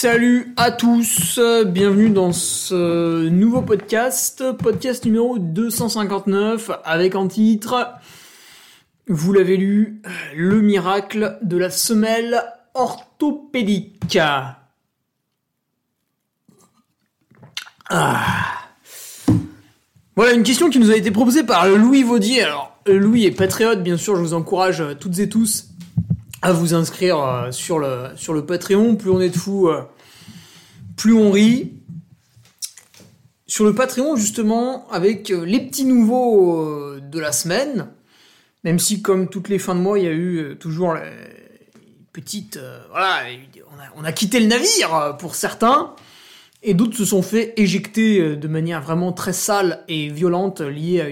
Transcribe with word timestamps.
Salut 0.00 0.54
à 0.56 0.70
tous, 0.70 1.40
bienvenue 1.66 2.10
dans 2.10 2.32
ce 2.32 3.28
nouveau 3.30 3.62
podcast, 3.62 4.44
podcast 4.52 5.04
numéro 5.04 5.40
259 5.40 6.70
avec 6.84 7.16
en 7.16 7.26
titre, 7.26 7.94
vous 9.08 9.32
l'avez 9.32 9.56
lu, 9.56 10.00
le 10.36 10.60
miracle 10.60 11.36
de 11.42 11.56
la 11.56 11.70
semelle 11.70 12.44
orthopédique. 12.74 14.20
Ah. 17.90 18.46
Voilà 20.14 20.32
une 20.32 20.44
question 20.44 20.70
qui 20.70 20.78
nous 20.78 20.92
a 20.92 20.96
été 20.96 21.10
proposée 21.10 21.42
par 21.42 21.68
Louis 21.68 22.04
Vaudier. 22.04 22.44
Alors 22.44 22.78
Louis 22.86 23.24
est 23.24 23.32
patriote, 23.32 23.82
bien 23.82 23.96
sûr, 23.96 24.14
je 24.14 24.20
vous 24.20 24.34
encourage 24.34 24.80
toutes 25.00 25.18
et 25.18 25.28
tous 25.28 25.70
à 26.42 26.52
vous 26.52 26.74
inscrire 26.74 27.20
euh, 27.20 27.50
sur 27.50 27.78
le, 27.78 28.10
sur 28.16 28.44
Patreon. 28.44 28.96
Plus 28.96 29.10
on 29.10 29.20
est 29.20 29.30
de 29.30 29.36
fous, 29.36 29.68
euh, 29.68 29.82
plus 30.96 31.12
on 31.14 31.30
rit. 31.30 31.72
Sur 33.46 33.64
le 33.64 33.74
Patreon, 33.74 34.16
justement, 34.16 34.88
avec 34.90 35.30
euh, 35.30 35.44
les 35.44 35.60
petits 35.60 35.84
nouveaux 35.84 36.96
de 37.00 37.18
la 37.18 37.32
semaine, 37.32 37.88
même 38.64 38.78
si, 38.78 39.00
comme 39.02 39.28
toutes 39.28 39.48
les 39.48 39.58
fins 39.58 39.74
de 39.74 39.80
mois, 39.80 39.98
il 39.98 40.04
y 40.04 40.08
a 40.08 40.12
eu 40.12 40.56
toujours 40.60 40.94
les 40.94 41.10
petites... 42.12 42.60
voilà, 42.90 43.22
on 43.96 44.04
a, 44.04 44.12
quitté 44.12 44.40
le 44.40 44.46
navire 44.46 45.16
pour 45.18 45.34
certains, 45.34 45.94
et 46.62 46.74
d'autres 46.74 46.96
se 46.96 47.04
sont 47.04 47.22
fait 47.22 47.54
éjecter 47.56 48.36
de 48.36 48.48
manière 48.48 48.82
vraiment 48.82 49.12
très 49.12 49.32
sale 49.32 49.84
et 49.88 50.08
violente, 50.08 50.60
liée 50.60 51.00
à 51.00 51.06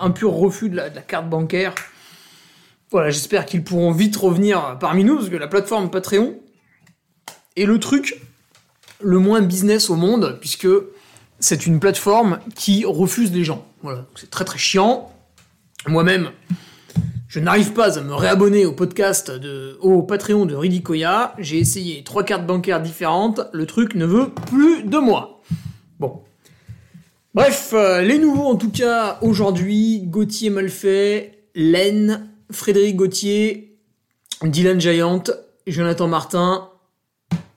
un 0.00 0.10
pur 0.10 0.30
refus 0.30 0.70
de 0.70 0.76
la 0.76 0.90
carte 0.90 1.28
bancaire. 1.28 1.74
Voilà, 2.94 3.10
j'espère 3.10 3.44
qu'ils 3.44 3.64
pourront 3.64 3.90
vite 3.90 4.14
revenir 4.14 4.76
parmi 4.78 5.02
nous, 5.02 5.16
parce 5.16 5.28
que 5.28 5.34
la 5.34 5.48
plateforme 5.48 5.90
Patreon 5.90 6.38
est 7.56 7.64
le 7.64 7.80
truc 7.80 8.22
le 9.02 9.18
moins 9.18 9.42
business 9.42 9.90
au 9.90 9.96
monde, 9.96 10.38
puisque 10.40 10.68
c'est 11.40 11.66
une 11.66 11.80
plateforme 11.80 12.38
qui 12.54 12.84
refuse 12.84 13.32
les 13.32 13.42
gens. 13.42 13.66
Voilà, 13.82 14.06
c'est 14.14 14.30
très 14.30 14.44
très 14.44 14.58
chiant. 14.58 15.10
Moi-même, 15.88 16.30
je 17.26 17.40
n'arrive 17.40 17.72
pas 17.72 17.98
à 17.98 18.00
me 18.00 18.14
réabonner 18.14 18.64
au 18.64 18.70
podcast 18.70 19.32
au 19.80 20.02
Patreon 20.04 20.46
de 20.46 20.54
Ridicoya. 20.54 21.34
J'ai 21.40 21.58
essayé 21.58 22.04
trois 22.04 22.22
cartes 22.22 22.46
bancaires 22.46 22.80
différentes, 22.80 23.40
le 23.52 23.66
truc 23.66 23.96
ne 23.96 24.06
veut 24.06 24.28
plus 24.28 24.84
de 24.84 24.98
moi. 24.98 25.42
Bon. 25.98 26.20
Bref, 27.34 27.72
euh, 27.72 28.02
les 28.02 28.20
nouveaux 28.20 28.46
en 28.46 28.54
tout 28.54 28.70
cas 28.70 29.18
aujourd'hui, 29.20 30.02
Gauthier 30.04 30.50
Malfait, 30.50 31.40
Len, 31.56 32.30
Frédéric 32.54 32.96
Gauthier, 32.96 33.76
Dylan 34.42 34.80
Giant, 34.80 35.24
Jonathan 35.66 36.08
Martin, 36.08 36.68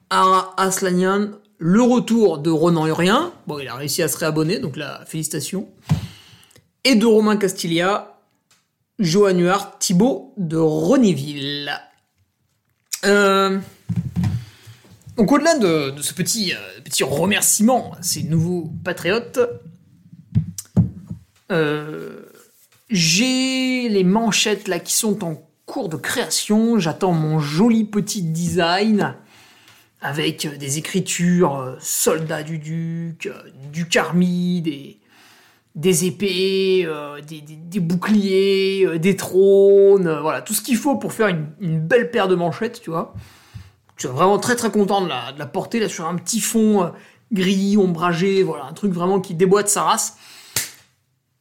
Ara 0.09 0.53
Aslanian, 0.57 1.31
le 1.57 1.81
retour 1.81 2.37
de 2.37 2.49
Ronan 2.49 2.87
Urien, 2.87 3.31
bon 3.47 3.59
il 3.59 3.67
a 3.67 3.75
réussi 3.75 4.03
à 4.03 4.07
se 4.07 4.17
réabonner, 4.17 4.59
donc 4.59 4.77
la 4.77 5.03
félicitation, 5.05 5.69
et 6.83 6.95
de 6.95 7.05
Romain 7.05 7.37
Castiglia, 7.37 8.19
Johan 8.99 9.37
Huart, 9.37 9.79
Thibaut 9.79 10.33
de 10.37 10.57
Renéville. 10.57 11.71
Euh, 13.05 13.59
donc 15.17 15.31
au-delà 15.31 15.57
de, 15.57 15.91
de 15.91 16.01
ce 16.01 16.13
petit, 16.13 16.53
euh, 16.53 16.81
petit 16.83 17.03
remerciement 17.03 17.93
à 17.99 18.03
ces 18.03 18.23
nouveaux 18.23 18.71
patriotes, 18.83 19.39
euh, 21.51 22.21
j'ai 22.89 23.89
les 23.89 24.03
manchettes 24.03 24.67
là 24.67 24.79
qui 24.79 24.93
sont 24.93 25.23
en 25.23 25.41
cours 25.65 25.89
de 25.89 25.97
création. 25.97 26.79
J'attends 26.79 27.11
mon 27.11 27.39
joli 27.39 27.83
petit 27.83 28.21
design 28.21 29.15
avec 30.01 30.45
euh, 30.45 30.55
des 30.57 30.77
écritures 30.77 31.57
euh, 31.57 31.75
soldats 31.79 32.43
du 32.43 32.59
duc, 32.59 33.25
euh, 33.25 33.33
du 33.71 33.87
carmi, 33.87 34.61
des, 34.61 34.99
des 35.75 36.05
épées, 36.05 36.87
des, 37.27 37.41
des- 37.41 37.79
boucliers, 37.79 38.97
des 38.99 39.15
trônes, 39.15 40.17
voilà, 40.21 40.41
tout 40.41 40.53
ce 40.53 40.61
qu'il 40.61 40.77
faut 40.77 40.95
pour 40.95 41.13
faire 41.13 41.27
une, 41.27 41.47
une 41.59 41.79
belle 41.79 42.09
paire 42.09 42.27
de 42.27 42.35
manchettes, 42.35 42.81
tu 42.81 42.89
vois. 42.89 43.13
Je 43.95 44.07
suis 44.07 44.15
vraiment 44.15 44.37
très 44.39 44.55
très 44.55 44.71
content 44.71 45.01
de 45.01 45.09
la, 45.09 45.31
de 45.33 45.39
la 45.39 45.45
porter 45.45 45.79
là 45.79 45.89
sur 45.89 46.07
un 46.07 46.15
petit 46.15 46.39
fond 46.39 46.91
gris, 47.31 47.77
ombragé, 47.77 48.43
voilà, 48.43 48.65
un 48.65 48.73
truc 48.73 48.91
vraiment 48.91 49.19
qui 49.19 49.33
déboîte 49.33 49.69
sa 49.69 49.83
race. 49.83 50.17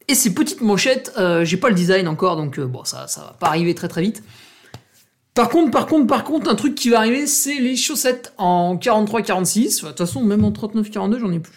Et 0.07 0.15
ces 0.15 0.33
petites 0.33 0.61
manchettes, 0.61 1.11
euh, 1.17 1.43
j'ai 1.43 1.57
pas 1.57 1.69
le 1.69 1.75
design 1.75 2.07
encore, 2.07 2.37
donc 2.37 2.59
euh, 2.59 2.65
bon, 2.65 2.83
ça, 2.85 3.07
ça 3.07 3.21
va 3.21 3.35
pas 3.39 3.47
arriver 3.47 3.75
très 3.75 3.87
très 3.87 4.01
vite. 4.01 4.23
Par 5.33 5.49
contre, 5.49 5.69
par 5.69 5.85
contre, 5.85 6.07
par 6.07 6.23
contre, 6.23 6.49
un 6.49 6.55
truc 6.55 6.75
qui 6.75 6.89
va 6.89 6.99
arriver, 6.99 7.27
c'est 7.27 7.59
les 7.59 7.75
chaussettes 7.75 8.33
en 8.37 8.75
43-46. 8.77 9.77
Enfin, 9.77 9.87
De 9.87 9.91
toute 9.91 9.97
façon, 9.99 10.23
même 10.23 10.43
en 10.43 10.51
39-42, 10.51 11.19
j'en 11.19 11.31
ai 11.31 11.39
plus. 11.39 11.53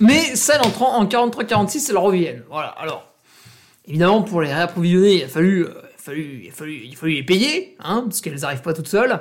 Mais 0.00 0.34
celles 0.34 0.60
en, 0.62 0.70
30 0.70 1.14
en 1.14 1.28
43-46, 1.28 1.90
elles 1.90 1.98
reviennent. 1.98 2.42
Voilà, 2.50 2.68
alors. 2.68 3.14
Évidemment, 3.86 4.22
pour 4.22 4.40
les 4.40 4.52
réapprovisionner, 4.52 5.16
il 5.16 5.24
a 5.24 5.28
fallu, 5.28 5.66
les 6.08 7.22
payer, 7.22 7.76
hein, 7.80 8.04
parce 8.08 8.20
qu'elles 8.20 8.44
arrivent 8.44 8.62
pas 8.62 8.72
toutes 8.72 8.88
seules. 8.88 9.20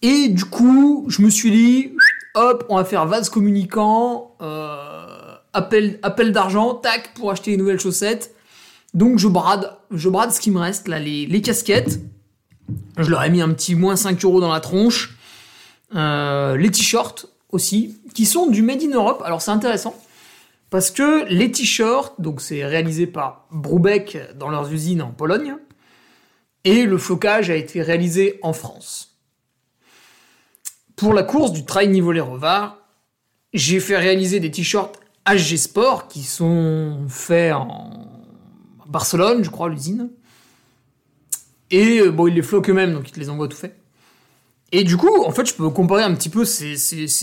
Et 0.00 0.28
du 0.28 0.44
coup, 0.44 1.04
je 1.08 1.22
me 1.22 1.30
suis 1.30 1.50
dit, 1.50 1.92
hop, 2.34 2.64
on 2.68 2.76
va 2.76 2.84
faire 2.84 3.06
vase 3.06 3.28
communicant, 3.28 4.34
euh, 4.40 4.91
appel, 5.52 6.32
d'argent, 6.32 6.74
tac, 6.74 7.14
pour 7.14 7.30
acheter 7.30 7.52
les 7.52 7.56
nouvelles 7.56 7.80
chaussettes. 7.80 8.34
Donc 8.94 9.18
je 9.18 9.28
brade, 9.28 9.76
je 9.90 10.08
brade 10.08 10.32
ce 10.32 10.40
qui 10.40 10.50
me 10.50 10.58
reste, 10.58 10.88
là, 10.88 10.98
les, 10.98 11.42
casquettes. 11.42 12.00
Je 12.98 13.10
leur 13.10 13.22
ai 13.22 13.30
mis 13.30 13.40
un 13.40 13.50
petit 13.50 13.74
moins 13.74 13.96
5 13.96 14.22
euros 14.24 14.40
dans 14.40 14.52
la 14.52 14.60
tronche. 14.60 15.16
Euh, 15.94 16.56
les 16.56 16.70
t-shirts 16.70 17.26
aussi, 17.50 17.98
qui 18.14 18.24
sont 18.24 18.46
du 18.46 18.62
Made 18.62 18.82
in 18.82 18.90
Europe. 18.90 19.22
Alors 19.24 19.42
c'est 19.42 19.50
intéressant, 19.50 19.94
parce 20.70 20.90
que 20.90 21.26
les 21.28 21.50
t-shirts, 21.50 22.20
donc 22.20 22.40
c'est 22.40 22.64
réalisé 22.64 23.06
par 23.06 23.46
Brubeck 23.50 24.18
dans 24.36 24.48
leurs 24.48 24.72
usines 24.72 25.02
en 25.02 25.10
Pologne, 25.10 25.56
et 26.64 26.84
le 26.84 26.96
flocage 26.96 27.50
a 27.50 27.56
été 27.56 27.82
réalisé 27.82 28.38
en 28.42 28.52
France. 28.52 29.18
Pour 30.96 31.12
la 31.12 31.24
course 31.24 31.52
du 31.52 31.64
trail 31.64 32.00
revards, 32.00 32.78
j'ai 33.52 33.80
fait 33.80 33.98
réaliser 33.98 34.40
des 34.40 34.50
t-shirts 34.50 35.01
HG 35.26 35.56
Sport 35.56 36.08
qui 36.08 36.22
sont 36.22 37.06
faits 37.08 37.52
en 37.54 37.90
Barcelone, 38.86 39.44
je 39.44 39.50
crois, 39.50 39.68
l'usine. 39.68 40.10
Et 41.70 42.00
euh, 42.00 42.10
bon, 42.10 42.26
ils 42.26 42.34
les 42.34 42.42
floquent 42.42 42.70
eux-mêmes, 42.70 42.92
donc 42.92 43.08
ils 43.08 43.12
te 43.12 43.20
les 43.20 43.30
envoient 43.30 43.48
tout 43.48 43.56
fait. 43.56 43.76
Et 44.72 44.84
du 44.84 44.96
coup, 44.96 45.22
en 45.24 45.30
fait, 45.32 45.46
je 45.46 45.54
peux 45.54 45.68
comparer 45.68 46.02
un 46.02 46.14
petit 46.14 46.30
peu 46.30 46.44
ces, 46.44 46.76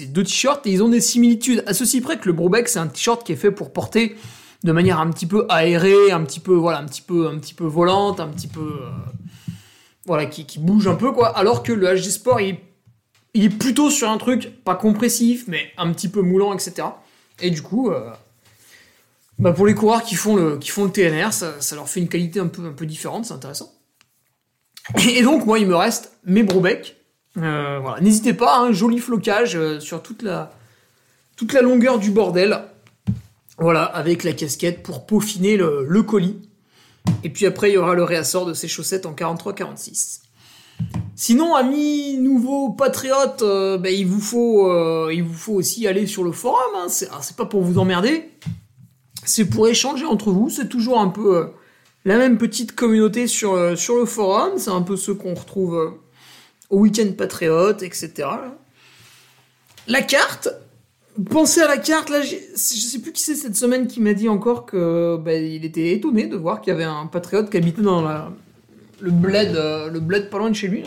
deux 0.07 0.23
t-shirts 0.23 0.65
et 0.67 0.71
ils 0.71 0.83
ont 0.83 0.89
des 0.89 1.01
similitudes. 1.01 1.63
À 1.65 1.73
ceci 1.73 1.99
près 1.99 2.17
que 2.17 2.27
le 2.27 2.33
Brobeck, 2.33 2.67
c'est 2.69 2.79
un 2.79 2.87
t-shirt 2.87 3.25
qui 3.25 3.31
est 3.31 3.35
fait 3.35 3.51
pour 3.51 3.73
porter 3.73 4.16
de 4.63 4.71
manière 4.71 4.99
un 4.99 5.09
petit 5.09 5.25
peu 5.25 5.45
aérée, 5.49 6.11
un 6.11 6.23
petit 6.23 6.39
peu, 6.39 6.53
voilà, 6.53 6.79
un 6.79 6.85
petit 6.85 7.01
peu, 7.01 7.27
un 7.27 7.39
petit 7.39 7.53
peu 7.55 7.66
volante, 7.66 8.19
un 8.19 8.27
petit 8.27 8.47
peu, 8.47 8.61
euh, 8.61 8.89
voilà, 10.05 10.27
qui, 10.27 10.59
bouge 10.59 10.87
un 10.87 10.95
peu, 10.95 11.11
quoi. 11.11 11.29
Alors 11.29 11.63
que 11.63 11.73
le 11.73 11.87
HG 11.87 12.11
Sport, 12.11 12.40
il 12.41 12.57
est 13.34 13.49
plutôt 13.49 13.90
sur 13.90 14.09
un 14.09 14.17
truc 14.17 14.63
pas 14.63 14.75
compressif, 14.75 15.45
mais 15.47 15.72
un 15.78 15.91
petit 15.91 16.07
peu 16.07 16.22
moulant, 16.22 16.53
etc. 16.53 16.87
Et 17.41 17.50
du 17.50 17.62
coup, 17.62 17.91
euh, 17.91 18.12
bah 19.38 19.53
pour 19.53 19.66
les 19.68 19.76
coureurs 19.76 20.03
qui 20.03 20.16
font 20.16 20.36
le, 20.36 20.58
qui 20.58 20.70
font 20.70 20.86
le 20.86 20.91
TNR, 20.91 21.34
ça, 21.34 21.59
ça 21.59 21.76
leur 21.76 21.88
fait 21.90 22.00
une 22.00 22.09
qualité 22.09 22.40
un 22.40 22.47
peu, 22.47 22.66
un 22.66 22.74
peu 22.74 22.86
différente, 22.86 23.26
c'est 23.26 23.34
intéressant. 23.34 23.74
Et 25.08 25.22
donc, 25.22 25.46
moi, 25.46 25.59
il 25.59 25.68
me 25.68 25.76
reste 25.76 26.14
mes 26.26 26.44
Brobeck. 26.44 26.97
Euh, 27.38 27.80
voilà. 27.80 28.02
N'hésitez 28.02 28.34
pas, 28.34 28.58
un 28.59 28.72
joli 28.72 29.00
flocage 29.00 29.56
euh, 29.56 29.80
sur 29.80 30.02
toute 30.02 30.24
la, 30.24 30.52
toute 31.36 31.53
la 31.53 31.62
longueur 31.62 32.00
du 32.00 32.12
bordel. 32.12 32.64
Voilà, 33.59 33.84
avec 33.84 34.24
la 34.24 34.34
casquette 34.34 34.84
pour 34.84 35.06
peaufiner 35.06 35.58
le 35.58 36.02
colis. 36.02 36.38
Et 37.24 37.30
puis 37.30 37.46
après, 37.46 37.70
il 37.70 37.74
y 37.74 37.78
aura 37.78 37.94
le 37.94 38.03
réassort 38.03 38.46
de 38.46 38.53
ces 38.53 38.68
chaussettes 38.70 39.06
en 39.06 39.14
43-46. 39.14 40.22
Sinon, 41.22 41.53
amis 41.53 42.17
nouveaux 42.17 42.70
patriotes, 42.70 43.41
euh, 43.41 43.78
ben, 43.78 43.93
il, 43.93 44.08
vous 44.08 44.22
faut, 44.22 44.72
euh, 44.72 45.11
il 45.14 45.22
vous 45.22 45.34
faut 45.34 45.52
aussi 45.52 45.85
aller 45.85 46.08
sur 46.08 46.23
le 46.23 46.31
forum. 46.31 46.61
Hein. 46.78 46.85
C'est 46.87 47.09
alors, 47.09 47.26
c'est 47.26 47.35
pas 47.35 47.46
pour 47.46 47.61
vous 47.61 47.78
emmerder, 47.78 48.29
c'est 49.26 49.43
pour 49.43 49.67
échanger 49.67 50.05
entre 50.05 50.31
vous. 50.31 50.49
C'est 50.49 50.70
toujours 50.70 50.97
un 50.97 51.09
peu 51.09 51.35
euh, 51.35 51.46
la 52.05 52.17
même 52.17 52.37
petite 52.37 52.73
communauté 52.73 53.28
sur, 53.28 53.53
le 53.53 54.05
forum. 54.05 54.53
C'est 54.55 54.70
un 54.70 54.81
peu 54.81 54.96
ceux 54.96 55.14
qu'on 55.14 55.34
retrouve 55.34 55.97
au 56.70 56.79
week-end 56.79 57.11
patriote, 57.17 57.84
etc. 57.84 58.29
La 59.87 60.02
carte, 60.02 60.47
pensez 61.29 61.59
à 61.59 61.67
la 61.67 61.79
carte, 61.79 62.09
là, 62.09 62.22
je 62.22 62.37
sais 62.55 62.99
plus 62.99 63.11
qui 63.11 63.22
c'est 63.22 63.35
cette 63.35 63.58
semaine 63.58 63.87
qui 63.87 63.99
m'a 63.99 64.14
dit 64.14 64.29
encore 64.29 64.66
que 64.66 65.17
bah, 65.17 65.34
il 65.34 65.66
était 65.66 65.91
étonné 65.91 66.28
de 66.28 66.37
voir 66.37 66.61
qu'il 66.61 66.72
y 66.72 66.73
avait 66.73 66.85
un 66.85 67.08
patriote 67.08 67.49
qui 67.49 67.58
habitait 67.58 67.81
dans 67.81 68.02
la, 68.02 68.31
le 69.01 69.11
bled, 69.11 69.55
euh, 69.55 69.90
le 69.90 69.99
bled 69.99 70.29
pas 70.29 70.37
loin 70.37 70.49
de 70.49 70.55
chez 70.55 70.67
lui. 70.67 70.84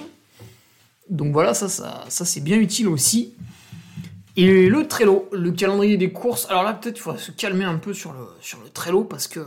Donc 1.11 1.32
voilà, 1.32 1.55
ça, 1.55 1.69
ça, 1.69 2.05
ça 2.09 2.25
c'est 2.25 2.41
bien 2.41 2.59
utile 2.59 2.88
aussi. 2.88 3.35
Et 4.37 4.69
le 4.69 4.88
Trello, 4.88 5.29
le 5.32 5.53
calendrier 5.53 5.97
des 5.97 6.11
courses. 6.11 6.47
Alors 6.49 6.62
là, 6.62 6.73
peut-être 6.73 6.99
il 6.99 7.00
faudrait 7.00 7.20
se 7.20 7.32
calmer 7.32 7.64
un 7.64 7.76
peu 7.76 7.93
sur 7.93 8.12
le, 8.12 8.26
sur 8.41 8.59
Trello 8.73 9.05
parce 9.05 9.29
que 9.29 9.44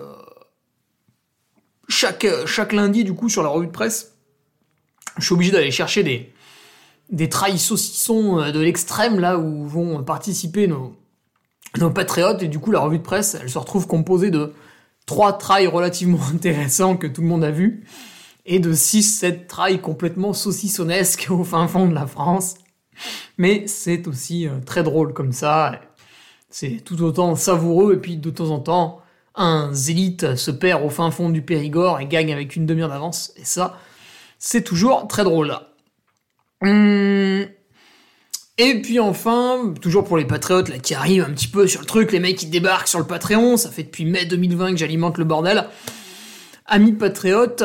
chaque, 1.87 2.27
chaque 2.45 2.73
lundi, 2.73 3.03
du 3.03 3.13
coup, 3.13 3.29
sur 3.29 3.41
la 3.41 3.49
revue 3.49 3.67
de 3.67 3.71
presse, 3.71 4.13
je 5.17 5.25
suis 5.25 5.33
obligé 5.33 5.51
d'aller 5.51 5.71
chercher 5.71 6.03
des, 6.03 6.31
des 7.09 7.29
trails 7.29 7.57
saucissons 7.57 8.39
euh, 8.39 8.51
de 8.51 8.59
l'extrême, 8.59 9.19
là 9.19 9.39
où 9.39 9.65
vont 9.67 10.03
participer 10.03 10.67
nos, 10.67 10.95
nos 11.79 11.89
patriotes. 11.89 12.43
Et 12.43 12.47
du 12.47 12.59
coup, 12.59 12.71
la 12.71 12.79
revue 12.79 12.99
de 12.99 13.03
presse, 13.03 13.35
elle 13.39 13.49
se 13.49 13.57
retrouve 13.57 13.87
composée 13.87 14.29
de 14.29 14.53
trois 15.07 15.37
trails 15.37 15.67
relativement 15.67 16.19
intéressants 16.33 16.95
que 16.95 17.07
tout 17.07 17.21
le 17.21 17.27
monde 17.27 17.43
a 17.43 17.51
vus 17.51 17.85
et 18.45 18.59
de 18.59 18.73
6-7 18.73 19.47
trails 19.47 19.81
complètement 19.81 20.33
saucissonnesques 20.33 21.27
au 21.29 21.43
fin 21.43 21.67
fond 21.67 21.87
de 21.87 21.93
la 21.93 22.07
France. 22.07 22.55
Mais 23.37 23.67
c'est 23.67 24.07
aussi 24.07 24.47
euh, 24.47 24.59
très 24.65 24.83
drôle 24.83 25.13
comme 25.13 25.31
ça. 25.31 25.79
C'est 26.49 26.81
tout 26.83 27.01
autant 27.01 27.35
savoureux 27.35 27.95
et 27.95 27.97
puis 27.97 28.17
de 28.17 28.29
temps 28.29 28.51
en 28.51 28.59
temps, 28.59 29.01
un 29.35 29.73
zélite 29.73 30.35
se 30.35 30.51
perd 30.51 30.83
au 30.83 30.89
fin 30.89 31.11
fond 31.11 31.29
du 31.29 31.41
Périgord 31.41 31.99
et 31.99 32.05
gagne 32.05 32.31
avec 32.31 32.55
une 32.55 32.65
demi-heure 32.65 32.89
d'avance. 32.89 33.33
Et 33.35 33.43
ça, 33.43 33.77
c'est 34.39 34.63
toujours 34.63 35.07
très 35.07 35.23
drôle. 35.23 35.53
Hum. 36.61 37.45
Et 38.57 38.81
puis 38.81 39.01
enfin, 39.01 39.73
toujours 39.81 40.05
pour 40.05 40.15
les 40.15 40.23
patriotes 40.23 40.69
là 40.69 40.79
qui 40.79 40.93
arrivent 40.93 41.23
un 41.23 41.33
petit 41.33 41.49
peu 41.49 41.67
sur 41.67 41.81
le 41.81 41.85
truc, 41.85 42.13
les 42.13 42.21
mecs 42.21 42.37
qui 42.37 42.45
débarquent 42.45 42.87
sur 42.87 42.99
le 42.99 43.05
Patreon, 43.05 43.57
ça 43.57 43.69
fait 43.69 43.83
depuis 43.83 44.05
mai 44.05 44.25
2020 44.25 44.71
que 44.71 44.77
j'alimente 44.77 45.17
le 45.17 45.25
bordel. 45.25 45.67
Amis 46.65 46.93
patriotes, 46.93 47.63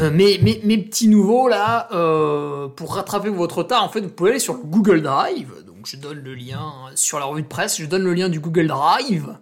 euh, 0.00 0.10
mes, 0.10 0.78
petits 0.78 1.08
nouveaux 1.08 1.48
là, 1.48 1.88
euh, 1.92 2.68
pour 2.68 2.94
rattraper 2.94 3.28
votre 3.28 3.58
retard, 3.58 3.84
en 3.84 3.88
fait, 3.88 4.00
vous 4.00 4.08
pouvez 4.08 4.30
aller 4.30 4.38
sur 4.38 4.54
le 4.54 4.60
Google 4.60 5.02
Drive. 5.02 5.52
Donc 5.66 5.86
je 5.86 5.96
donne 5.96 6.18
le 6.18 6.34
lien 6.34 6.72
sur 6.94 7.18
la 7.18 7.26
revue 7.26 7.42
de 7.42 7.48
presse, 7.48 7.80
je 7.80 7.86
donne 7.86 8.04
le 8.04 8.14
lien 8.14 8.28
du 8.28 8.40
Google 8.40 8.66
Drive. 8.66 9.36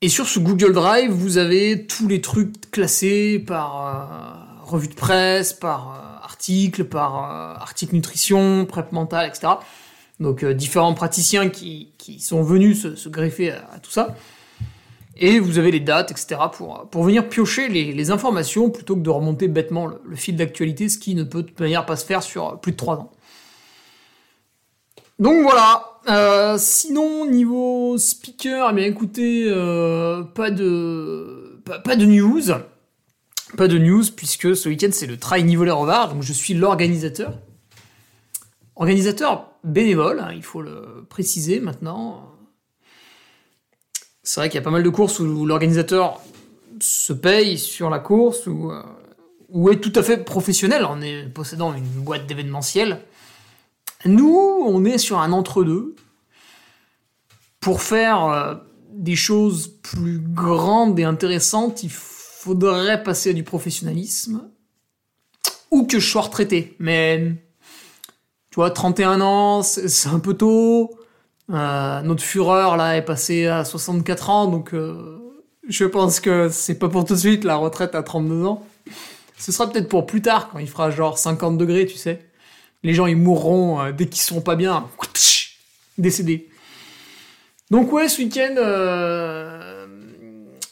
Et 0.00 0.08
sur 0.08 0.26
ce 0.26 0.38
Google 0.38 0.72
Drive, 0.72 1.10
vous 1.10 1.38
avez 1.38 1.86
tous 1.86 2.08
les 2.08 2.20
trucs 2.20 2.70
classés 2.70 3.38
par 3.38 3.86
euh, 3.86 4.64
revue 4.64 4.88
de 4.88 4.94
presse, 4.94 5.52
par 5.52 6.20
article, 6.22 6.84
par 6.84 7.14
article 7.60 7.94
nutrition, 7.94 8.64
prep 8.64 8.92
mental, 8.92 9.28
etc. 9.28 9.54
Donc 10.18 10.44
différents 10.44 10.94
praticiens 10.94 11.50
qui, 11.50 11.92
sont 12.20 12.42
venus 12.42 12.86
se, 12.94 13.08
greffer 13.08 13.50
à 13.50 13.78
tout 13.80 13.90
ça 13.90 14.16
et 15.22 15.38
vous 15.38 15.58
avez 15.58 15.70
les 15.70 15.80
dates, 15.80 16.10
etc. 16.10 16.40
pour, 16.52 16.88
pour 16.90 17.04
venir 17.04 17.28
piocher 17.28 17.68
les, 17.68 18.10
informations 18.10 18.70
plutôt 18.70 18.96
que 18.96 19.00
de 19.02 19.08
remonter 19.08 19.46
bêtement 19.46 19.86
le, 19.86 20.16
fil 20.16 20.34
d'actualité, 20.34 20.88
ce 20.88 20.98
qui 20.98 21.14
ne 21.14 21.22
peut 21.22 21.42
de 21.44 21.48
toute 21.48 21.60
manière 21.60 21.86
pas 21.86 21.94
se 21.94 22.04
faire 22.04 22.24
sur 22.24 22.58
plus 22.58 22.72
de 22.72 22.76
3 22.76 22.96
ans. 22.96 23.12
Donc 25.20 25.42
voilà. 25.42 26.00
Euh, 26.08 26.56
sinon, 26.58 27.26
niveau 27.26 27.96
speaker, 27.96 28.70
eh 28.70 28.74
bien 28.74 28.84
écoutez, 28.84 29.44
euh, 29.46 30.24
pas 30.24 30.50
de 30.50 31.60
pas, 31.64 31.94
de 31.94 32.04
news. 32.04 32.42
Pas 33.56 33.68
de 33.68 33.78
news, 33.78 34.02
puisque 34.16 34.56
ce 34.56 34.68
week-end 34.68 34.88
c'est 34.90 35.06
le 35.06 35.18
Trail 35.18 35.44
Nivolet 35.44 35.70
Revard, 35.70 36.12
donc 36.12 36.24
je 36.24 36.32
suis 36.32 36.54
l'organisateur. 36.54 37.38
Organisateur 38.74 39.52
bénévole, 39.62 40.18
hein, 40.18 40.30
il 40.34 40.42
faut 40.42 40.62
le 40.62 41.06
préciser 41.08 41.60
maintenant 41.60 42.31
c'est 44.22 44.40
vrai 44.40 44.48
qu'il 44.48 44.56
y 44.56 44.58
a 44.58 44.64
pas 44.64 44.70
mal 44.70 44.82
de 44.82 44.88
courses 44.88 45.18
où 45.18 45.46
l'organisateur 45.46 46.20
se 46.80 47.12
paye 47.12 47.58
sur 47.58 47.90
la 47.90 47.98
course 47.98 48.46
ou, 48.46 48.70
euh, 48.70 49.72
est 49.72 49.80
tout 49.80 49.92
à 49.94 50.02
fait 50.02 50.18
professionnel 50.18 50.84
en 50.84 50.98
possédant 51.34 51.74
une 51.74 51.84
boîte 51.84 52.26
d'événementiel. 52.26 53.00
Nous, 54.04 54.64
on 54.66 54.84
est 54.84 54.98
sur 54.98 55.18
un 55.18 55.32
entre-deux. 55.32 55.94
Pour 57.60 57.82
faire 57.82 58.24
euh, 58.24 58.54
des 58.92 59.14
choses 59.14 59.68
plus 59.82 60.18
grandes 60.18 60.98
et 60.98 61.04
intéressantes, 61.04 61.82
il 61.82 61.90
faudrait 61.90 63.02
passer 63.02 63.30
à 63.30 63.32
du 63.32 63.44
professionnalisme 63.44 64.48
ou 65.70 65.84
que 65.84 65.98
je 66.00 66.08
sois 66.08 66.22
retraité. 66.22 66.76
Mais, 66.78 67.34
tu 68.50 68.56
vois, 68.56 68.70
31 68.70 69.20
ans, 69.20 69.62
c'est 69.62 70.08
un 70.08 70.18
peu 70.18 70.34
tôt. 70.34 70.90
Euh, 71.50 72.00
notre 72.02 72.22
fureur 72.22 72.76
là 72.76 72.96
est 72.96 73.02
passé 73.02 73.46
à 73.46 73.64
64 73.64 74.30
ans, 74.30 74.46
donc 74.46 74.72
euh, 74.74 75.18
je 75.68 75.84
pense 75.84 76.20
que 76.20 76.48
c'est 76.48 76.78
pas 76.78 76.88
pour 76.88 77.04
tout 77.04 77.14
de 77.14 77.18
suite 77.18 77.44
la 77.44 77.56
retraite 77.56 77.94
à 77.94 78.02
32 78.02 78.44
ans. 78.46 78.66
Ce 79.36 79.50
sera 79.50 79.70
peut-être 79.70 79.88
pour 79.88 80.06
plus 80.06 80.22
tard, 80.22 80.50
quand 80.50 80.58
il 80.60 80.68
fera 80.68 80.90
genre 80.90 81.18
50 81.18 81.58
degrés, 81.58 81.86
tu 81.86 81.96
sais. 81.96 82.24
Les 82.84 82.94
gens 82.94 83.06
ils 83.06 83.16
mourront 83.16 83.80
euh, 83.80 83.92
dès 83.92 84.06
qu'ils 84.06 84.22
seront 84.22 84.40
pas 84.40 84.56
bien, 84.56 84.88
décédés. 85.98 86.48
Donc 87.70 87.92
ouais, 87.92 88.08
ce 88.08 88.22
week-end, 88.22 88.54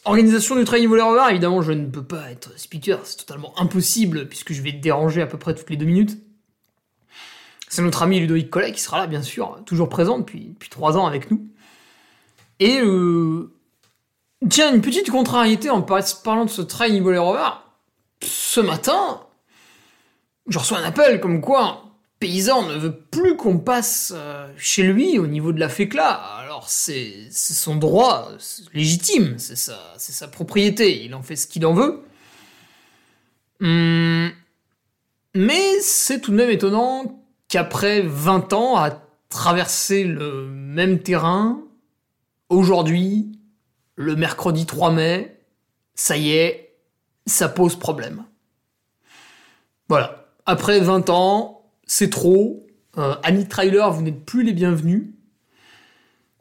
organisation 0.04 0.56
du 0.56 0.64
trail 0.64 0.86
over. 0.86 1.30
Évidemment, 1.30 1.62
je 1.62 1.72
ne 1.72 1.86
peux 1.86 2.04
pas 2.04 2.30
être 2.30 2.58
speaker, 2.58 3.00
c'est 3.04 3.16
totalement 3.16 3.58
impossible 3.58 4.28
puisque 4.28 4.52
je 4.52 4.62
vais 4.62 4.72
déranger 4.72 5.22
à 5.22 5.26
peu 5.26 5.38
près 5.38 5.54
toutes 5.54 5.70
les 5.70 5.76
deux 5.76 5.86
minutes. 5.86 6.18
C'est 7.70 7.82
notre 7.82 8.02
ami 8.02 8.18
Ludovic 8.18 8.50
Collet 8.50 8.72
qui 8.72 8.80
sera 8.80 8.98
là, 8.98 9.06
bien 9.06 9.22
sûr, 9.22 9.62
toujours 9.64 9.88
présent 9.88 10.18
depuis, 10.18 10.56
trois 10.70 10.98
ans 10.98 11.06
avec 11.06 11.30
nous. 11.30 11.46
Et 12.58 12.80
euh, 12.80 13.52
tiens, 14.50 14.74
une 14.74 14.80
petite 14.80 15.08
contrariété 15.08 15.70
en 15.70 15.80
parlant 15.80 16.44
de 16.44 16.50
ce 16.50 16.62
train 16.62 16.88
niveau 16.88 17.10
rover. 17.22 17.48
Ce 18.24 18.60
matin, 18.60 19.20
je 20.48 20.58
reçois 20.58 20.78
un 20.78 20.82
appel 20.82 21.20
comme 21.20 21.40
quoi 21.40 21.62
un 21.62 21.80
paysan 22.18 22.66
ne 22.66 22.76
veut 22.76 22.92
plus 22.92 23.36
qu'on 23.36 23.58
passe 23.58 24.12
euh, 24.16 24.52
chez 24.56 24.82
lui 24.82 25.20
au 25.20 25.28
niveau 25.28 25.52
de 25.52 25.60
la 25.60 25.68
fécla. 25.68 26.10
Alors 26.10 26.68
c'est 26.68 27.28
son 27.30 27.76
droit 27.76 28.32
légitime, 28.74 29.38
c'est 29.38 29.56
sa, 29.56 29.78
sa 29.96 30.26
propriété, 30.26 31.04
il 31.04 31.14
en 31.14 31.22
fait 31.22 31.36
ce 31.36 31.46
qu'il 31.46 31.64
en 31.64 31.72
veut. 31.72 32.02
Hum, 33.60 34.32
mais 35.36 35.80
c'est 35.80 36.20
tout 36.20 36.32
de 36.32 36.36
même 36.36 36.50
étonnant 36.50 37.19
qu'après 37.50 38.00
20 38.00 38.54
ans 38.54 38.76
à 38.78 38.90
traverser 39.28 40.04
le 40.04 40.46
même 40.46 41.00
terrain, 41.00 41.60
aujourd'hui, 42.48 43.32
le 43.96 44.16
mercredi 44.16 44.64
3 44.64 44.92
mai, 44.92 45.36
ça 45.94 46.16
y 46.16 46.30
est, 46.30 46.76
ça 47.26 47.50
pose 47.50 47.76
problème. 47.76 48.24
Voilà. 49.88 50.28
Après 50.46 50.80
20 50.80 51.10
ans, 51.10 51.70
c'est 51.86 52.08
trop. 52.08 52.66
Euh, 52.96 53.14
Annie 53.22 53.46
Trailer, 53.46 53.92
vous 53.92 54.02
n'êtes 54.02 54.24
plus 54.24 54.42
les 54.42 54.52
bienvenus. 54.52 55.08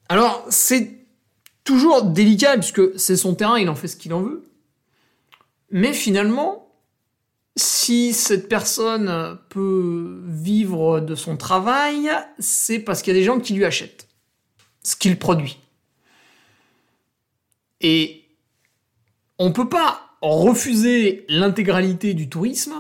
Alors, 0.08 0.46
c'est 0.50 1.06
toujours 1.64 2.04
délicat 2.04 2.54
puisque 2.54 2.98
c'est 3.00 3.18
son 3.18 3.36
terrain, 3.36 3.60
il 3.60 3.70
en 3.70 3.76
fait 3.76 3.88
ce 3.88 3.98
qu'il 3.98 4.14
en 4.14 4.22
veut. 4.22 4.44
Mais 5.72 5.94
finalement, 5.94 6.69
si 7.56 8.14
cette 8.14 8.48
personne 8.48 9.38
peut 9.50 10.22
vivre 10.26 11.00
de 11.00 11.16
son 11.16 11.38
travail, 11.38 12.10
c'est 12.40 12.80
parce 12.80 13.02
qu'il 13.02 13.14
y 13.14 13.18
a 13.18 13.20
des 13.20 13.26
gens 13.26 13.40
qui 13.40 13.54
lui 13.54 13.66
achètent 13.66 14.08
ce 14.84 14.96
qu'il 14.96 15.20
produit. 15.20 15.60
Et 17.82 18.26
on 19.38 19.50
ne 19.50 19.54
peut 19.54 19.70
pas 19.70 20.02
refuser 20.22 21.26
l'intégralité 21.30 22.14
du 22.14 22.30
tourisme 22.30 22.74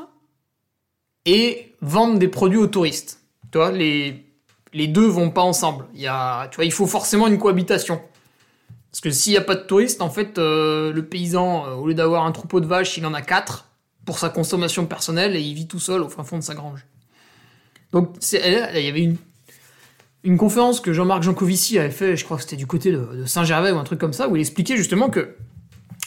et 1.26 1.76
vendre 1.82 2.20
des 2.20 2.28
produits 2.28 2.60
aux 2.60 2.68
touristes. 2.68 3.22
Tu 3.52 3.58
vois, 3.58 3.72
les, 3.72 4.26
les 4.74 4.88
deux 4.88 5.08
vont 5.08 5.32
pas 5.32 5.42
ensemble. 5.42 5.86
Il, 5.94 6.72
faut 6.72 6.88
forcément 6.88 7.28
une 7.28 7.38
cohabitation. 7.38 8.02
Parce 8.92 9.02
que 9.02 9.12
s'il 9.12 9.34
n'y 9.34 9.38
a 9.38 9.42
pas 9.42 9.56
de 9.56 9.64
touristes, 9.64 10.02
en 10.02 10.10
fait, 10.10 10.38
euh, 10.38 10.92
le 10.92 11.06
paysan, 11.06 11.66
euh, 11.66 11.74
au 11.76 11.88
lieu 11.88 11.94
d'avoir 11.94 12.26
un 12.26 12.32
troupeau 12.32 12.60
de 12.60 12.66
vaches, 12.66 12.98
il 12.98 13.06
en 13.06 13.14
a 13.14 13.22
quatre 13.22 13.69
pour 14.10 14.18
sa 14.18 14.30
consommation 14.30 14.88
personnelle 14.88 15.36
et 15.36 15.39
il 15.39 15.54
vit 15.54 15.68
tout 15.68 15.80
seul 15.80 16.01
au 16.01 16.10
fin 16.10 16.24
fond 16.24 16.39
de 16.39 16.44
sa 16.44 16.56
grange. 16.56 16.84
Donc 17.92 18.16
il 18.34 18.39
y 18.39 18.88
avait 18.88 19.04
une, 19.04 19.18
une 20.24 20.36
conférence 20.36 20.82
que 20.82 20.94
Jean-Marc 20.94 21.22
Jancovici 21.22 21.78
avait 21.78 21.92
fait, 21.92 22.18
je 22.18 22.25
crois 22.25 22.38
que 22.38 22.42
c'était 22.42 22.56
du 22.56 22.66
côté 22.66 22.92
de, 22.92 23.25
Saint-Gervais 23.28 23.70
ou 23.70 23.78
un 23.78 23.84
truc 23.84 24.00
comme 24.00 24.13
ça, 24.13 24.28
où 24.28 24.36
il 24.36 24.39
expliquait 24.39 24.78
justement 24.78 25.12
que 25.12 25.36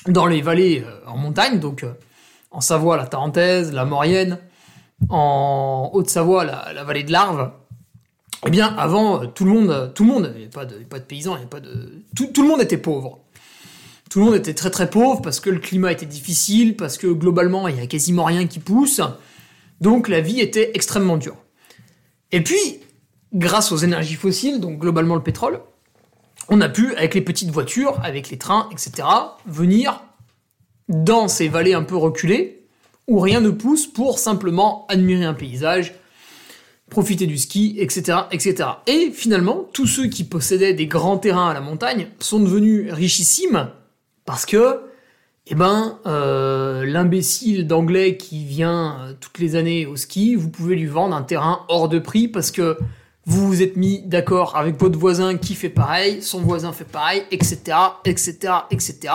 dans 0.08 0.26
les 0.26 0.42
vallées 0.42 0.84
euh, 0.84 1.08
en 1.08 1.16
montagne, 1.16 1.60
donc 1.60 1.84
euh, 1.84 1.92
en 2.50 2.60
Savoie 2.60 2.96
la 2.96 3.06
Tarentaise, 3.06 3.72
la 3.72 3.84
Maurienne, 3.84 4.40
en 5.08 5.88
Haute-Savoie 5.92 6.44
la, 6.44 6.82
vallée 6.82 7.04
de 7.04 7.12
l'Arve, 7.12 7.52
eh 8.44 8.50
bien 8.50 8.66
avant 8.66 9.28
tout 9.28 9.44
le 9.44 9.52
monde, 9.52 9.92
tout 9.94 10.02
le 10.02 10.10
monde, 10.10 10.32
il 10.34 10.38
n'y 10.38 10.42
avait 10.42 10.84
pas 10.86 10.98
de, 10.98 11.04
paysans, 11.04 11.38
il 11.40 11.46
pas 11.46 11.60
de, 11.60 12.02
tout 12.16 12.42
le 12.42 12.48
monde 12.48 12.62
était 12.62 12.78
pauvre 12.78 13.20
tout 14.12 14.18
le 14.18 14.26
monde 14.26 14.34
était 14.34 14.52
très 14.52 14.68
très 14.68 14.90
pauvre 14.90 15.22
parce 15.22 15.40
que 15.40 15.48
le 15.48 15.58
climat 15.58 15.90
était 15.90 16.04
difficile, 16.04 16.76
parce 16.76 16.98
que 16.98 17.06
globalement 17.06 17.66
il 17.66 17.78
y 17.78 17.80
a 17.80 17.86
quasiment 17.86 18.24
rien 18.24 18.46
qui 18.46 18.58
pousse, 18.58 19.00
donc 19.80 20.06
la 20.06 20.20
vie 20.20 20.38
était 20.38 20.72
extrêmement 20.74 21.16
dure. 21.16 21.38
Et 22.30 22.42
puis, 22.42 22.80
grâce 23.32 23.72
aux 23.72 23.78
énergies 23.78 24.16
fossiles, 24.16 24.60
donc 24.60 24.78
globalement 24.78 25.14
le 25.14 25.22
pétrole, 25.22 25.62
on 26.50 26.60
a 26.60 26.68
pu, 26.68 26.94
avec 26.96 27.14
les 27.14 27.22
petites 27.22 27.48
voitures, 27.48 28.00
avec 28.04 28.28
les 28.28 28.36
trains, 28.36 28.68
etc., 28.70 29.08
venir 29.46 30.02
dans 30.90 31.26
ces 31.26 31.48
vallées 31.48 31.72
un 31.72 31.82
peu 31.82 31.96
reculées, 31.96 32.66
où 33.08 33.18
rien 33.18 33.40
ne 33.40 33.48
pousse 33.48 33.86
pour 33.86 34.18
simplement 34.18 34.84
admirer 34.90 35.24
un 35.24 35.32
paysage, 35.32 35.94
profiter 36.90 37.26
du 37.26 37.38
ski, 37.38 37.76
etc., 37.78 38.18
etc. 38.30 38.68
Et 38.86 39.10
finalement, 39.10 39.66
tous 39.72 39.86
ceux 39.86 40.08
qui 40.08 40.24
possédaient 40.24 40.74
des 40.74 40.86
grands 40.86 41.16
terrains 41.16 41.48
à 41.48 41.54
la 41.54 41.62
montagne 41.62 42.08
sont 42.18 42.40
devenus 42.40 42.92
richissimes 42.92 43.70
parce 44.24 44.46
que, 44.46 44.80
eh 45.46 45.54
ben, 45.54 45.98
euh, 46.06 46.84
l'imbécile 46.86 47.66
d'anglais 47.66 48.16
qui 48.16 48.44
vient 48.44 48.98
euh, 49.00 49.12
toutes 49.18 49.38
les 49.38 49.56
années 49.56 49.86
au 49.86 49.96
ski, 49.96 50.36
vous 50.36 50.50
pouvez 50.50 50.76
lui 50.76 50.86
vendre 50.86 51.16
un 51.16 51.22
terrain 51.22 51.64
hors 51.68 51.88
de 51.88 51.98
prix 51.98 52.28
parce 52.28 52.50
que 52.50 52.78
vous 53.24 53.46
vous 53.46 53.62
êtes 53.62 53.76
mis 53.76 54.02
d'accord 54.02 54.56
avec 54.56 54.78
votre 54.80 54.98
voisin 54.98 55.36
qui 55.36 55.54
fait 55.54 55.68
pareil, 55.68 56.22
son 56.22 56.40
voisin 56.40 56.72
fait 56.72 56.84
pareil, 56.84 57.22
etc., 57.30 57.76
etc., 58.04 58.52
etc. 58.70 59.12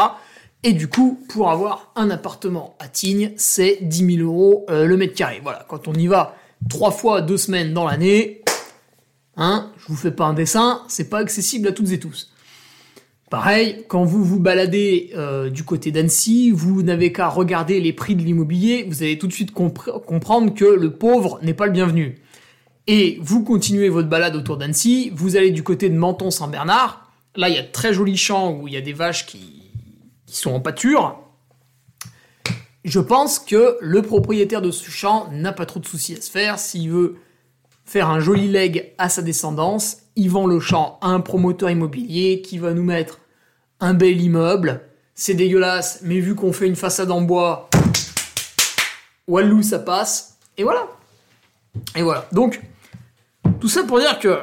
Et 0.64 0.74
du 0.74 0.88
coup, 0.88 1.22
pour 1.30 1.52
avoir 1.52 1.92
un 1.96 2.10
appartement 2.10 2.76
à 2.80 2.88
Tignes, 2.88 3.32
c'est 3.38 3.80
10 3.82 4.18
000 4.18 4.28
euros 4.28 4.66
euh, 4.70 4.86
le 4.86 4.98
mètre 4.98 5.14
carré. 5.14 5.40
Voilà, 5.42 5.66
quand 5.68 5.88
on 5.88 5.94
y 5.94 6.08
va 6.08 6.36
trois 6.70 6.92
fois 6.92 7.22
deux 7.22 7.38
semaines 7.38 7.74
dans 7.74 7.86
l'année, 7.86 8.44
hein, 9.36 9.72
je 9.78 9.88
vous 9.88 9.96
fais 9.96 10.12
pas 10.12 10.26
un 10.26 10.34
dessin, 10.34 10.82
c'est 10.88 11.10
pas 11.10 11.20
accessible 11.20 11.68
à 11.68 11.72
toutes 11.72 11.92
et 11.92 12.00
tous. 12.00 12.32
Pareil, 13.30 13.84
quand 13.90 14.06
vous 14.06 14.24
vous 14.24 14.40
baladez 14.40 15.12
euh, 15.16 15.50
du 15.50 15.64
côté 15.64 15.92
d'Annecy, 15.92 16.52
vous 16.52 16.82
n'avez 16.82 17.12
qu'à 17.12 17.28
regarder 17.28 17.82
les 17.82 17.92
prix 17.92 18.16
de 18.16 18.22
l'immobilier, 18.22 18.86
vous 18.88 19.04
allez 19.04 19.18
tout 19.18 19.28
de 19.28 19.34
suite 19.34 19.52
comprendre 19.52 20.54
que 20.54 20.64
le 20.64 20.94
pauvre 20.94 21.40
n'est 21.42 21.54
pas 21.54 21.66
le 21.66 21.74
bienvenu. 21.74 22.16
Et 22.88 23.20
vous 23.22 23.44
continuez 23.44 23.90
votre 23.90 24.08
balade 24.08 24.38
autour 24.38 24.56
d'Annecy, 24.56 25.12
vous 25.14 25.36
allez 25.36 25.52
du 25.52 25.62
côté 25.62 25.90
de 25.90 25.98
Menton-Saint-Bernard, 25.98 27.12
là 27.36 27.50
il 27.50 27.56
y 27.56 27.58
a 27.58 27.64
de 27.64 27.72
très 27.72 27.94
jolis 27.94 28.16
champs 28.16 28.54
où 28.54 28.70
il 28.70 28.74
y 28.74 28.78
a 28.78 28.82
des 28.82 28.94
vaches 28.94 29.26
qui, 29.26 29.72
qui 30.26 30.38
sont 30.38 30.52
en 30.52 30.62
pâture. 30.62 31.20
Je 32.86 33.02
pense 33.02 33.40
que 33.40 33.76
le 33.82 34.02
propriétaire 34.02 34.62
de 34.62 34.72
ce 34.72 34.90
champ 34.90 35.28
n'a 35.34 35.52
pas 35.52 35.66
trop 35.66 35.82
de 35.82 35.86
soucis 35.86 36.16
à 36.16 36.22
se 36.22 36.32
faire. 36.32 36.58
S'il 36.58 36.90
veut 36.90 37.18
faire 37.84 38.10
un 38.10 38.22
joli 38.22 38.48
leg 38.48 38.94
à 38.98 39.10
sa 39.10 39.22
descendance, 39.22 39.98
vend 40.26 40.48
le 40.48 40.60
champ 40.60 40.98
à 41.02 41.10
un 41.10 41.20
promoteur 41.20 41.70
immobilier 41.70 42.42
qui 42.42 42.58
va 42.58 42.74
nous 42.74 42.84
mettre 42.84 43.20
un 43.80 43.94
bel 43.94 44.20
immeuble. 44.20 44.82
C'est 45.14 45.36
dégueulasse, 45.36 46.00
mais 46.02 46.20
vu 46.20 46.34
qu'on 46.34 46.52
fait 46.52 46.68
une 46.68 46.76
façade 46.76 47.12
en 47.12 47.22
bois, 47.22 47.70
wallou 49.28 49.62
ça 49.62 49.80
passe. 49.80 50.38
Et 50.58 50.64
voilà. 50.64 50.88
Et 51.96 52.02
voilà. 52.02 52.28
Donc, 52.32 52.62
tout 53.60 53.70
ça 53.70 53.84
pour 53.84 54.00
dire 54.00 54.18
que 54.20 54.40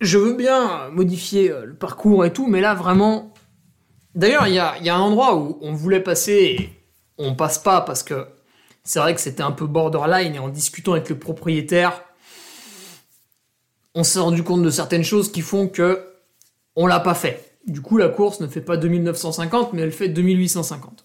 je 0.00 0.18
veux 0.18 0.34
bien 0.34 0.88
modifier 0.90 1.50
euh, 1.50 1.66
le 1.66 1.74
parcours 1.74 2.24
et 2.24 2.32
tout, 2.32 2.46
mais 2.46 2.60
là 2.60 2.74
vraiment. 2.74 3.34
D'ailleurs, 4.14 4.48
il 4.48 4.54
y 4.54 4.58
a, 4.58 4.94
un 4.94 5.00
endroit 5.00 5.36
où 5.36 5.58
on 5.60 5.72
voulait 5.72 6.00
passer 6.00 6.32
et 6.32 6.70
on 7.16 7.36
passe 7.36 7.58
pas 7.58 7.80
parce 7.80 8.02
que 8.02 8.26
c'est 8.82 8.98
vrai 8.98 9.14
que 9.14 9.20
c'était 9.20 9.42
un 9.42 9.52
peu 9.52 9.66
borderline 9.66 10.34
et 10.34 10.38
en 10.40 10.48
discutant 10.48 10.92
avec 10.92 11.08
le 11.10 11.16
propriétaire, 11.16 12.02
on 13.94 14.04
s'est 14.04 14.20
rendu 14.20 14.42
compte 14.42 14.62
de 14.62 14.70
certaines 14.70 15.04
choses 15.04 15.30
qui 15.30 15.40
font 15.40 15.68
que 15.68 16.06
on 16.76 16.86
l'a 16.86 17.00
pas 17.00 17.14
fait. 17.14 17.58
Du 17.66 17.80
coup, 17.80 17.98
la 17.98 18.08
course 18.08 18.40
ne 18.40 18.46
fait 18.46 18.60
pas 18.60 18.76
2950, 18.76 19.72
mais 19.72 19.82
elle 19.82 19.92
fait 19.92 20.08
2850. 20.08 21.04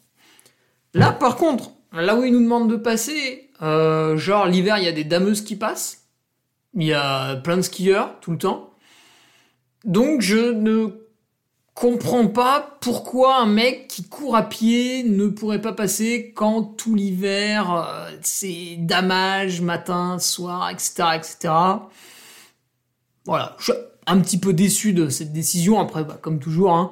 Là, 0.94 1.12
par 1.12 1.36
contre, 1.36 1.72
là 1.92 2.16
où 2.16 2.24
il 2.24 2.32
nous 2.32 2.42
demande 2.42 2.70
de 2.70 2.78
passer, 2.78 3.50
euh, 3.62 4.18
genre 4.18 4.46
l'hiver, 4.46 4.78
il 4.78 4.86
y 4.86 4.88
a 4.88 4.94
des 4.94 5.04
dameuses 5.04 5.42
qui 5.42 5.56
passent, 5.56 6.06
il 6.74 6.84
y 6.84 6.94
a 6.94 7.36
plein 7.38 7.58
de 7.58 7.62
skieurs 7.62 8.20
tout 8.22 8.32
le 8.32 8.38
temps. 8.38 8.72
Donc, 9.84 10.22
je 10.22 10.52
ne 10.52 10.88
comprends 11.74 12.28
pas 12.28 12.78
pourquoi 12.80 13.38
un 13.42 13.46
mec 13.46 13.88
qui 13.90 14.08
court 14.08 14.36
à 14.36 14.44
pied 14.44 15.04
ne 15.04 15.28
pourrait 15.28 15.62
pas 15.62 15.74
passer 15.74 16.32
quand 16.34 16.64
tout 16.64 16.96
l'hiver, 16.96 17.72
euh, 17.72 18.10
c'est 18.22 18.78
damage, 18.80 19.62
matin, 19.62 20.18
soir, 20.20 20.70
etc., 20.70 21.04
etc. 21.16 21.54
Voilà, 23.26 23.56
je 23.60 23.72
suis 23.72 23.74
un 24.08 24.20
petit 24.20 24.38
peu 24.38 24.54
déçu 24.54 24.94
de 24.94 25.10
cette 25.10 25.34
décision. 25.34 25.80
Après, 25.80 26.04
bah, 26.04 26.18
comme 26.22 26.40
toujours, 26.40 26.74
hein, 26.74 26.92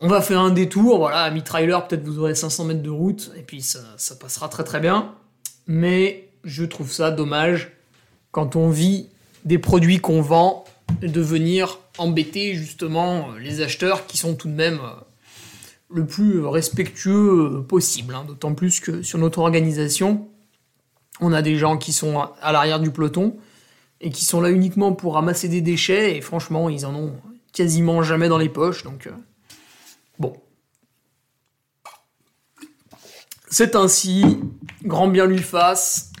on 0.00 0.08
va 0.08 0.20
faire 0.20 0.40
un 0.40 0.50
détour. 0.50 0.98
Voilà, 0.98 1.22
à 1.22 1.30
mi-trailer, 1.30 1.86
peut-être 1.86 2.04
vous 2.04 2.18
aurez 2.18 2.34
500 2.34 2.64
mètres 2.64 2.82
de 2.82 2.90
route, 2.90 3.32
et 3.36 3.42
puis 3.42 3.62
ça, 3.62 3.80
passera 4.20 4.48
très 4.48 4.64
très 4.64 4.80
bien. 4.80 5.14
Mais 5.66 6.28
je 6.44 6.64
trouve 6.64 6.90
ça 6.90 7.10
dommage 7.10 7.72
quand 8.30 8.56
on 8.56 8.68
vit 8.68 9.08
des 9.44 9.58
produits 9.58 9.98
qu'on 9.98 10.20
vend 10.20 10.64
de 11.00 11.20
venir 11.20 11.78
embêter 11.98 12.54
justement 12.54 13.28
les 13.40 13.60
acheteurs 13.62 14.06
qui 14.06 14.18
sont 14.18 14.34
tout 14.34 14.48
de 14.48 14.54
même 14.54 14.80
euh, 14.80 14.94
le 15.94 16.06
plus 16.06 16.44
respectueux 16.44 17.64
possible. 17.68 18.14
Hein. 18.14 18.24
D'autant 18.26 18.54
plus 18.54 18.80
que 18.80 19.02
sur 19.02 19.18
notre 19.18 19.38
organisation, 19.38 20.28
on 21.20 21.32
a 21.32 21.42
des 21.42 21.56
gens 21.56 21.76
qui 21.76 21.92
sont 21.92 22.20
à 22.40 22.52
l'arrière 22.52 22.80
du 22.80 22.90
peloton 22.90 23.36
et 24.02 24.10
qui 24.10 24.24
sont 24.24 24.40
là 24.40 24.50
uniquement 24.50 24.92
pour 24.92 25.14
ramasser 25.14 25.48
des 25.48 25.60
déchets, 25.60 26.16
et 26.16 26.20
franchement, 26.20 26.68
ils 26.68 26.84
en 26.84 26.94
ont 26.94 27.14
quasiment 27.52 28.02
jamais 28.02 28.28
dans 28.28 28.38
les 28.38 28.48
poches, 28.48 28.82
donc 28.82 29.06
euh, 29.06 29.12
bon. 30.18 30.34
C'est 33.48 33.76
ainsi, 33.76 34.40
grand 34.82 35.06
bien 35.06 35.26
lui 35.26 35.38
fasse, 35.38 36.12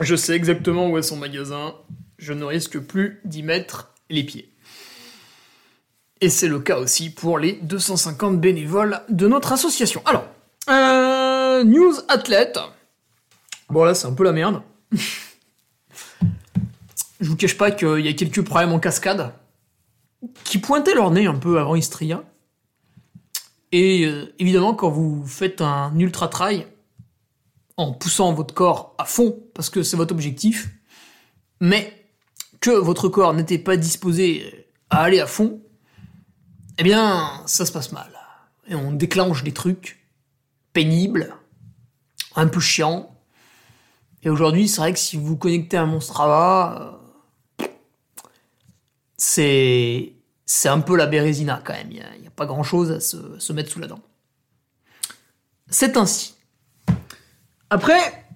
je 0.00 0.16
sais 0.16 0.34
exactement 0.34 0.88
où 0.88 0.98
est 0.98 1.02
son 1.02 1.16
magasin, 1.16 1.74
je 2.18 2.32
ne 2.32 2.44
risque 2.44 2.78
plus 2.80 3.20
d'y 3.24 3.42
mettre 3.42 3.92
les 4.08 4.24
pieds. 4.24 4.52
Et 6.20 6.28
c'est 6.28 6.48
le 6.48 6.58
cas 6.58 6.78
aussi 6.78 7.10
pour 7.10 7.38
les 7.38 7.52
250 7.62 8.40
bénévoles 8.40 9.00
de 9.08 9.28
notre 9.28 9.52
association. 9.52 10.02
Alors, 10.04 10.26
euh, 10.68 11.62
news 11.64 11.94
athlète. 12.08 12.58
Bon 13.68 13.84
là 13.84 13.94
c'est 13.94 14.06
un 14.06 14.12
peu 14.12 14.24
la 14.24 14.32
merde. 14.32 14.62
Je 17.20 17.28
vous 17.28 17.36
cache 17.36 17.56
pas 17.56 17.70
qu'il 17.70 18.00
y 18.00 18.08
a 18.08 18.12
quelques 18.14 18.42
problèmes 18.42 18.72
en 18.72 18.80
cascade 18.80 19.34
qui 20.44 20.58
pointaient 20.58 20.94
leur 20.94 21.10
nez 21.10 21.26
un 21.26 21.34
peu 21.34 21.58
avant 21.58 21.74
Istria. 21.74 22.24
Et 23.72 24.04
euh, 24.04 24.34
évidemment, 24.38 24.74
quand 24.74 24.90
vous 24.90 25.24
faites 25.26 25.60
un 25.60 25.96
ultra 25.98 26.28
trail 26.28 26.66
en 27.76 27.92
poussant 27.92 28.32
votre 28.32 28.54
corps 28.54 28.94
à 28.98 29.04
fond 29.04 29.38
parce 29.54 29.70
que 29.70 29.82
c'est 29.82 29.96
votre 29.96 30.12
objectif, 30.12 30.70
mais 31.60 32.08
que 32.60 32.70
votre 32.70 33.08
corps 33.08 33.32
n'était 33.32 33.58
pas 33.58 33.76
disposé 33.76 34.68
à 34.90 35.02
aller 35.02 35.20
à 35.20 35.26
fond, 35.26 35.62
eh 36.78 36.82
bien, 36.82 37.42
ça 37.46 37.64
se 37.64 37.72
passe 37.72 37.92
mal. 37.92 38.10
Et 38.66 38.74
on 38.74 38.92
déclenche 38.92 39.44
des 39.44 39.52
trucs 39.52 40.06
pénibles, 40.72 41.34
un 42.36 42.48
peu 42.48 42.60
chiants. 42.60 43.14
Et 44.22 44.30
aujourd'hui, 44.30 44.68
c'est 44.68 44.80
vrai 44.80 44.92
que 44.92 44.98
si 44.98 45.16
vous 45.16 45.36
connectez 45.36 45.76
à 45.76 45.86
mon 45.86 46.00
Strava, 46.00 46.99
c'est 49.20 50.14
c'est 50.46 50.68
un 50.68 50.80
peu 50.80 50.96
la 50.96 51.06
bérésina 51.06 51.60
quand 51.62 51.74
même. 51.74 51.88
Il 51.90 52.20
n'y 52.20 52.26
a, 52.26 52.30
pas 52.34 52.46
grand 52.46 52.62
chose 52.62 52.90
à 52.90 53.00
se, 53.00 53.52
mettre 53.52 53.70
sous 53.70 53.78
la 53.78 53.86
dent. 53.86 54.00
C'est 55.68 55.96
ainsi. 55.96 56.34
Après, 57.68 58.26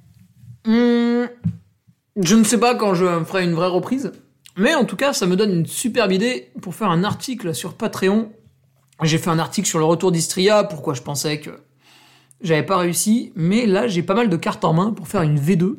hmm, 0.66 1.24
je 2.16 2.36
ne 2.36 2.44
sais 2.44 2.58
pas 2.58 2.76
quand 2.76 2.94
je 2.94 3.24
ferai 3.24 3.44
une 3.44 3.54
vraie 3.54 3.68
reprise, 3.68 4.12
mais 4.56 4.74
en 4.74 4.84
tout 4.84 4.94
cas, 4.94 5.12
ça 5.12 5.26
me 5.26 5.34
donne 5.34 5.50
une 5.50 5.66
superbe 5.66 6.12
idée 6.12 6.52
pour 6.60 6.74
faire 6.74 6.90
un 6.90 7.02
article 7.02 7.54
sur 7.54 7.74
Patreon. 7.74 8.30
J'ai 9.02 9.18
fait 9.18 9.30
un 9.30 9.38
article 9.40 9.66
sur 9.66 9.80
le 9.80 9.86
retour 9.86 10.12
d'Istria, 10.12 10.62
pourquoi 10.64 10.94
je 10.94 11.02
pensais 11.02 11.40
que 11.40 11.50
j'avais 12.42 12.62
pas 12.62 12.76
réussi, 12.76 13.32
mais 13.34 13.66
là 13.66 13.88
j'ai 13.88 14.02
pas 14.02 14.14
mal 14.14 14.28
de 14.28 14.36
cartes 14.36 14.64
en 14.64 14.74
main 14.74 14.92
pour 14.92 15.08
faire 15.08 15.22
une 15.22 15.40
V2, 15.40 15.78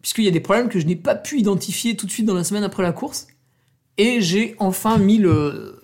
puisqu'il 0.00 0.24
y 0.24 0.28
a 0.28 0.32
des 0.32 0.40
problèmes 0.40 0.68
que 0.68 0.80
je 0.80 0.86
n'ai 0.86 0.96
pas 0.96 1.14
pu 1.14 1.38
identifier 1.38 1.96
tout 1.96 2.06
de 2.06 2.10
suite 2.10 2.26
dans 2.26 2.34
la 2.34 2.44
semaine 2.44 2.64
après 2.64 2.82
la 2.82 2.92
course. 2.92 3.28
Et 3.98 4.20
j'ai 4.20 4.54
enfin 4.58 4.98
mis 4.98 5.18
le, 5.18 5.80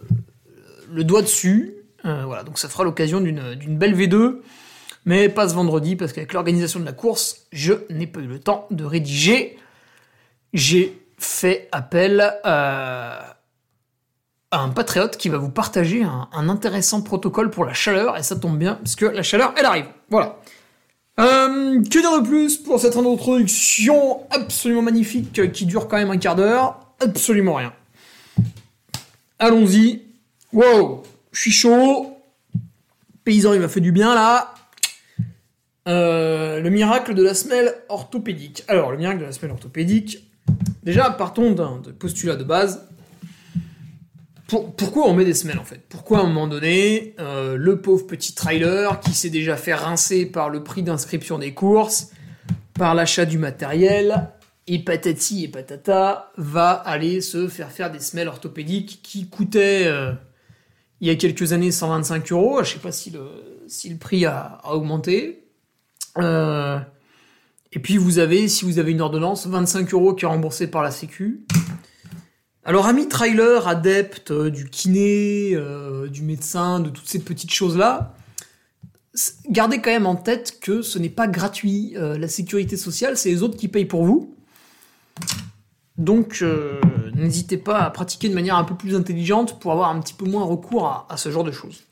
doigt 0.91 1.23
dessus. 1.23 1.75
Euh, 2.05 2.25
voilà, 2.27 2.43
donc 2.43 2.59
ça 2.59 2.69
fera 2.69 2.85
l'occasion 2.85 3.21
d'une 3.21 3.79
belle 3.79 3.97
V2. 3.97 4.41
Mais 5.05 5.29
pas 5.29 5.49
ce 5.49 5.55
vendredi, 5.55 5.97
parce 5.97 6.13
qu'avec 6.13 6.33
l'organisation 6.33 6.79
de 6.79 6.85
la 6.85 6.93
course, 6.93 7.47
je 7.53 7.75
n'ai 7.91 8.07
pas 8.07 8.21
eu 8.21 8.27
le 8.27 8.39
temps 8.39 8.67
de 8.71 8.85
rédiger. 8.85 9.59
J'ai 10.53 11.01
fait 11.19 11.69
appel 11.73 12.21
à, 12.45 13.37
un 14.53 14.69
patriote 14.69 15.17
qui 15.17 15.29
va 15.29 15.39
vous 15.39 15.49
partager 15.49 16.05
un, 16.05 16.49
intéressant 16.49 17.03
protocole 17.03 17.51
pour 17.51 17.65
la 17.65 17.73
chaleur, 17.73 18.17
et 18.17 18.23
ça 18.23 18.37
tombe 18.37 18.59
bien, 18.59 18.75
parce 18.75 18.95
que 18.95 19.07
la 19.07 19.23
chaleur, 19.23 19.55
elle 19.57 19.65
arrive. 19.65 19.87
Voilà. 20.09 20.39
Euh, 21.19 21.83
que 21.83 21.99
dire 21.99 22.21
de 22.23 22.27
plus 22.27 22.57
pour 22.57 22.79
cette 22.81 22.97
introduction 22.97 24.21
absolument 24.31 24.83
magnifique 24.83 25.53
qui 25.53 25.67
dure 25.67 25.89
quand 25.89 25.97
même 25.97 26.11
un 26.11 26.17
quart 26.17 26.37
d'heure? 26.37 26.81
Absolument 27.01 27.55
rien. 27.55 27.73
Allons-y. 29.43 30.03
Wow, 30.53 31.03
je 31.33 31.41
suis 31.41 31.51
chaud. 31.51 32.17
Paysan, 33.25 33.55
il 33.55 33.61
m'a 33.61 33.67
fait 33.67 33.81
du 33.81 33.91
bien 33.91 34.15
là. 34.15 34.55
Euh, 35.89 36.61
le 36.61 36.71
miracle 36.71 37.13
de 37.13 37.25
la 37.25 37.35
semelle 37.35 37.75
orthopédique. 37.89 38.63
Alors, 38.69 38.93
le 38.93 38.99
miracle 38.99 39.19
de 39.19 39.25
la 39.25 39.33
semelle 39.33 39.51
orthopédique. 39.51 40.31
Déjà, 40.85 41.11
partons 41.11 41.51
d'un 41.51 41.83
postulat 41.99 42.37
de 42.37 42.45
base. 42.45 42.87
pourquoi 44.47 45.09
on 45.09 45.15
met 45.15 45.25
des 45.25 45.35
semelles 45.35 45.59
en 45.59 45.65
fait? 45.65 45.81
Pourquoi 45.89 46.19
à 46.19 46.23
un 46.23 46.29
moment 46.29 46.47
donné, 46.47 47.17
euh, 47.19 47.57
le 47.57 47.81
pauvre 47.81 48.07
petit 48.07 48.37
trailer 48.37 49.01
qui 49.01 49.11
s'est 49.11 49.29
déjà 49.29 49.57
fait 49.57 49.75
rincer 49.75 50.25
par 50.25 50.51
le 50.51 50.63
prix 50.63 50.85
d'inscription 50.85 51.41
des 51.41 51.53
courses, 51.53 52.13
par 52.75 52.95
l'achat 52.95 53.25
du 53.25 53.39
matériel, 53.39 54.29
et 54.67 54.79
patati 54.79 55.45
et 55.45 55.49
patata, 55.49 56.33
va 56.37 56.71
aller 56.71 57.21
se 57.21 57.49
faire 57.49 57.71
faire 57.71 57.91
des 57.91 57.99
semelles 57.99 58.29
orthopédiques 58.29 59.01
qui 59.03 59.29
coûtaient 59.29 59.87
euh, 59.87 60.13
il 61.01 61.09
y 61.09 61.11
a 61.11 61.17
quelques 61.17 61.53
années 61.53 61.73
125 61.73 62.31
euros. 62.33 62.63
Je 62.63 62.75
sais 62.75 62.79
pas 62.79 62.93
si 62.93 63.11
le, 63.11 63.97
prix 63.97 64.25
a, 64.25 64.61
augmenté. 64.71 65.49
Euh, 66.19 66.79
et 67.73 67.81
puis 67.81 67.97
vous 67.97 68.19
avez, 68.21 68.47
si 68.47 68.65
vous 68.65 68.79
avez 68.79 68.93
une 68.93 69.01
ordonnance, 69.01 69.47
25 69.47 69.93
euros 69.95 70.15
qui 70.15 70.27
est 70.27 70.29
remboursé 70.29 70.69
par 70.69 70.83
la 70.83 70.93
Sécu. 70.93 71.45
Alors, 72.65 72.87
amis 72.87 73.09
trailer, 73.09 73.67
adeptes 73.67 74.31
euh, 74.31 74.49
du 74.49 74.71
kiné, 74.71 75.57
du 76.09 76.23
médecin, 76.23 76.79
de 76.79 76.91
toutes 76.91 77.09
ces 77.09 77.19
petites 77.19 77.53
choses-là, 77.53 78.15
gardez 79.51 79.81
quand 79.81 79.91
même 79.91 80.07
en 80.07 80.15
tête 80.15 80.61
que 80.61 80.83
ce 80.83 81.01
n'est 81.01 81.09
pas 81.09 81.27
gratuit. 81.27 81.95
La 81.97 82.29
sécurité 82.29 82.77
sociale, 82.77 83.17
c'est 83.17 83.31
les 83.31 83.43
autres 83.43 83.57
qui 83.57 83.67
payent 83.67 83.87
pour 83.87 84.05
vous. 84.05 84.37
Donc, 85.99 86.45
n'hésitez 87.15 87.59
pas 87.59 87.81
à 87.81 87.91
pratiquer 87.91 88.29
de 88.29 88.35
manière 88.35 88.57
un 88.57 88.65
peu 88.65 88.75
plus 88.75 88.95
intelligente 88.97 89.61
pour 89.61 89.73
avoir 89.73 89.91
un 89.91 90.01
petit 90.01 90.15
peu 90.15 90.25
moins 90.25 90.45
recours 90.45 90.87
à, 90.87 91.07
à 91.09 91.17
ce 91.17 91.31
genre 91.31 91.45
de 91.45 91.53
choses. 91.53 91.85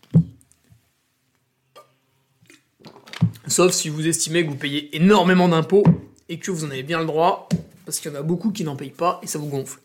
Sauf 3.47 3.73
si 3.73 3.89
vous 3.89 4.07
estimez 4.07 4.45
que 4.45 4.51
vous 4.51 4.57
payez 4.57 4.95
énormément 4.97 5.49
d'impôts 5.49 5.85
et 6.29 6.39
que 6.39 6.51
vous 6.51 6.65
en 6.65 6.71
avez 6.71 6.85
bien 6.85 7.01
le 7.01 7.07
droit, 7.07 7.49
parce 7.85 7.99
qu'il 7.99 8.13
y 8.13 8.15
en 8.15 8.19
a 8.19 8.23
beaucoup 8.23 8.53
qui 8.53 8.63
n'en 8.63 8.77
payent 8.77 8.91
pas 8.91 9.21
et 9.23 9.27
ça 9.27 9.39
vous 9.39 9.49
gonfle. 9.49 9.81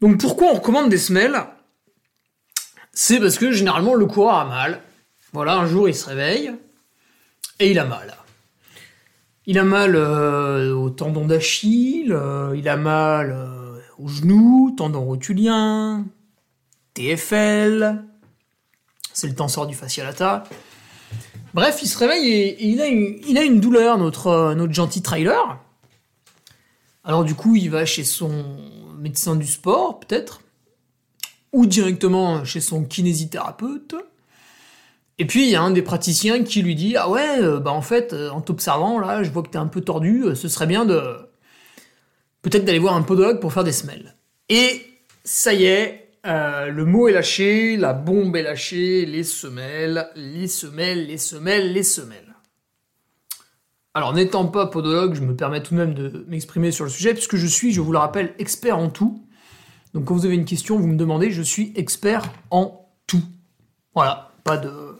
Donc 0.00 0.20
pourquoi 0.20 0.48
on 0.50 0.54
recommande 0.54 0.90
des 0.90 0.98
semelles? 0.98 1.40
C'est 2.92 3.20
parce 3.20 3.38
que 3.38 3.52
généralement 3.52 3.94
le 3.94 4.06
coureur 4.06 4.34
a 4.34 4.44
mal. 4.44 4.82
Voilà, 5.32 5.56
un 5.56 5.66
jour 5.66 5.88
il 5.88 5.94
se 5.94 6.06
réveille 6.06 6.52
et 7.60 7.70
il 7.70 7.78
a 7.78 7.84
mal. 7.84 8.16
Il 9.46 9.58
a 9.58 9.64
mal 9.64 9.96
euh, 9.96 10.72
au 10.72 10.90
tendon 10.90 11.26
d'Achille, 11.26 12.12
euh, 12.12 12.54
il 12.56 12.68
a 12.68 12.76
mal 12.76 13.32
euh, 13.32 13.80
au 13.98 14.06
genou, 14.06 14.72
tendon 14.76 15.04
rotulien, 15.04 16.06
TFL, 16.94 18.04
c'est 19.12 19.26
le 19.26 19.34
tenseur 19.34 19.66
du 19.66 19.74
fascialata. 19.74 20.44
Bref, 21.54 21.80
il 21.82 21.88
se 21.88 21.98
réveille 21.98 22.28
et, 22.28 22.64
il, 22.64 22.80
a 22.80 23.42
une, 23.42 23.60
douleur, 23.60 23.98
notre 23.98 24.54
gentil 24.70 25.02
trailer. 25.02 25.58
Alors 27.02 27.24
du 27.24 27.34
coup, 27.34 27.56
il 27.56 27.68
va 27.68 27.84
chez 27.84 28.04
son 28.04 28.44
médecin 28.96 29.34
du 29.34 29.46
sport, 29.46 29.98
peut-être, 29.98 30.40
ou 31.52 31.66
directement 31.66 32.44
chez 32.44 32.60
son 32.60 32.84
kinésithérapeute. 32.84 33.96
Et 35.18 35.26
puis 35.26 35.44
il 35.44 35.50
y 35.50 35.56
a 35.56 35.62
un 35.62 35.70
des 35.70 35.82
praticiens 35.82 36.42
qui 36.42 36.62
lui 36.62 36.74
dit 36.74 36.96
Ah 36.96 37.08
ouais, 37.08 37.40
euh, 37.40 37.60
bah 37.60 37.72
en 37.72 37.82
fait, 37.82 38.12
euh, 38.12 38.30
en 38.30 38.40
t'observant, 38.40 38.98
là, 38.98 39.22
je 39.22 39.30
vois 39.30 39.42
que 39.42 39.50
t'es 39.50 39.58
un 39.58 39.66
peu 39.66 39.80
tordu, 39.80 40.24
euh, 40.24 40.34
ce 40.34 40.48
serait 40.48 40.66
bien 40.66 40.84
de. 40.84 41.00
Peut-être 42.42 42.64
d'aller 42.64 42.78
voir 42.78 42.96
un 42.96 43.02
podologue 43.02 43.40
pour 43.40 43.52
faire 43.52 43.64
des 43.64 43.72
semelles. 43.72 44.16
Et 44.48 44.84
ça 45.22 45.54
y 45.54 45.64
est, 45.64 46.08
le 46.24 46.82
mot 46.84 47.06
est 47.06 47.12
lâché, 47.12 47.76
la 47.76 47.92
bombe 47.92 48.34
est 48.34 48.42
lâchée, 48.42 49.06
les 49.06 49.22
semelles, 49.22 50.08
les 50.16 50.48
semelles, 50.48 51.06
les 51.06 51.18
semelles, 51.18 51.72
les 51.72 51.84
semelles. 51.84 52.32
Alors, 53.94 54.14
n'étant 54.14 54.46
pas 54.46 54.66
podologue, 54.66 55.14
je 55.14 55.20
me 55.20 55.36
permets 55.36 55.62
tout 55.62 55.74
de 55.74 55.78
même 55.78 55.94
de 55.94 56.24
m'exprimer 56.28 56.72
sur 56.72 56.84
le 56.84 56.90
sujet, 56.90 57.12
puisque 57.12 57.36
je 57.36 57.46
suis, 57.46 57.72
je 57.72 57.80
vous 57.80 57.92
le 57.92 57.98
rappelle, 57.98 58.34
expert 58.38 58.78
en 58.78 58.88
tout. 58.88 59.22
Donc, 59.92 60.06
quand 60.06 60.14
vous 60.14 60.24
avez 60.24 60.34
une 60.34 60.46
question, 60.46 60.78
vous 60.78 60.86
me 60.86 60.96
demandez, 60.96 61.30
je 61.30 61.42
suis 61.42 61.72
expert 61.76 62.32
en 62.50 62.88
tout. 63.06 63.22
Voilà, 63.94 64.32
pas 64.44 64.56
de. 64.56 64.91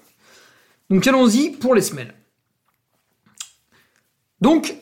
Donc, 0.93 1.07
allons-y 1.07 1.51
pour 1.51 1.75
les 1.75 1.83
semelles. 1.83 2.15
Donc, 4.41 4.77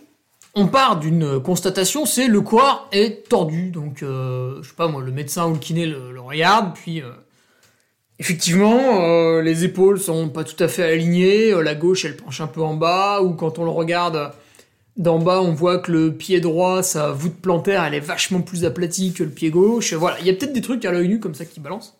on 0.55 0.67
part 0.67 0.99
d'une 0.99 1.41
constatation, 1.41 2.05
c'est 2.05 2.27
le 2.27 2.41
corps 2.41 2.89
est 2.93 3.29
tordu. 3.29 3.71
Donc, 3.71 4.03
euh, 4.03 4.63
je 4.63 4.69
sais 4.69 4.75
pas 4.75 4.89
moi, 4.89 5.03
le 5.03 5.13
médecin 5.13 5.47
ou 5.47 5.55
le 5.55 5.59
kiné 5.59 5.87
le, 5.87 6.21
regarde, 6.21 6.75
puis 6.75 7.01
euh, 7.01 7.11
Effectivement, 8.21 9.03
euh, 9.03 9.41
les 9.41 9.65
épaules 9.65 9.99
sont 9.99 10.29
pas 10.29 10.45
tout 10.45 10.63
à 10.63 10.69
fait 10.69 10.83
alignées, 10.83 11.55
euh, 11.55 11.63
la 11.63 11.75
gauche 11.75 12.05
elle 12.05 12.19
penche 12.19 12.43
un 12.43 12.47
peu 12.47 12.61
en 12.61 12.75
bas, 12.75 13.23
ou 13.23 13.33
quand 13.33 13.59
on 13.59 13.65
le 13.65 13.71
regarde 13.71 14.33
d'en 14.99 15.19
bas, 15.19 15.41
on 15.41 15.53
voit 15.53 15.79
que 15.79 15.91
le 15.91 16.13
pied 16.13 16.39
droit, 16.39 16.83
sa 16.83 17.13
voûte 17.13 17.41
plantaire, 17.41 17.83
elle 17.83 17.95
est 17.95 18.01
vachement 18.01 18.43
plus 18.43 18.67
aplatie 18.67 19.15
que 19.15 19.23
le 19.23 19.31
pied 19.31 19.49
gauche. 19.49 19.95
Voilà, 19.95 20.21
il 20.21 20.27
y 20.27 20.31
a 20.31 20.35
peut-être 20.35 20.53
des 20.53 20.61
trucs 20.61 20.85
à 20.85 20.93
l'œil 20.93 21.09
nu 21.09 21.19
comme 21.19 21.35
ça 21.35 21.47
qui 21.47 21.61
balancent. 21.61 21.97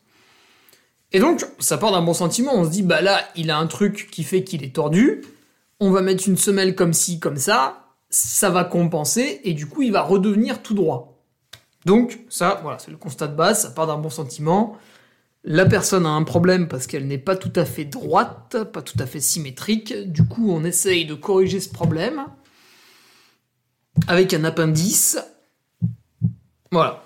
Et 1.13 1.19
donc, 1.19 1.45
ça 1.59 1.79
part 1.79 1.93
d'un 1.93 2.03
bon 2.03 2.15
sentiment, 2.15 2.53
on 2.55 2.65
se 2.65 2.71
dit, 2.71 2.83
bah 2.83 3.01
là, 3.01 3.21
il 3.37 3.51
a 3.51 3.59
un 3.59 3.67
truc 3.67 4.09
qui 4.11 4.23
fait 4.23 4.45
qu'il 4.45 4.63
est 4.65 4.75
tordu, 4.75 5.23
on 5.81 5.91
va 5.91 6.03
mettre 6.03 6.29
une 6.29 6.37
semelle 6.37 6.75
comme 6.75 6.93
ci, 6.93 7.19
comme 7.19 7.37
ça, 7.37 7.87
ça 8.11 8.51
va 8.51 8.65
compenser, 8.65 9.41
et 9.45 9.55
du 9.55 9.67
coup, 9.67 9.83
il 9.83 9.93
va 9.93 10.03
redevenir 10.03 10.63
tout 10.63 10.75
droit. 10.75 11.21
Donc, 11.85 12.21
ça, 12.29 12.61
voilà, 12.63 12.79
c'est 12.79 12.91
le 12.91 12.97
constat 12.97 13.27
de 13.27 13.35
base, 13.35 13.63
ça 13.63 13.71
part 13.71 13.87
d'un 13.87 13.99
bon 13.99 14.11
sentiment, 14.11 14.77
la 15.45 15.65
personne 15.65 16.05
a 16.05 16.11
un 16.11 16.23
problème 16.23 16.69
parce 16.69 16.87
qu'elle 16.87 17.07
n'est 17.07 17.19
pas 17.19 17.37
tout 17.37 17.53
à 17.57 17.65
fait 17.65 17.87
droite, 17.87 18.65
pas 18.73 18.83
tout 18.83 18.99
à 18.99 19.07
fait 19.07 19.21
symétrique. 19.21 19.95
Du 20.11 20.27
coup, 20.27 20.53
on 20.53 20.65
essaye 20.65 21.07
de 21.07 21.15
corriger 21.15 21.61
ce 21.61 21.71
problème 21.71 22.27
avec 24.07 24.35
un 24.35 24.45
appendice. 24.45 25.19
Voilà. 26.71 27.03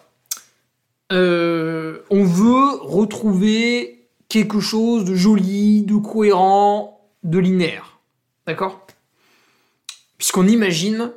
Euh, 1.12 2.00
on 2.10 2.24
veut 2.24 2.78
retrouver 2.80 4.08
quelque 4.28 4.60
chose 4.60 5.04
de 5.04 5.14
joli, 5.14 5.82
de 5.82 5.96
cohérent, 5.96 7.08
de 7.22 7.38
linéaire. 7.38 7.98
D'accord? 8.46 8.86
Puisqu'on 10.18 10.46
imagine 10.46 11.12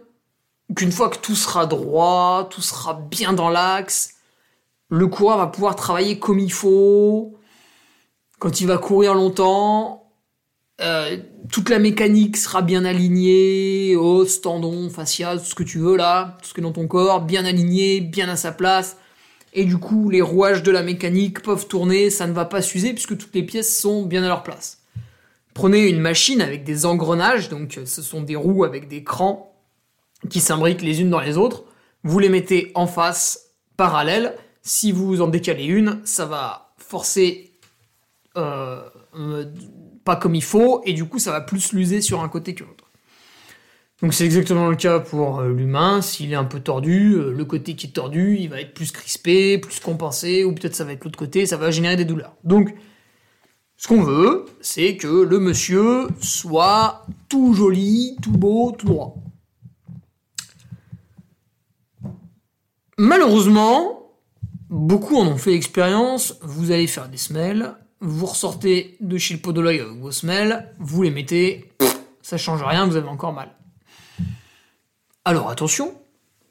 qu'une 0.75 0.91
fois 0.91 1.09
que 1.09 1.17
tout 1.17 1.35
sera 1.35 1.65
droit, 1.65 2.47
tout 2.49 2.61
sera 2.61 2.93
bien 2.93 3.33
dans 3.33 3.49
l'axe, 3.49 4.15
le 4.89 5.07
coureur 5.07 5.37
va 5.37 5.47
pouvoir 5.47 5.75
travailler 5.75 6.19
comme 6.19 6.39
il 6.39 6.51
faut. 6.51 7.37
Quand 8.39 8.61
il 8.61 8.67
va 8.67 8.77
courir 8.77 9.13
longtemps, 9.13 10.11
euh, 10.79 11.17
toute 11.51 11.69
la 11.69 11.79
mécanique 11.79 12.37
sera 12.37 12.61
bien 12.61 12.85
alignée, 12.85 13.95
os, 13.95 14.41
tendons, 14.41 14.89
fascia, 14.89 15.37
tout 15.37 15.45
ce 15.45 15.55
que 15.55 15.63
tu 15.63 15.79
veux 15.79 15.97
là, 15.97 16.37
tout 16.41 16.49
ce 16.49 16.53
qui 16.53 16.59
est 16.59 16.63
dans 16.63 16.71
ton 16.71 16.87
corps, 16.87 17.21
bien 17.21 17.45
aligné, 17.45 18.01
bien 18.01 18.29
à 18.29 18.35
sa 18.35 18.51
place. 18.51 18.97
Et 19.53 19.65
du 19.65 19.77
coup, 19.77 20.09
les 20.09 20.21
rouages 20.21 20.63
de 20.63 20.71
la 20.71 20.83
mécanique 20.83 21.41
peuvent 21.41 21.67
tourner, 21.67 22.09
ça 22.09 22.27
ne 22.27 22.33
va 22.33 22.45
pas 22.45 22.61
s'user 22.61 22.93
puisque 22.93 23.17
toutes 23.17 23.33
les 23.33 23.43
pièces 23.43 23.79
sont 23.79 24.05
bien 24.05 24.23
à 24.23 24.27
leur 24.27 24.43
place. 24.43 24.83
Prenez 25.53 25.87
une 25.89 25.99
machine 25.99 26.41
avec 26.41 26.63
des 26.63 26.85
engrenages, 26.85 27.49
donc 27.49 27.79
ce 27.83 28.01
sont 28.01 28.21
des 28.21 28.35
roues 28.35 28.63
avec 28.63 28.87
des 28.87 29.03
crans 29.03 29.55
qui 30.29 30.39
s'imbriquent 30.39 30.83
les 30.83 31.01
unes 31.01 31.09
dans 31.09 31.19
les 31.19 31.37
autres. 31.37 31.63
Vous 32.03 32.19
les 32.19 32.29
mettez 32.29 32.71
en 32.75 32.85
face, 32.85 33.51
parallèles, 33.75 34.35
si 34.61 34.91
vous 34.91 35.21
en 35.21 35.27
décalez 35.27 35.65
une, 35.65 36.01
ça 36.03 36.25
va 36.25 36.73
forcer 36.77 37.53
euh, 38.35 38.81
euh, 39.15 39.45
pas 40.03 40.15
comme 40.15 40.35
il 40.35 40.43
faut, 40.43 40.81
et 40.85 40.93
du 40.93 41.05
coup 41.05 41.19
ça 41.19 41.31
va 41.31 41.41
plus 41.41 41.73
l'user 41.73 42.01
sur 42.01 42.21
un 42.21 42.29
côté 42.29 42.53
que 42.53 42.63
l'autre. 42.63 42.86
Donc 44.01 44.13
c'est 44.13 44.25
exactement 44.25 44.69
le 44.69 44.75
cas 44.75 44.99
pour 44.99 45.39
euh, 45.39 45.51
l'humain, 45.51 46.01
s'il 46.01 46.31
est 46.31 46.35
un 46.35 46.43
peu 46.43 46.59
tordu, 46.59 47.15
le 47.15 47.45
côté 47.45 47.75
qui 47.75 47.87
est 47.87 47.91
tordu, 47.91 48.37
il 48.39 48.49
va 48.49 48.61
être 48.61 48.73
plus 48.73 48.91
crispé, 48.91 49.57
plus 49.57 49.79
compensé, 49.79 50.43
ou 50.43 50.53
peut-être 50.53 50.75
ça 50.75 50.83
va 50.83 50.93
être 50.93 51.03
l'autre 51.03 51.17
côté, 51.17 51.45
ça 51.45 51.57
va 51.57 51.71
générer 51.71 51.95
des 51.95 52.05
douleurs. 52.05 52.35
Donc 52.43 52.75
ce 53.75 53.87
qu'on 53.87 54.03
veut, 54.03 54.45
c'est 54.61 54.97
que 54.97 55.07
le 55.07 55.39
monsieur 55.39 56.07
soit 56.21 57.05
tout 57.29 57.53
joli, 57.53 58.17
tout 58.21 58.31
beau, 58.31 58.71
tout 58.77 58.87
droit. 58.87 59.15
Malheureusement, 62.99 63.97
Beaucoup 64.69 65.15
en 65.15 65.25
ont 65.27 65.37
fait 65.37 65.51
l'expérience, 65.51 66.37
vous 66.41 66.71
allez 66.71 66.87
faire 66.87 67.07
des 67.07 67.17
semelles, 67.17 67.73
vous 68.01 68.25
ressortez 68.25 68.97
de 68.99 69.17
chez 69.17 69.35
le 69.35 69.39
podologue 69.39 69.79
avec 69.79 69.97
vos 69.97 70.11
semelles, 70.11 70.75
vous 70.77 71.03
les 71.03 71.11
mettez, 71.11 71.71
ça 72.21 72.37
change 72.37 72.61
rien, 72.63 72.85
vous 72.85 72.97
avez 72.97 73.07
encore 73.07 73.31
mal. 73.31 73.56
Alors 75.27 75.49
attention, 75.49 75.93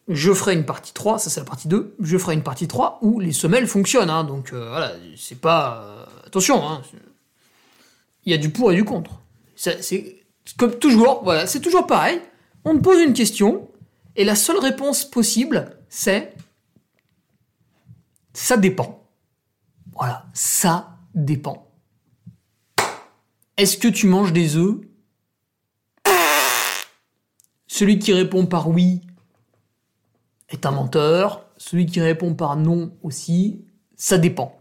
je 0.07 0.35
ferai 0.35 0.53
une 0.53 0.67
partie 0.67 0.93
3, 0.93 1.19
ça 1.19 1.31
c'est 1.31 1.41
la 1.41 1.47
partie 1.47 1.67
2, 1.67 1.97
je 1.99 2.19
ferai 2.19 2.35
une 2.35 2.43
partie 2.43 2.69
3 2.69 2.99
où 3.01 3.21
les 3.21 3.33
semelles 3.33 3.67
fonctionnent, 3.67 4.11
hein, 4.11 4.23
donc 4.23 4.53
euh, 4.53 4.69
voilà, 4.69 4.93
c'est 5.17 5.41
pas... 5.41 5.83
Euh, 5.83 6.27
attention, 6.27 6.63
hein, 6.69 6.83
il 8.27 8.33
y 8.33 8.35
a 8.35 8.37
du 8.37 8.51
pour 8.51 8.71
et 8.73 8.75
du 8.75 8.85
contre. 8.85 9.23
C'est 9.55 10.27
comme 10.59 10.79
toujours, 10.79 11.27
c'est 11.47 11.61
toujours 11.61 11.87
pareil, 11.87 12.21
on 12.67 12.77
te 12.77 12.83
pose 12.83 13.01
une 13.01 13.15
question, 13.15 13.67
et 14.15 14.25
la 14.25 14.35
seule 14.35 14.59
réponse 14.59 15.07
possible, 15.07 15.79
c'est 15.89 16.35
ça 18.35 18.59
dépend. 18.59 19.09
Voilà, 19.95 20.27
ça 20.35 20.99
dépend. 21.15 21.73
Est-ce 23.57 23.79
que 23.79 23.89
tu 23.89 24.07
manges 24.07 24.35
des 24.35 24.59
œufs? 24.59 24.77
Celui 27.67 27.99
qui 27.99 28.13
répond 28.13 28.47
par 28.47 28.69
oui 28.69 29.01
est 30.49 30.67
un 30.67 30.71
menteur. 30.71 31.45
Celui 31.57 31.87
qui 31.87 32.01
répond 32.01 32.35
par 32.35 32.57
non 32.57 32.93
aussi, 33.03 33.65
ça 33.97 34.19
dépend. 34.19 34.59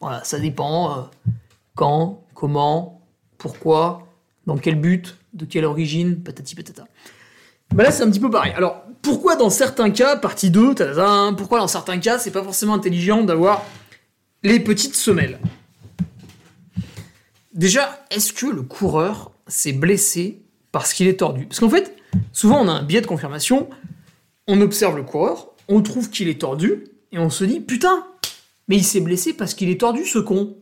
Voilà, 0.00 0.22
ça 0.24 0.38
dépend. 0.38 0.98
euh, 0.98 1.02
quand, 1.74 2.24
comment, 2.34 3.00
pourquoi, 3.38 4.06
dans 4.46 4.56
quel 4.56 4.76
but, 4.76 5.16
de 5.32 5.44
quelle 5.44 5.64
origine, 5.64 6.22
patati 6.22 6.54
patata. 6.54 6.86
Bah 7.74 7.82
là, 7.82 7.90
c'est 7.90 8.04
un 8.04 8.10
petit 8.10 8.20
peu 8.20 8.30
pareil. 8.30 8.52
Alors, 8.52 8.84
pourquoi 9.02 9.36
dans 9.36 9.50
certains 9.50 9.90
cas, 9.90 10.16
partie 10.16 10.50
2, 10.50 10.74
tadadam, 10.74 11.34
pourquoi 11.36 11.58
dans 11.58 11.66
certains 11.66 11.98
cas, 11.98 12.18
c'est 12.18 12.30
pas 12.30 12.44
forcément 12.44 12.74
intelligent 12.74 13.24
d'avoir 13.24 13.64
les 14.42 14.60
petites 14.60 14.94
semelles? 14.94 15.40
Déjà, 17.52 18.04
est-ce 18.10 18.32
que 18.32 18.46
le 18.46 18.62
coureur 18.62 19.32
s'est 19.46 19.72
blessé 19.72 20.42
parce 20.70 20.92
qu'il 20.92 21.08
est 21.08 21.18
tordu? 21.18 21.46
Parce 21.46 21.60
qu'en 21.60 21.70
fait, 21.70 21.96
souvent 22.32 22.60
on 22.62 22.68
a 22.68 22.72
un 22.72 22.82
biais 22.82 23.00
de 23.00 23.06
confirmation, 23.06 23.68
on 24.46 24.60
observe 24.60 24.96
le 24.96 25.02
coureur, 25.02 25.48
on 25.68 25.82
trouve 25.82 26.10
qu'il 26.10 26.28
est 26.28 26.40
tordu, 26.40 26.84
et 27.12 27.18
on 27.18 27.30
se 27.30 27.44
dit 27.44 27.60
putain, 27.60 28.06
mais 28.68 28.76
il 28.76 28.84
s'est 28.84 29.00
blessé 29.00 29.32
parce 29.34 29.54
qu'il 29.54 29.68
est 29.70 29.80
tordu 29.80 30.04
ce 30.04 30.18
con. 30.18 30.56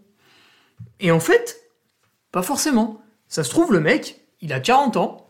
Et 1.00 1.10
en 1.10 1.20
fait, 1.20 1.60
pas 2.30 2.42
forcément. 2.42 3.00
Ça 3.28 3.44
se 3.44 3.50
trouve, 3.50 3.72
le 3.72 3.80
mec, 3.80 4.20
il 4.40 4.52
a 4.52 4.60
40 4.60 4.96
ans, 4.96 5.28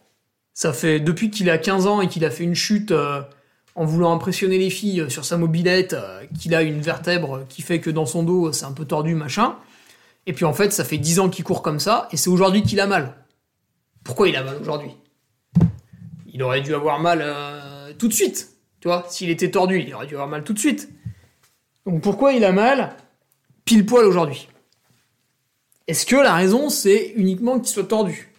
ça 0.55 0.73
fait 0.73 1.01
depuis 1.01 1.31
qu'il 1.31 1.49
a 1.51 1.59
15 1.59 1.87
ans 1.87 2.01
et 2.01 2.09
qu'il 2.09 2.25
a 2.25 2.31
fait 2.31 2.45
une 2.45 2.55
chute 2.55 2.91
euh, 2.91 3.23
en 3.75 3.85
voulant 3.85 4.13
impressionner 4.13 4.59
les 4.59 4.71
filles 4.71 5.07
sur 5.09 5.25
sa 5.25 5.37
mobilette, 5.37 5.95
euh, 5.95 6.25
qu'il 6.39 6.55
a 6.55 6.63
une 6.63 6.81
vertèbre 6.81 7.47
qui 7.49 7.63
fait 7.63 7.81
que 7.81 7.91
dans 7.91 8.07
son 8.07 8.23
dos 8.23 8.53
c'est 8.53 8.65
un 8.65 8.73
peu 8.73 8.85
tordu, 8.85 9.15
machin. 9.15 9.57
Et 10.27 10.33
puis 10.33 10.45
en 10.45 10.53
fait, 10.53 10.73
ça 10.73 10.85
fait 10.85 10.99
10 10.99 11.21
ans 11.21 11.29
qu'il 11.29 11.45
court 11.45 11.63
comme 11.63 11.81
ça, 11.81 12.09
et 12.13 12.17
c'est 12.17 12.31
aujourd'hui 12.31 12.63
qu'il 12.63 12.81
a 12.81 12.87
mal. 12.87 13.17
Pourquoi 14.05 14.29
il 14.29 14.37
a 14.37 14.43
mal 14.43 14.57
aujourd'hui? 14.61 14.91
Il 16.33 16.43
aurait 16.43 16.63
dû 16.63 16.75
avoir 16.75 16.99
mal 16.99 17.21
euh, 17.23 17.93
tout 17.99 18.09
de 18.09 18.13
suite. 18.13 18.57
Tu 18.81 18.89
vois, 18.89 19.05
s'il 19.09 19.31
était 19.31 19.51
tordu, 19.51 19.79
il 19.79 19.95
aurait 19.95 20.07
dû 20.07 20.15
avoir 20.15 20.29
mal 20.29 20.43
tout 20.43 20.55
de 20.55 20.59
suite. 20.59 20.91
Donc 21.87 22.03
pourquoi 22.03 22.33
il 22.33 22.45
a 22.45 22.53
mal 22.53 22.97
pile 23.65 23.87
poil 23.87 24.05
aujourd'hui? 24.05 24.49
Est-ce 25.87 26.07
que 26.07 26.17
la 26.17 26.35
raison 26.35 26.69
c'est 26.69 27.13
uniquement 27.17 27.59
qu'il 27.59 27.69
soit 27.69 27.85
tordu? 27.85 28.31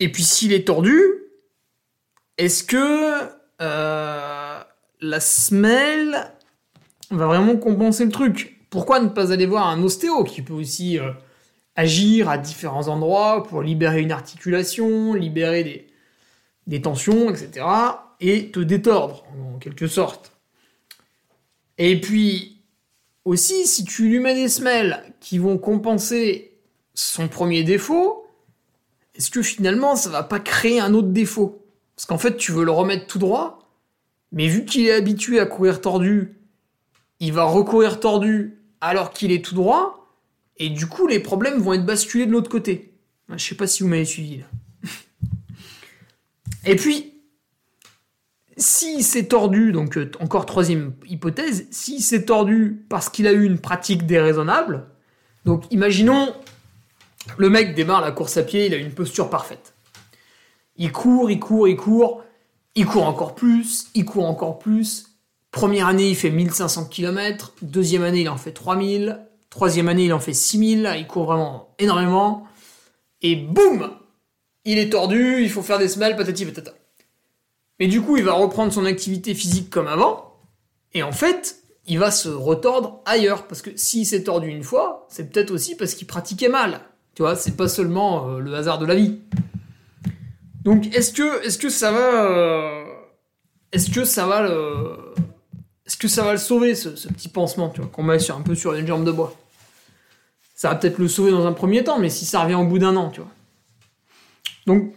Et 0.00 0.10
puis 0.10 0.24
s'il 0.24 0.52
est 0.52 0.66
tordu, 0.66 1.00
est-ce 2.36 2.64
que 2.64 3.30
euh, 3.62 4.60
la 5.00 5.20
semelle 5.20 6.32
va 7.10 7.26
vraiment 7.26 7.56
compenser 7.56 8.04
le 8.04 8.10
truc? 8.10 8.60
Pourquoi 8.70 9.00
ne 9.00 9.08
pas 9.08 9.32
aller 9.32 9.46
voir 9.46 9.68
un 9.68 9.82
ostéo 9.82 10.24
qui 10.24 10.42
peut 10.42 10.52
aussi 10.52 10.98
euh, 10.98 11.12
agir 11.76 12.28
à 12.28 12.38
différents 12.38 12.88
endroits 12.88 13.42
pour 13.44 13.62
libérer 13.62 14.00
une 14.00 14.12
articulation, 14.12 15.14
libérer 15.14 15.86
des, 16.66 16.82
tensions, 16.82 17.30
etc. 17.30 17.66
et 18.20 18.50
te 18.50 18.60
détordre 18.60 19.24
en 19.54 19.58
quelque 19.58 19.86
sorte. 19.86 20.32
Et 21.78 22.00
puis 22.00 22.62
aussi, 23.24 23.66
si 23.66 23.84
tu 23.84 24.08
lui 24.08 24.18
mets 24.18 24.34
des 24.34 24.48
semelles 24.48 25.04
qui 25.20 25.38
vont 25.38 25.58
compenser 25.58 26.58
son 26.94 27.28
premier 27.28 27.62
défaut, 27.62 28.26
est-ce 29.14 29.30
que 29.30 29.42
finalement 29.42 29.96
ça 29.96 30.10
va 30.10 30.22
pas 30.22 30.40
créer 30.40 30.80
un 30.80 30.94
autre 30.94 31.08
défaut? 31.08 31.66
Parce 31.94 32.06
qu'en 32.06 32.18
fait, 32.18 32.36
tu 32.36 32.52
veux 32.52 32.64
le 32.64 32.70
remettre 32.70 33.06
tout 33.06 33.18
droit, 33.18 33.70
mais 34.32 34.48
vu 34.48 34.64
qu'il 34.64 34.86
est 34.86 34.92
habitué 34.92 35.40
à 35.40 35.46
courir 35.46 35.80
tordu, 35.80 36.38
il 37.20 37.32
va 37.32 37.44
recourir 37.44 38.00
tordu 38.00 38.58
alors 38.80 39.10
qu'il 39.10 39.32
est 39.32 39.44
tout 39.44 39.54
droit, 39.54 40.05
et 40.58 40.70
du 40.70 40.86
coup, 40.86 41.06
les 41.06 41.20
problèmes 41.20 41.60
vont 41.60 41.72
être 41.74 41.84
basculés 41.84 42.26
de 42.26 42.32
l'autre 42.32 42.50
côté. 42.50 42.92
Je 43.34 43.44
sais 43.44 43.54
pas 43.54 43.66
si 43.66 43.82
vous 43.82 43.88
m'avez 43.88 44.04
suivi 44.04 44.38
là. 44.38 44.44
Et 46.64 46.76
puis, 46.76 47.14
si 48.56 49.02
c'est 49.02 49.26
tordu, 49.26 49.72
donc 49.72 49.96
euh, 49.96 50.10
encore 50.20 50.46
troisième 50.46 50.94
hypothèse, 51.06 51.66
si 51.70 52.00
c'est 52.00 52.24
tordu 52.24 52.84
parce 52.88 53.08
qu'il 53.08 53.26
a 53.26 53.32
eu 53.32 53.44
une 53.44 53.58
pratique 53.58 54.06
déraisonnable, 54.06 54.86
donc 55.44 55.64
imaginons 55.70 56.34
le 57.36 57.50
mec 57.50 57.74
démarre 57.74 58.00
la 58.00 58.12
course 58.12 58.36
à 58.36 58.42
pied, 58.42 58.66
il 58.66 58.74
a 58.74 58.76
une 58.76 58.92
posture 58.92 59.30
parfaite. 59.30 59.74
Il 60.76 60.92
court, 60.92 61.30
il 61.30 61.40
court, 61.40 61.68
il 61.68 61.76
court, 61.76 62.24
il 62.74 62.86
court 62.86 63.06
encore 63.06 63.34
plus, 63.34 63.88
il 63.94 64.04
court 64.04 64.26
encore 64.26 64.58
plus. 64.58 65.16
Première 65.50 65.86
année, 65.86 66.10
il 66.10 66.16
fait 66.16 66.30
1500 66.30 66.86
km, 66.86 67.54
deuxième 67.62 68.02
année, 68.02 68.22
il 68.22 68.28
en 68.28 68.36
fait 68.36 68.52
3000, 68.52 69.20
troisième 69.50 69.88
année, 69.88 70.04
il 70.04 70.12
en 70.12 70.20
fait 70.20 70.34
6000, 70.34 70.94
il 70.98 71.06
court 71.06 71.24
vraiment 71.24 71.74
énormément. 71.78 72.46
Et 73.22 73.36
boum 73.36 73.90
Il 74.64 74.78
est 74.78 74.90
tordu, 74.90 75.42
il 75.42 75.50
faut 75.50 75.62
faire 75.62 75.78
des 75.78 75.88
semelles, 75.88 76.16
patati 76.16 76.44
patata. 76.44 76.72
Mais 77.78 77.88
du 77.88 78.00
coup, 78.00 78.16
il 78.16 78.24
va 78.24 78.32
reprendre 78.32 78.72
son 78.72 78.84
activité 78.84 79.34
physique 79.34 79.70
comme 79.70 79.86
avant, 79.86 80.26
et 80.94 81.02
en 81.02 81.12
fait, 81.12 81.58
il 81.86 81.98
va 81.98 82.10
se 82.10 82.28
retordre 82.28 83.02
ailleurs. 83.04 83.46
Parce 83.46 83.62
que 83.62 83.70
s'il 83.76 84.06
s'est 84.06 84.24
tordu 84.24 84.48
une 84.48 84.62
fois, 84.62 85.06
c'est 85.10 85.30
peut-être 85.30 85.50
aussi 85.50 85.76
parce 85.76 85.94
qu'il 85.94 86.06
pratiquait 86.06 86.48
mal. 86.48 86.80
Tu 87.14 87.22
vois, 87.22 87.36
c'est 87.36 87.56
pas 87.56 87.68
seulement 87.68 88.28
euh, 88.28 88.38
le 88.40 88.54
hasard 88.54 88.78
de 88.78 88.86
la 88.86 88.94
vie. 88.94 89.18
Donc, 90.64 90.94
est-ce 90.94 91.12
que, 91.12 91.44
est-ce 91.44 91.58
que 91.58 91.68
ça 91.68 91.92
va, 91.92 92.24
euh, 92.24 92.84
est-ce 93.72 93.90
que 93.90 94.04
ça 94.04 94.26
va 94.26 94.42
le, 94.42 94.96
est-ce 95.96 96.02
que 96.02 96.08
ça 96.08 96.24
va 96.24 96.32
le 96.32 96.38
sauver 96.38 96.74
ce, 96.74 96.90
petit 97.08 97.30
pansement, 97.30 97.70
tu 97.70 97.80
vois, 97.80 97.88
qu'on 97.88 98.02
met 98.02 98.18
sur 98.18 98.36
un 98.36 98.42
peu 98.42 98.54
sur 98.54 98.74
une 98.74 98.86
jambe 98.86 99.06
de 99.06 99.10
bois? 99.10 99.34
Ça 100.54 100.68
va 100.68 100.74
peut-être 100.74 100.98
le 100.98 101.08
sauver 101.08 101.30
dans 101.30 101.46
un 101.46 101.54
premier 101.54 101.84
temps, 101.84 101.98
mais 101.98 102.10
si 102.10 102.26
ça 102.26 102.42
revient 102.42 102.56
au 102.56 102.66
bout 102.66 102.78
d'un 102.78 102.94
an, 102.96 103.08
tu 103.08 103.22
vois. 103.22 103.30
Donc, 104.66 104.92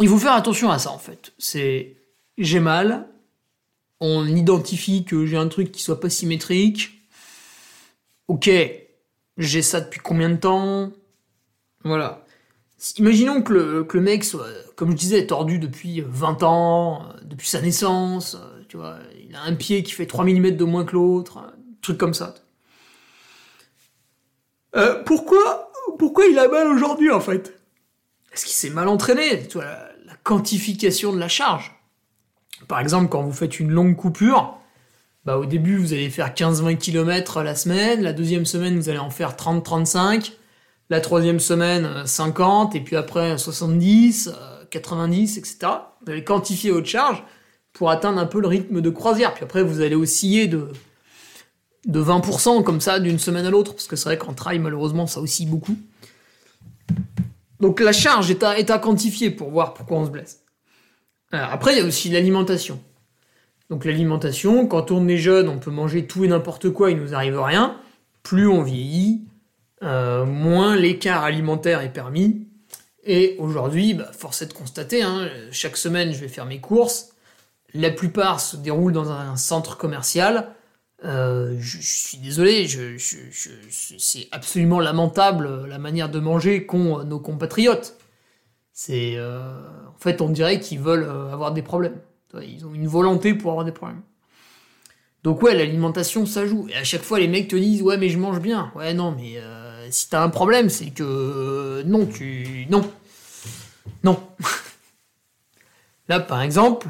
il 0.00 0.08
faut 0.08 0.18
faire 0.18 0.32
attention 0.32 0.72
à 0.72 0.80
ça 0.80 0.90
en 0.90 0.98
fait. 0.98 1.32
C'est 1.38 1.94
j'ai 2.36 2.58
mal, 2.58 3.06
on 4.00 4.26
identifie 4.26 5.04
que 5.04 5.24
j'ai 5.24 5.36
un 5.36 5.46
truc 5.46 5.70
qui 5.70 5.84
soit 5.84 6.00
pas 6.00 6.10
symétrique. 6.10 6.90
Ok, 8.26 8.50
j'ai 9.38 9.62
ça 9.62 9.80
depuis 9.80 10.00
combien 10.00 10.30
de 10.30 10.36
temps? 10.36 10.90
Voilà. 11.84 12.24
Imaginons 12.98 13.40
que 13.40 13.52
le, 13.52 13.84
que 13.84 13.98
le 13.98 14.02
mec 14.02 14.24
soit, 14.24 14.48
comme 14.74 14.90
je 14.90 14.96
disais, 14.96 15.26
tordu 15.26 15.60
depuis 15.60 16.00
20 16.00 16.42
ans, 16.42 17.04
euh, 17.04 17.20
depuis 17.22 17.46
sa 17.48 17.60
naissance, 17.60 18.34
euh, 18.34 18.62
tu 18.68 18.76
vois, 18.76 18.98
un 19.44 19.54
pied 19.54 19.82
qui 19.82 19.92
fait 19.92 20.06
3 20.06 20.24
mm 20.24 20.52
de 20.52 20.64
moins 20.64 20.84
que 20.84 20.92
l'autre, 20.92 21.38
un 21.38 21.52
truc 21.82 21.98
comme 21.98 22.14
ça. 22.14 22.34
Euh, 24.76 25.02
pourquoi, 25.04 25.70
pourquoi 25.98 26.26
il 26.26 26.38
a 26.38 26.48
mal 26.48 26.68
aujourd'hui 26.68 27.10
en 27.10 27.20
fait? 27.20 27.58
Est-ce 28.32 28.44
qu'il 28.44 28.54
s'est 28.54 28.70
mal 28.70 28.88
entraîné 28.88 29.48
la, 29.54 29.88
quantification 30.22 31.12
de 31.12 31.18
la 31.18 31.28
charge? 31.28 31.74
Par 32.68 32.80
exemple, 32.80 33.08
quand 33.08 33.22
vous 33.22 33.32
faites 33.32 33.60
une 33.60 33.70
longue 33.70 33.96
coupure, 33.96 34.58
bah, 35.24 35.38
au 35.38 35.46
début, 35.46 35.78
vous 35.78 35.92
allez 35.92 36.10
faire 36.10 36.34
15-20 36.34 36.76
km 36.76 37.42
la 37.42 37.54
semaine, 37.54 38.02
la 38.02 38.12
deuxième 38.12 38.46
semaine, 38.46 38.76
vous 38.76 38.88
allez 38.88 38.98
en 38.98 39.10
faire 39.10 39.34
30-35, 39.36 40.32
la 40.90 41.00
troisième 41.00 41.40
semaine, 41.40 41.84
euh, 41.84 42.06
50, 42.06 42.74
et 42.74 42.80
puis 42.80 42.96
après 42.96 43.38
70, 43.38 44.28
euh, 44.28 44.64
90, 44.70 45.38
etc. 45.38 45.58
Vous 46.04 46.12
allez 46.12 46.24
quantifier 46.24 46.70
votre 46.70 46.86
charge 46.86 47.24
pour 47.76 47.90
atteindre 47.90 48.18
un 48.18 48.24
peu 48.24 48.40
le 48.40 48.48
rythme 48.48 48.80
de 48.80 48.88
croisière. 48.88 49.34
Puis 49.34 49.44
après, 49.44 49.62
vous 49.62 49.82
allez 49.82 49.94
osciller 49.94 50.46
de, 50.46 50.70
de 51.84 52.02
20% 52.02 52.62
comme 52.62 52.80
ça 52.80 52.98
d'une 53.00 53.18
semaine 53.18 53.44
à 53.44 53.50
l'autre, 53.50 53.74
parce 53.74 53.86
que 53.86 53.96
c'est 53.96 54.08
vrai 54.08 54.16
qu'en 54.16 54.32
trail, 54.32 54.58
malheureusement, 54.58 55.06
ça 55.06 55.20
oscille 55.20 55.50
beaucoup. 55.50 55.76
Donc 57.60 57.80
la 57.80 57.92
charge 57.92 58.30
est 58.30 58.42
à, 58.42 58.58
est 58.58 58.70
à 58.70 58.78
quantifier 58.78 59.30
pour 59.30 59.50
voir 59.50 59.74
pourquoi 59.74 59.98
on 59.98 60.06
se 60.06 60.10
blesse. 60.10 60.40
Alors, 61.32 61.50
après, 61.50 61.74
il 61.74 61.78
y 61.78 61.82
a 61.82 61.84
aussi 61.84 62.08
l'alimentation. 62.08 62.80
Donc 63.68 63.84
l'alimentation, 63.84 64.66
quand 64.66 64.90
on 64.90 65.06
est 65.06 65.18
jeune, 65.18 65.50
on 65.50 65.58
peut 65.58 65.70
manger 65.70 66.06
tout 66.06 66.24
et 66.24 66.28
n'importe 66.28 66.70
quoi, 66.70 66.90
il 66.90 66.96
nous 66.96 67.14
arrive 67.14 67.38
rien. 67.38 67.76
Plus 68.22 68.48
on 68.48 68.62
vieillit, 68.62 69.20
euh, 69.82 70.24
moins 70.24 70.76
l'écart 70.76 71.24
alimentaire 71.24 71.82
est 71.82 71.92
permis. 71.92 72.46
Et 73.04 73.36
aujourd'hui, 73.38 73.92
bah, 73.92 74.10
force 74.16 74.40
est 74.40 74.46
de 74.46 74.54
constater, 74.54 75.02
hein, 75.02 75.28
chaque 75.50 75.76
semaine 75.76 76.14
je 76.14 76.20
vais 76.20 76.28
faire 76.28 76.46
mes 76.46 76.58
courses. 76.58 77.12
La 77.76 77.90
plupart 77.90 78.40
se 78.40 78.56
déroulent 78.56 78.92
dans 78.92 79.10
un 79.10 79.36
centre 79.36 79.76
commercial. 79.76 80.54
Euh, 81.04 81.56
je, 81.60 81.78
suis 81.80 82.18
désolé, 82.18 82.66
c'est 82.98 84.28
absolument 84.32 84.80
lamentable 84.80 85.46
euh, 85.46 85.66
la 85.66 85.78
manière 85.78 86.08
de 86.08 86.18
manger 86.18 86.64
qu'ont 86.64 87.00
euh, 87.00 87.04
nos 87.04 87.20
compatriotes. 87.20 87.98
C'est, 88.72 89.18
en 89.18 89.98
fait, 89.98 90.20
on 90.20 90.28
dirait 90.28 90.60
qu'ils 90.60 90.80
veulent 90.80 91.08
avoir 91.32 91.52
des 91.52 91.62
problèmes. 91.62 91.98
Ils 92.42 92.66
ont 92.66 92.74
une 92.74 92.86
volonté 92.86 93.32
pour 93.32 93.50
avoir 93.50 93.64
des 93.64 93.72
problèmes. 93.72 94.02
Donc 95.24 95.40
ouais, 95.40 95.54
l'alimentation, 95.54 96.26
ça 96.26 96.46
joue. 96.46 96.68
Et 96.68 96.76
à 96.76 96.84
chaque 96.84 97.00
fois, 97.00 97.18
les 97.18 97.26
mecs 97.26 97.48
te 97.48 97.56
disent, 97.56 97.80
ouais, 97.80 97.96
mais 97.96 98.10
je 98.10 98.18
mange 98.18 98.38
bien. 98.38 98.70
Ouais, 98.74 98.92
non, 98.92 99.16
mais 99.16 99.40
si 99.90 100.10
t'as 100.10 100.22
un 100.22 100.28
problème, 100.28 100.68
c'est 100.68 100.90
que 100.90 101.82
non, 101.86 102.04
tu, 102.04 102.66
non, 102.68 102.82
non. 104.04 104.22
Là, 106.10 106.20
par 106.20 106.42
exemple, 106.42 106.86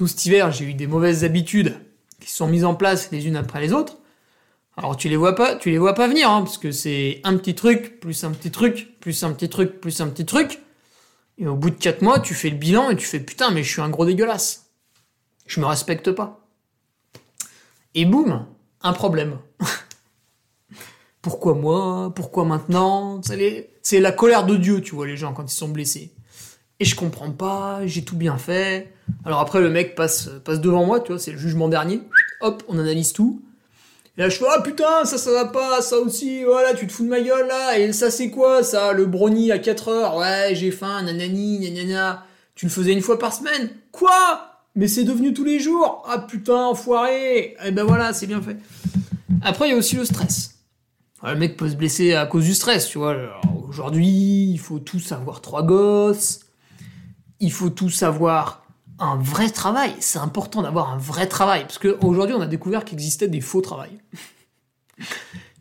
tout 0.00 0.06
cet 0.06 0.24
hiver, 0.24 0.50
j'ai 0.50 0.64
eu 0.64 0.72
des 0.72 0.86
mauvaises 0.86 1.24
habitudes 1.24 1.78
qui 2.20 2.30
sont 2.30 2.46
mises 2.46 2.64
en 2.64 2.74
place 2.74 3.10
les 3.10 3.26
unes 3.26 3.36
après 3.36 3.60
les 3.60 3.74
autres. 3.74 3.98
Alors 4.78 4.96
tu 4.96 5.10
les 5.10 5.16
vois 5.18 5.34
pas, 5.34 5.56
tu 5.56 5.68
les 5.70 5.76
vois 5.76 5.92
pas 5.92 6.08
venir, 6.08 6.30
hein, 6.30 6.40
parce 6.40 6.56
que 6.56 6.72
c'est 6.72 7.20
un 7.22 7.36
petit 7.36 7.54
truc, 7.54 8.00
plus 8.00 8.24
un 8.24 8.30
petit 8.30 8.50
truc, 8.50 8.98
plus 9.00 9.22
un 9.24 9.34
petit 9.34 9.50
truc, 9.50 9.78
plus 9.78 10.00
un 10.00 10.08
petit 10.08 10.24
truc. 10.24 10.60
Et 11.36 11.46
au 11.46 11.54
bout 11.54 11.68
de 11.68 11.74
4 11.74 12.00
mois, 12.00 12.18
tu 12.18 12.32
fais 12.32 12.48
le 12.48 12.56
bilan 12.56 12.88
et 12.88 12.96
tu 12.96 13.04
fais 13.04 13.20
putain, 13.20 13.50
mais 13.50 13.62
je 13.62 13.70
suis 13.70 13.82
un 13.82 13.90
gros 13.90 14.06
dégueulasse. 14.06 14.70
Je 15.44 15.60
me 15.60 15.66
respecte 15.66 16.10
pas. 16.12 16.48
Et 17.94 18.06
boum, 18.06 18.46
un 18.80 18.92
problème. 18.94 19.36
Pourquoi 21.20 21.52
moi? 21.52 22.10
Pourquoi 22.16 22.46
maintenant? 22.46 23.20
C'est 23.82 24.00
la 24.00 24.12
colère 24.12 24.46
de 24.46 24.56
Dieu, 24.56 24.80
tu 24.80 24.94
vois, 24.94 25.06
les 25.06 25.18
gens, 25.18 25.34
quand 25.34 25.44
ils 25.44 25.54
sont 25.54 25.68
blessés. 25.68 26.14
Et 26.80 26.84
je 26.84 26.96
comprends 26.96 27.30
pas, 27.30 27.80
j'ai 27.84 28.02
tout 28.02 28.16
bien 28.16 28.38
fait. 28.38 28.92
Alors 29.24 29.40
après, 29.40 29.60
le 29.60 29.70
mec 29.70 29.94
passe, 29.94 30.30
passe 30.44 30.60
devant 30.60 30.84
moi, 30.84 31.00
tu 31.00 31.12
vois, 31.12 31.18
c'est 31.20 31.32
le 31.32 31.38
jugement 31.38 31.68
dernier. 31.68 32.00
Hop, 32.40 32.62
on 32.68 32.78
analyse 32.78 33.12
tout. 33.12 33.42
Et 34.16 34.22
là, 34.22 34.28
je 34.28 34.38
fais, 34.38 34.46
ah 34.48 34.62
putain, 34.62 35.04
ça, 35.04 35.18
ça 35.18 35.30
va 35.30 35.44
pas, 35.44 35.82
ça 35.82 35.98
aussi, 35.98 36.42
voilà, 36.42 36.74
tu 36.74 36.86
te 36.86 36.92
fous 36.92 37.04
de 37.04 37.08
ma 37.08 37.20
gueule, 37.20 37.46
là. 37.46 37.78
Et 37.78 37.92
ça, 37.92 38.10
c'est 38.10 38.30
quoi, 38.30 38.62
ça, 38.62 38.92
le 38.92 39.06
brownie 39.06 39.52
à 39.52 39.58
4 39.58 39.88
heures? 39.88 40.16
Ouais, 40.16 40.54
j'ai 40.54 40.70
faim, 40.70 41.02
nanani, 41.02 41.70
nanana. 41.70 42.24
Tu 42.54 42.66
le 42.66 42.70
faisais 42.70 42.92
une 42.92 43.02
fois 43.02 43.18
par 43.18 43.32
semaine? 43.32 43.70
Quoi? 43.92 44.10
Mais 44.74 44.88
c'est 44.88 45.04
devenu 45.04 45.34
tous 45.34 45.44
les 45.44 45.60
jours? 45.60 46.02
Ah 46.08 46.18
putain, 46.18 46.66
enfoiré 46.66 47.38
Et 47.38 47.56
eh 47.66 47.70
ben 47.72 47.84
voilà, 47.84 48.12
c'est 48.12 48.26
bien 48.26 48.40
fait. 48.40 48.56
Après, 49.42 49.68
il 49.68 49.72
y 49.72 49.74
a 49.74 49.76
aussi 49.76 49.96
le 49.96 50.04
stress 50.04 50.60
le 51.22 51.36
mec 51.36 51.56
peut 51.56 51.68
se 51.68 51.76
blesser 51.76 52.14
à 52.14 52.26
cause 52.26 52.44
du 52.44 52.54
stress, 52.54 52.88
tu 52.88 52.98
vois. 52.98 53.16
Aujourd'hui, 53.68 54.50
il 54.50 54.58
faut 54.58 54.78
tous 54.78 55.12
avoir 55.12 55.40
trois 55.40 55.62
gosses. 55.62 56.40
Il 57.40 57.52
faut 57.52 57.70
tous 57.70 58.02
avoir 58.02 58.64
un 58.98 59.16
vrai 59.16 59.50
travail. 59.50 59.94
C'est 60.00 60.18
important 60.18 60.62
d'avoir 60.62 60.90
un 60.90 60.98
vrai 60.98 61.26
travail. 61.26 61.62
Parce 61.62 61.78
qu'aujourd'hui, 61.78 62.34
on 62.36 62.40
a 62.40 62.46
découvert 62.46 62.84
qu'il 62.84 62.94
existait 62.98 63.28
des 63.28 63.40
faux 63.40 63.62
travails. 63.62 63.98
il 64.98 65.04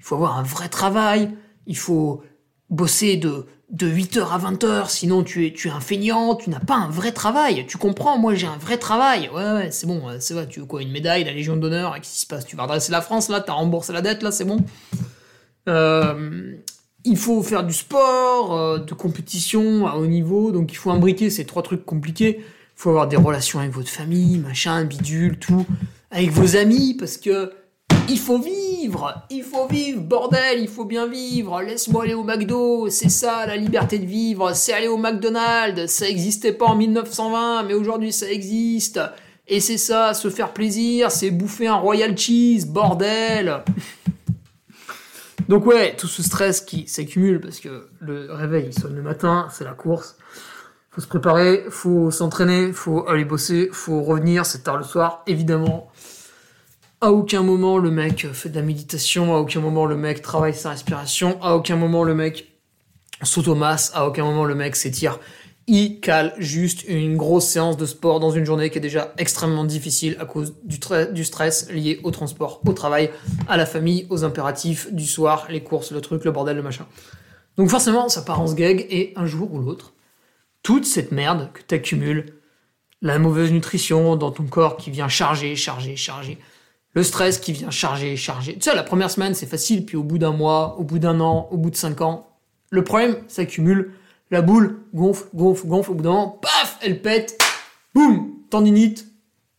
faut 0.02 0.16
avoir 0.16 0.38
un 0.38 0.44
vrai 0.44 0.70
travail. 0.70 1.32
Il 1.66 1.78
faut 1.78 2.22
bosser 2.70 3.16
de, 3.16 3.46
de 3.72 3.90
8h 3.90 4.30
à 4.30 4.38
20h. 4.38 4.90
Sinon, 4.90 5.24
tu 5.24 5.48
es, 5.48 5.54
tu 5.54 5.70
un 5.70 5.80
feignant. 5.80 6.36
Tu 6.36 6.50
n'as 6.50 6.60
pas 6.60 6.76
un 6.76 6.90
vrai 6.90 7.14
travail. 7.14 7.66
Tu 7.66 7.78
comprends 7.78 8.18
Moi, 8.18 8.36
j'ai 8.36 8.48
un 8.48 8.58
vrai 8.58 8.78
travail. 8.78 9.30
Ouais, 9.34 9.54
ouais, 9.54 9.72
c'est 9.72 9.88
bon. 9.88 10.04
C'est 10.20 10.34
vrai. 10.34 10.48
Tu 10.48 10.60
veux 10.60 10.66
quoi 10.66 10.82
Une 10.82 10.92
médaille, 10.92 11.24
la 11.24 11.32
Légion 11.32 11.56
d'honneur? 11.56 11.96
Qu'est-ce 11.96 12.14
qui 12.14 12.20
se 12.20 12.28
passe? 12.28 12.46
Tu 12.46 12.58
vas 12.58 12.64
redresser 12.64 12.92
la 12.92 13.02
France, 13.02 13.30
là? 13.30 13.40
T'as 13.40 13.54
remboursé 13.54 13.94
la 13.94 14.02
dette, 14.02 14.22
là? 14.22 14.32
C'est 14.32 14.46
bon? 14.46 14.58
Euh, 15.70 16.56
il 17.10 17.18
faut 17.18 17.42
faire 17.42 17.64
du 17.64 17.74
sport, 17.74 18.56
euh, 18.56 18.78
de 18.78 18.94
compétition 18.94 19.88
à 19.88 19.96
haut 19.96 20.06
niveau, 20.06 20.52
donc 20.52 20.72
il 20.72 20.76
faut 20.76 20.92
imbriquer 20.92 21.30
ces 21.30 21.46
trois 21.46 21.64
trucs 21.64 21.84
compliqués. 21.86 22.38
Il 22.40 22.82
faut 22.82 22.92
avoir 22.92 23.08
des 23.08 23.18
relations 23.18 23.60
avec 23.60 23.72
votre 23.72 23.90
famille, 23.90 24.38
machin, 24.38 24.86
bidule, 24.86 25.38
tout, 25.38 25.66
avec 26.12 26.30
vos 26.32 26.56
amis, 26.56 26.96
parce 26.98 27.18
que 27.18 27.52
il 28.08 28.18
faut 28.18 28.40
vivre, 28.40 29.14
il 29.30 29.44
faut 29.44 29.68
vivre, 29.68 30.02
bordel, 30.02 30.60
il 30.60 30.68
faut 30.68 30.86
bien 30.86 31.08
vivre. 31.08 31.62
Laisse-moi 31.62 32.04
aller 32.04 32.14
au 32.14 32.24
McDo, 32.24 32.90
c'est 32.90 33.10
ça 33.10 33.46
la 33.46 33.56
liberté 33.56 34.00
de 34.00 34.06
vivre, 34.06 34.54
c'est 34.54 34.74
aller 34.74 34.88
au 34.88 34.98
McDonald's. 34.98 35.92
Ça 35.92 36.06
n'existait 36.06 36.54
pas 36.54 36.68
en 36.68 36.76
1920, 36.76 37.64
mais 37.64 37.74
aujourd'hui 37.74 38.14
ça 38.14 38.32
existe. 38.32 39.00
Et 39.48 39.60
c'est 39.60 39.78
ça, 39.78 40.14
se 40.14 40.30
faire 40.30 40.54
plaisir, 40.54 41.12
c'est 41.12 41.32
bouffer 41.32 41.68
un 41.68 41.76
Royal 41.76 42.16
Cheese, 42.18 42.66
bordel. 42.68 43.64
Donc 45.50 45.66
ouais, 45.66 45.96
tout 45.98 46.08
ce 46.08 46.22
stress 46.22 46.62
qui 46.62 46.88
s'accumule 46.88 47.42
parce 47.42 47.60
que 47.60 47.90
le 48.00 48.32
réveil 48.32 48.68
il 48.68 48.74
sonne 48.74 48.96
le 48.96 49.02
matin, 49.02 49.48
c'est 49.52 49.64
la 49.64 49.74
course. 49.74 50.16
Faut 50.92 51.02
se 51.02 51.08
préparer, 51.08 51.66
faut 51.72 52.12
s'entraîner, 52.12 52.72
faut 52.72 53.08
aller 53.10 53.26
bosser, 53.26 53.70
faut 53.72 54.04
revenir, 54.04 54.46
c'est 54.46 54.64
tard 54.64 54.78
le 54.78 54.84
soir, 54.84 55.24
évidemment. 55.26 55.92
À 57.02 57.12
aucun 57.12 57.42
moment 57.42 57.80
le 57.80 57.90
mec 57.90 58.28
fait 58.32 58.50
de 58.50 58.56
la 58.58 58.62
méditation, 58.62 59.34
à 59.36 59.40
aucun 59.40 59.60
moment 59.60 59.88
le 59.88 59.98
mec 59.98 60.22
travaille 60.22 60.54
sa 60.54 60.70
respiration, 60.70 61.42
à 61.42 61.56
aucun 61.56 61.78
moment 61.78 62.04
le 62.04 62.14
mec 62.14 62.52
s'automasse, 63.24 63.92
à 63.96 64.06
aucun 64.06 64.26
moment 64.26 64.46
le 64.46 64.54
mec 64.54 64.76
s'étire 64.76 65.20
il 65.70 66.00
cale 66.00 66.34
juste 66.40 66.84
une 66.88 67.16
grosse 67.16 67.46
séance 67.46 67.78
de 67.78 67.86
sport 67.86 68.20
dans 68.20 68.32
une 68.32 68.44
journée 68.44 68.72
qui 68.72 68.80
est 68.80 68.82
déjà 68.82 69.14
extrêmement 69.20 69.64
difficile 69.64 70.18
à 70.20 70.26
cause 70.26 70.56
du, 70.64 71.24
stress 71.24 71.70
lié 71.70 72.00
au 72.04 72.10
transport, 72.10 72.60
au 72.66 72.74
travail, 72.74 73.12
à 73.48 73.56
la 73.56 73.68
famille, 73.68 74.08
aux 74.10 74.24
impératifs 74.24 74.92
du 74.92 75.06
soir, 75.06 75.46
les 75.48 75.62
courses, 75.62 75.92
le 75.92 76.02
truc, 76.02 76.26
le 76.26 76.32
bordel, 76.32 76.58
le 76.58 76.64
machin. 76.64 76.88
Donc 77.56 77.70
forcément, 77.70 78.10
ça 78.10 78.24
part 78.24 78.42
en 78.42 78.48
sgeg 78.48 78.88
et 78.90 79.14
un 79.16 79.28
jour 79.28 79.54
ou 79.54 79.60
l'autre, 79.60 79.94
toute 80.64 80.86
cette 80.86 81.12
merde 81.12 81.52
que 81.54 81.62
t'accumules, 81.62 82.34
la 83.04 83.20
mauvaise 83.20 83.52
nutrition 83.52 84.16
dans 84.16 84.32
ton 84.32 84.46
corps 84.46 84.76
qui 84.76 84.90
vient 84.90 85.08
charger, 85.08 85.56
charger, 85.56 85.96
charger, 85.96 86.40
le 86.94 87.04
stress 87.04 87.38
qui 87.38 87.54
vient 87.54 87.70
charger, 87.70 88.18
charger. 88.18 88.56
Tu 88.56 88.62
sais, 88.62 88.76
la 88.76 88.82
première 88.82 89.12
semaine, 89.12 89.36
c'est 89.36 89.46
facile, 89.46 89.86
puis 89.86 89.98
au 89.98 90.04
bout 90.04 90.18
d'un 90.18 90.32
mois, 90.32 90.78
au 90.80 90.84
bout 90.84 90.98
d'un 90.98 91.20
an, 91.20 91.48
au 91.52 91.58
bout 91.58 91.70
de 91.70 91.76
cinq 91.76 92.02
ans, 92.02 92.26
le 92.72 92.84
problème 92.84 93.18
s'accumule 93.28 93.92
la 94.32 94.42
boule 94.42 94.86
gonfle, 94.94 95.28
gonfle, 95.34 95.68
gonfle, 95.68 95.92
au 95.92 95.96
bout 95.96 96.04
d'un 96.04 96.12
moment, 96.12 96.30
paf, 96.30 96.78
elle 96.82 97.02
pète, 97.02 97.42
boum, 97.94 98.36
tendinite, 98.50 99.08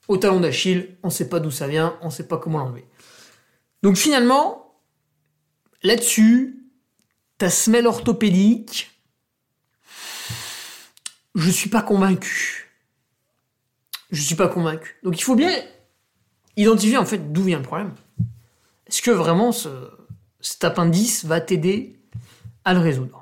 au 0.08 0.16
talon 0.16 0.40
d'Achille, 0.40 0.96
on 1.02 1.10
sait 1.10 1.28
pas 1.28 1.40
d'où 1.40 1.50
ça 1.50 1.68
vient, 1.68 1.96
on 2.02 2.10
sait 2.10 2.26
pas 2.26 2.38
comment 2.38 2.58
l'enlever. 2.58 2.86
Donc 3.82 3.96
finalement, 3.96 4.74
là-dessus, 5.82 6.64
ta 7.38 7.48
semelle 7.48 7.86
orthopédique, 7.86 8.90
je 11.34 11.50
suis 11.50 11.70
pas 11.70 11.82
convaincu. 11.82 12.70
Je 14.10 14.20
suis 14.20 14.34
pas 14.34 14.48
convaincu. 14.48 14.96
Donc 15.02 15.18
il 15.18 15.22
faut 15.22 15.36
bien 15.36 15.52
identifier 16.56 16.96
en 16.96 17.06
fait 17.06 17.32
d'où 17.32 17.44
vient 17.44 17.58
le 17.58 17.64
problème. 17.64 17.94
Est-ce 18.86 19.02
que 19.02 19.10
vraiment 19.12 19.52
ce, 19.52 19.68
cet 20.40 20.64
appendice 20.64 21.24
va 21.24 21.40
t'aider 21.40 22.00
à 22.64 22.74
le 22.74 22.80
résoudre? 22.80 23.19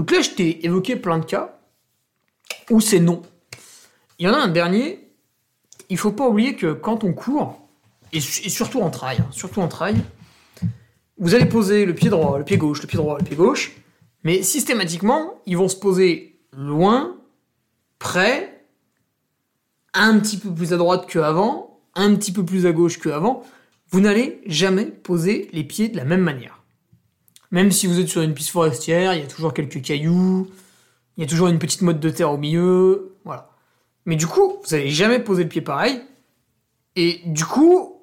Donc 0.00 0.12
là, 0.12 0.22
je 0.22 0.30
t'ai 0.30 0.64
évoqué 0.64 0.96
plein 0.96 1.18
de 1.18 1.26
cas 1.26 1.58
où 2.70 2.80
c'est 2.80 3.00
non. 3.00 3.20
Il 4.18 4.24
y 4.24 4.30
en 4.30 4.32
a 4.32 4.38
un 4.38 4.48
dernier, 4.48 5.10
il 5.90 5.98
faut 5.98 6.12
pas 6.12 6.26
oublier 6.26 6.56
que 6.56 6.72
quand 6.72 7.04
on 7.04 7.12
court, 7.12 7.68
et, 8.14 8.20
surtout 8.20 8.80
en 8.80 8.88
trail, 8.88 9.18
hein, 9.20 9.28
surtout 9.30 9.60
en 9.60 9.68
trail, 9.68 9.96
vous 11.18 11.34
allez 11.34 11.44
poser 11.44 11.84
le 11.84 11.94
pied 11.94 12.08
droit, 12.08 12.38
le 12.38 12.44
pied 12.44 12.56
gauche, 12.56 12.80
le 12.80 12.86
pied 12.86 12.96
droit, 12.96 13.18
le 13.18 13.24
pied 13.26 13.36
gauche, 13.36 13.72
mais 14.24 14.42
systématiquement, 14.42 15.34
ils 15.44 15.58
vont 15.58 15.68
se 15.68 15.76
poser 15.76 16.40
loin, 16.56 17.18
près, 17.98 18.64
un 19.92 20.18
petit 20.18 20.38
peu 20.38 20.50
plus 20.50 20.72
à 20.72 20.78
droite 20.78 21.10
qu'avant, 21.10 21.78
un 21.94 22.14
petit 22.14 22.32
peu 22.32 22.42
plus 22.42 22.64
à 22.64 22.72
gauche 22.72 22.98
qu'avant. 22.98 23.42
Vous 23.90 24.00
n'allez 24.00 24.40
jamais 24.46 24.86
poser 24.86 25.50
les 25.52 25.64
pieds 25.64 25.88
de 25.88 25.98
la 25.98 26.06
même 26.06 26.22
manière. 26.22 26.59
Même 27.50 27.72
si 27.72 27.86
vous 27.86 27.98
êtes 27.98 28.08
sur 28.08 28.22
une 28.22 28.34
piste 28.34 28.50
forestière, 28.50 29.14
il 29.14 29.20
y 29.20 29.24
a 29.24 29.26
toujours 29.26 29.52
quelques 29.52 29.82
cailloux, 29.82 30.48
il 31.16 31.22
y 31.22 31.26
a 31.26 31.28
toujours 31.28 31.48
une 31.48 31.58
petite 31.58 31.82
motte 31.82 32.00
de 32.00 32.10
terre 32.10 32.32
au 32.32 32.38
milieu, 32.38 33.16
voilà. 33.24 33.50
Mais 34.06 34.16
du 34.16 34.26
coup, 34.26 34.58
vous 34.62 34.76
n'allez 34.76 34.90
jamais 34.90 35.18
poser 35.18 35.42
le 35.42 35.48
pied 35.48 35.60
pareil. 35.60 36.00
Et 36.96 37.20
du 37.26 37.44
coup, 37.44 38.00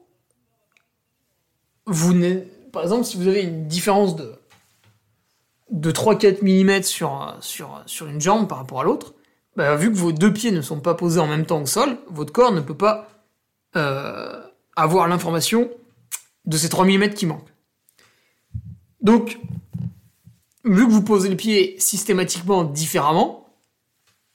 vous 1.85 2.13
par 2.71 2.83
exemple, 2.83 3.05
si 3.05 3.17
vous 3.17 3.27
avez 3.27 3.43
une 3.43 3.67
différence 3.67 4.15
de, 4.15 4.33
de 5.71 5.91
3-4 5.91 6.43
mm 6.43 6.83
sur, 6.83 8.05
une 8.07 8.21
jambe 8.21 8.47
par 8.47 8.59
rapport 8.59 8.81
à 8.81 8.83
l'autre, 8.83 9.13
bah, 9.55 9.75
vu 9.75 9.91
que 9.91 9.97
vos 9.97 10.11
deux 10.11 10.31
pieds 10.31 10.51
ne 10.51 10.61
sont 10.61 10.79
pas 10.79 10.93
posés 10.93 11.19
en 11.19 11.27
même 11.27 11.45
temps 11.45 11.61
au 11.61 11.65
sol, 11.65 11.97
votre 12.09 12.31
corps 12.31 12.51
ne 12.51 12.61
peut 12.61 12.77
pas 12.77 13.09
euh, 13.75 14.41
avoir 14.75 15.07
l'information 15.07 15.71
de 16.45 16.57
ces 16.57 16.69
3 16.69 16.85
mm 16.85 17.09
qui 17.09 17.25
manquent. 17.25 17.49
Donc, 19.01 19.39
vu 20.63 20.85
que 20.85 20.91
vous 20.91 21.03
posez 21.03 21.29
le 21.29 21.35
pied 21.35 21.75
systématiquement 21.79 22.63
différemment, 22.63 23.47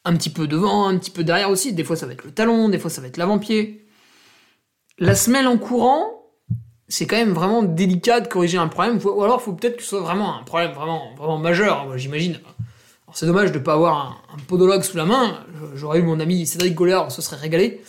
un 0.04 0.16
petit 0.16 0.30
peu 0.30 0.46
devant, 0.46 0.88
un 0.88 0.98
petit 0.98 1.10
peu 1.10 1.24
derrière 1.24 1.50
aussi, 1.50 1.72
des 1.72 1.84
fois 1.84 1.96
ça 1.96 2.06
va 2.06 2.12
être 2.12 2.24
le 2.24 2.32
talon, 2.32 2.68
des 2.68 2.78
fois 2.78 2.90
ça 2.90 3.00
va 3.00 3.06
être 3.06 3.16
l'avant-pied, 3.16 3.86
la 4.98 5.14
semelle 5.14 5.46
en 5.46 5.58
courant, 5.58 6.22
c'est 6.88 7.06
quand 7.06 7.16
même 7.16 7.32
vraiment 7.32 7.62
délicat 7.62 8.20
de 8.20 8.28
corriger 8.28 8.58
un 8.58 8.68
problème, 8.68 8.98
ou 9.02 9.22
alors 9.22 9.40
il 9.40 9.44
faut 9.44 9.52
peut-être 9.52 9.76
que 9.76 9.82
ce 9.82 9.90
soit 9.90 10.00
vraiment 10.00 10.38
un 10.38 10.42
problème 10.42 10.72
vraiment, 10.72 11.14
vraiment 11.16 11.38
majeur, 11.38 11.96
j'imagine. 11.96 12.38
C'est 13.14 13.26
dommage 13.26 13.52
de 13.52 13.58
ne 13.58 13.62
pas 13.62 13.74
avoir 13.74 14.24
un, 14.32 14.38
podologue 14.48 14.82
sous 14.82 14.96
la 14.96 15.04
main, 15.04 15.44
j'aurais 15.74 15.98
eu 15.98 16.02
mon 16.02 16.18
ami 16.18 16.46
Cédric 16.46 16.74
Goller, 16.74 16.98
on 17.04 17.10
se 17.10 17.20
serait 17.20 17.36
régalé. 17.36 17.82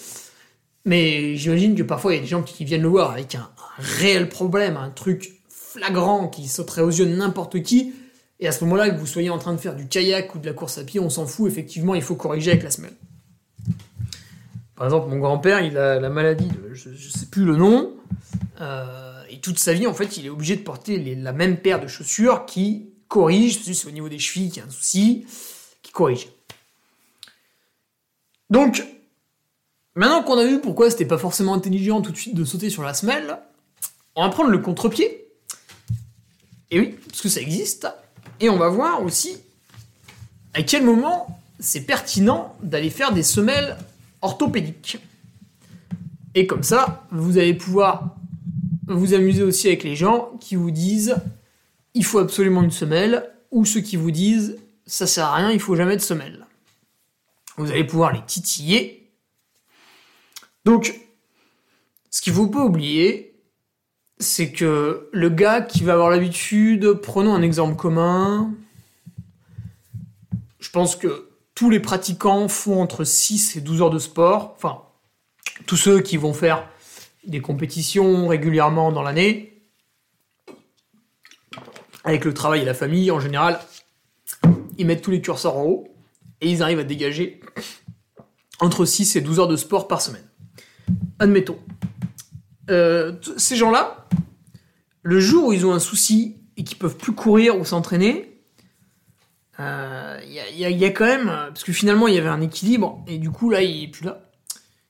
Mais 0.85 1.37
j'imagine 1.37 1.75
que 1.75 1.83
parfois 1.83 2.11
il 2.11 2.15
y 2.15 2.19
a 2.19 2.21
des 2.21 2.27
gens 2.27 2.43
qui 2.43 2.65
viennent 2.65 2.81
le 2.81 2.89
voir 2.89 3.11
avec 3.11 3.35
un 3.35 3.49
réel 3.77 4.27
problème, 4.27 4.75
un 4.75 4.89
truc 4.89 5.32
flagrant 5.73 6.27
qui 6.27 6.47
sauterait 6.47 6.81
aux 6.81 6.89
yeux 6.89 7.05
de 7.05 7.15
n'importe 7.15 7.61
qui, 7.63 7.93
et 8.39 8.47
à 8.47 8.51
ce 8.51 8.63
moment-là, 8.65 8.89
que 8.89 8.97
vous 8.97 9.07
soyez 9.07 9.29
en 9.29 9.37
train 9.37 9.53
de 9.53 9.57
faire 9.57 9.75
du 9.75 9.87
kayak 9.87 10.35
ou 10.35 10.39
de 10.39 10.45
la 10.45 10.53
course 10.53 10.77
à 10.77 10.83
pied, 10.83 10.99
on 10.99 11.09
s'en 11.09 11.25
fout, 11.25 11.51
effectivement, 11.51 11.95
il 11.95 12.01
faut 12.01 12.15
corriger 12.15 12.51
avec 12.51 12.63
la 12.63 12.71
semelle. 12.71 12.93
Par 14.75 14.85
exemple, 14.87 15.09
mon 15.09 15.17
grand-père, 15.17 15.61
il 15.61 15.77
a 15.77 15.99
la 15.99 16.09
maladie 16.09 16.47
de, 16.47 16.73
je, 16.73 16.89
ne 16.89 16.95
sais 16.95 17.27
plus 17.27 17.45
le 17.45 17.55
nom, 17.55 17.93
euh, 18.61 19.23
et 19.29 19.39
toute 19.39 19.59
sa 19.59 19.73
vie, 19.73 19.87
en 19.87 19.93
fait, 19.93 20.17
il 20.17 20.25
est 20.25 20.29
obligé 20.29 20.55
de 20.55 20.61
porter 20.61 20.97
la 21.15 21.33
même 21.33 21.57
paire 21.57 21.79
de 21.79 21.87
chaussures 21.87 22.45
qui 22.45 22.89
corrige, 23.07 23.61
c'est 23.61 23.87
au 23.87 23.91
niveau 23.91 24.09
des 24.09 24.19
chevilles 24.19 24.49
qu'il 24.49 24.61
y 24.61 24.65
a 24.65 24.67
un 24.67 24.71
souci, 24.71 25.25
qui 25.81 25.91
corrige. 25.91 26.27
Donc, 28.49 28.83
maintenant 29.95 30.21
qu'on 30.23 30.37
a 30.37 30.45
vu 30.45 30.59
pourquoi 30.59 30.91
c'était 30.91 31.05
pas 31.05 31.17
forcément 31.17 31.53
intelligent 31.53 32.01
tout 32.01 32.11
de 32.11 32.17
suite 32.17 32.35
de 32.35 32.43
sauter 32.43 32.69
sur 32.69 32.83
la 32.83 32.93
semelle, 32.93 33.37
on 34.15 34.23
va 34.23 34.29
prendre 34.29 34.49
le 34.49 34.59
contre-pied 34.59 35.22
et 36.73 36.79
oui, 36.79 36.95
parce 37.07 37.21
que 37.21 37.29
ça 37.29 37.39
existe. 37.39 37.87
Et 38.39 38.49
on 38.49 38.57
va 38.57 38.67
voir 38.67 39.03
aussi 39.03 39.37
à 40.55 40.63
quel 40.63 40.83
moment 40.83 41.39
c'est 41.59 41.81
pertinent 41.81 42.55
d'aller 42.63 42.89
faire 42.89 43.13
des 43.13 43.21
semelles 43.21 43.77
orthopédiques. 44.23 44.97
Et 46.33 46.47
comme 46.47 46.63
ça, 46.63 47.05
vous 47.11 47.37
allez 47.37 47.53
pouvoir 47.53 48.15
vous 48.87 49.13
amuser 49.13 49.43
aussi 49.43 49.67
avec 49.67 49.83
les 49.83 49.95
gens 49.95 50.31
qui 50.39 50.55
vous 50.55 50.71
disent 50.71 51.15
il 51.93 52.03
faut 52.03 52.17
absolument 52.17 52.63
une 52.63 52.71
semelle, 52.71 53.29
ou 53.51 53.65
ceux 53.65 53.81
qui 53.81 53.95
vous 53.95 54.09
disent 54.09 54.57
ça 54.87 55.05
sert 55.05 55.25
à 55.25 55.35
rien, 55.35 55.51
il 55.51 55.59
faut 55.59 55.75
jamais 55.75 55.95
de 55.95 56.01
semelle. 56.01 56.47
Vous 57.57 57.69
allez 57.69 57.83
pouvoir 57.83 58.11
les 58.11 58.25
titiller. 58.25 59.11
Donc, 60.65 60.99
ce 62.09 62.19
qu'il 62.19 62.33
ne 62.33 62.37
faut 62.37 62.47
pas 62.47 62.65
oublier, 62.65 63.32
c'est 64.23 64.51
que 64.51 65.09
le 65.11 65.29
gars 65.29 65.61
qui 65.61 65.83
va 65.83 65.93
avoir 65.93 66.09
l'habitude, 66.09 66.93
prenons 66.93 67.35
un 67.35 67.41
exemple 67.41 67.75
commun, 67.75 68.53
je 70.59 70.69
pense 70.69 70.95
que 70.95 71.29
tous 71.55 71.69
les 71.69 71.79
pratiquants 71.79 72.47
font 72.47 72.81
entre 72.81 73.03
6 73.03 73.57
et 73.57 73.61
12 73.61 73.81
heures 73.81 73.89
de 73.89 73.99
sport, 73.99 74.53
enfin, 74.55 74.81
tous 75.65 75.77
ceux 75.77 76.01
qui 76.01 76.17
vont 76.17 76.33
faire 76.33 76.67
des 77.25 77.41
compétitions 77.41 78.27
régulièrement 78.27 78.91
dans 78.91 79.03
l'année, 79.03 79.61
avec 82.03 82.25
le 82.25 82.33
travail 82.33 82.61
et 82.61 82.65
la 82.65 82.73
famille 82.73 83.11
en 83.11 83.19
général, 83.19 83.59
ils 84.77 84.85
mettent 84.85 85.01
tous 85.01 85.11
les 85.11 85.21
curseurs 85.21 85.57
en 85.57 85.63
haut 85.63 85.87
et 86.41 86.49
ils 86.49 86.63
arrivent 86.63 86.79
à 86.79 86.83
dégager 86.83 87.39
entre 88.59 88.85
6 88.85 89.15
et 89.15 89.21
12 89.21 89.39
heures 89.39 89.47
de 89.47 89.55
sport 89.55 89.87
par 89.87 90.01
semaine. 90.01 90.27
Admettons. 91.19 91.59
Euh, 92.69 93.13
ces 93.37 93.55
gens-là, 93.55 94.07
le 95.01 95.19
jour 95.19 95.47
où 95.47 95.53
ils 95.53 95.65
ont 95.65 95.73
un 95.73 95.79
souci 95.79 96.37
et 96.55 96.63
qu'ils 96.63 96.77
peuvent 96.77 96.97
plus 96.97 97.13
courir 97.13 97.59
ou 97.59 97.65
s'entraîner, 97.65 98.39
il 99.59 99.65
euh, 99.65 100.19
y, 100.55 100.85
a 100.85 100.89
quand 100.89 101.05
même 101.05 101.27
parce 101.27 101.63
que 101.63 101.71
finalement 101.71 102.07
il 102.07 102.15
y 102.15 102.17
avait 102.17 102.29
un 102.29 102.41
équilibre 102.41 103.03
et 103.07 103.19
du 103.19 103.29
coup 103.29 103.51
là 103.51 103.61
il 103.61 103.83
est 103.83 103.87
plus 103.87 104.05
là. 104.05 104.29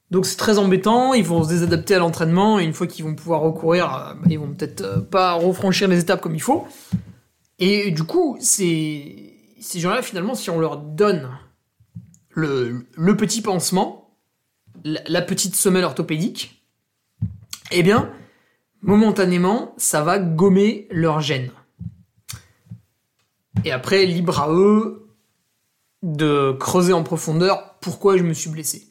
Donc 0.10 0.26
c'est 0.26 0.38
très 0.38 0.58
embêtant, 0.58 1.14
ils 1.14 1.26
vont 1.26 1.44
se 1.44 1.50
désadapter 1.50 1.96
à 1.96 2.00
l'entraînement 2.00 2.60
et 2.60 2.64
une 2.64 2.74
fois 2.74 2.88
qu'ils 2.88 3.04
vont 3.04 3.16
pouvoir 3.16 3.42
recourir, 3.42 3.94
euh, 3.94 4.14
bah, 4.14 4.28
ils 4.30 4.40
vont 4.40 4.54
peut-être 4.54 5.02
pas 5.10 5.34
refranchir 5.34 5.88
les 5.88 6.00
étapes 6.00 6.22
comme 6.22 6.36
il 6.36 6.42
faut. 6.42 6.68
Et 7.60 7.92
du 7.92 8.04
coup, 8.04 8.38
c'est 8.40 9.34
ces 9.60 9.80
gens-là 9.80 10.02
finalement 10.02 10.36
si 10.36 10.50
on 10.50 10.60
leur 10.60 10.78
donne 10.78 11.30
le, 12.30 12.86
le 12.96 13.18
petit 13.18 13.42
pansement, 13.42 14.18
la 14.86 15.22
petite 15.22 15.56
semelle 15.56 15.84
orthopédique, 15.84 16.63
eh 17.74 17.84
bien 17.84 18.12
momentanément 18.82 19.74
ça 19.78 20.04
va 20.04 20.20
gommer 20.20 20.88
leur 20.92 21.22
gêne. 21.22 21.52
Et 23.66 23.72
après, 23.72 24.06
libre 24.06 24.40
à 24.40 24.52
eux 24.52 25.08
de 26.02 26.56
creuser 26.60 26.94
en 26.94 27.04
profondeur 27.04 27.76
pourquoi 27.80 28.18
je 28.18 28.24
me 28.24 28.34
suis 28.34 28.50
blessé. 28.50 28.88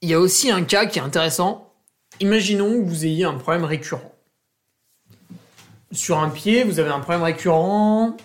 Il 0.00 0.08
y 0.08 0.14
a 0.14 0.20
aussi 0.20 0.50
un 0.50 0.64
cas 0.64 0.86
qui 0.86 0.98
est 0.98 1.02
intéressant. 1.02 1.72
Imaginons 2.20 2.80
que 2.80 2.88
vous 2.88 3.04
ayez 3.04 3.24
un 3.24 3.34
problème 3.34 3.64
récurrent. 3.64 4.12
Sur 5.92 6.18
un 6.18 6.30
pied, 6.30 6.64
vous 6.64 6.80
avez 6.80 6.90
un 6.90 7.00
problème 7.00 7.22
récurrent. 7.22 8.16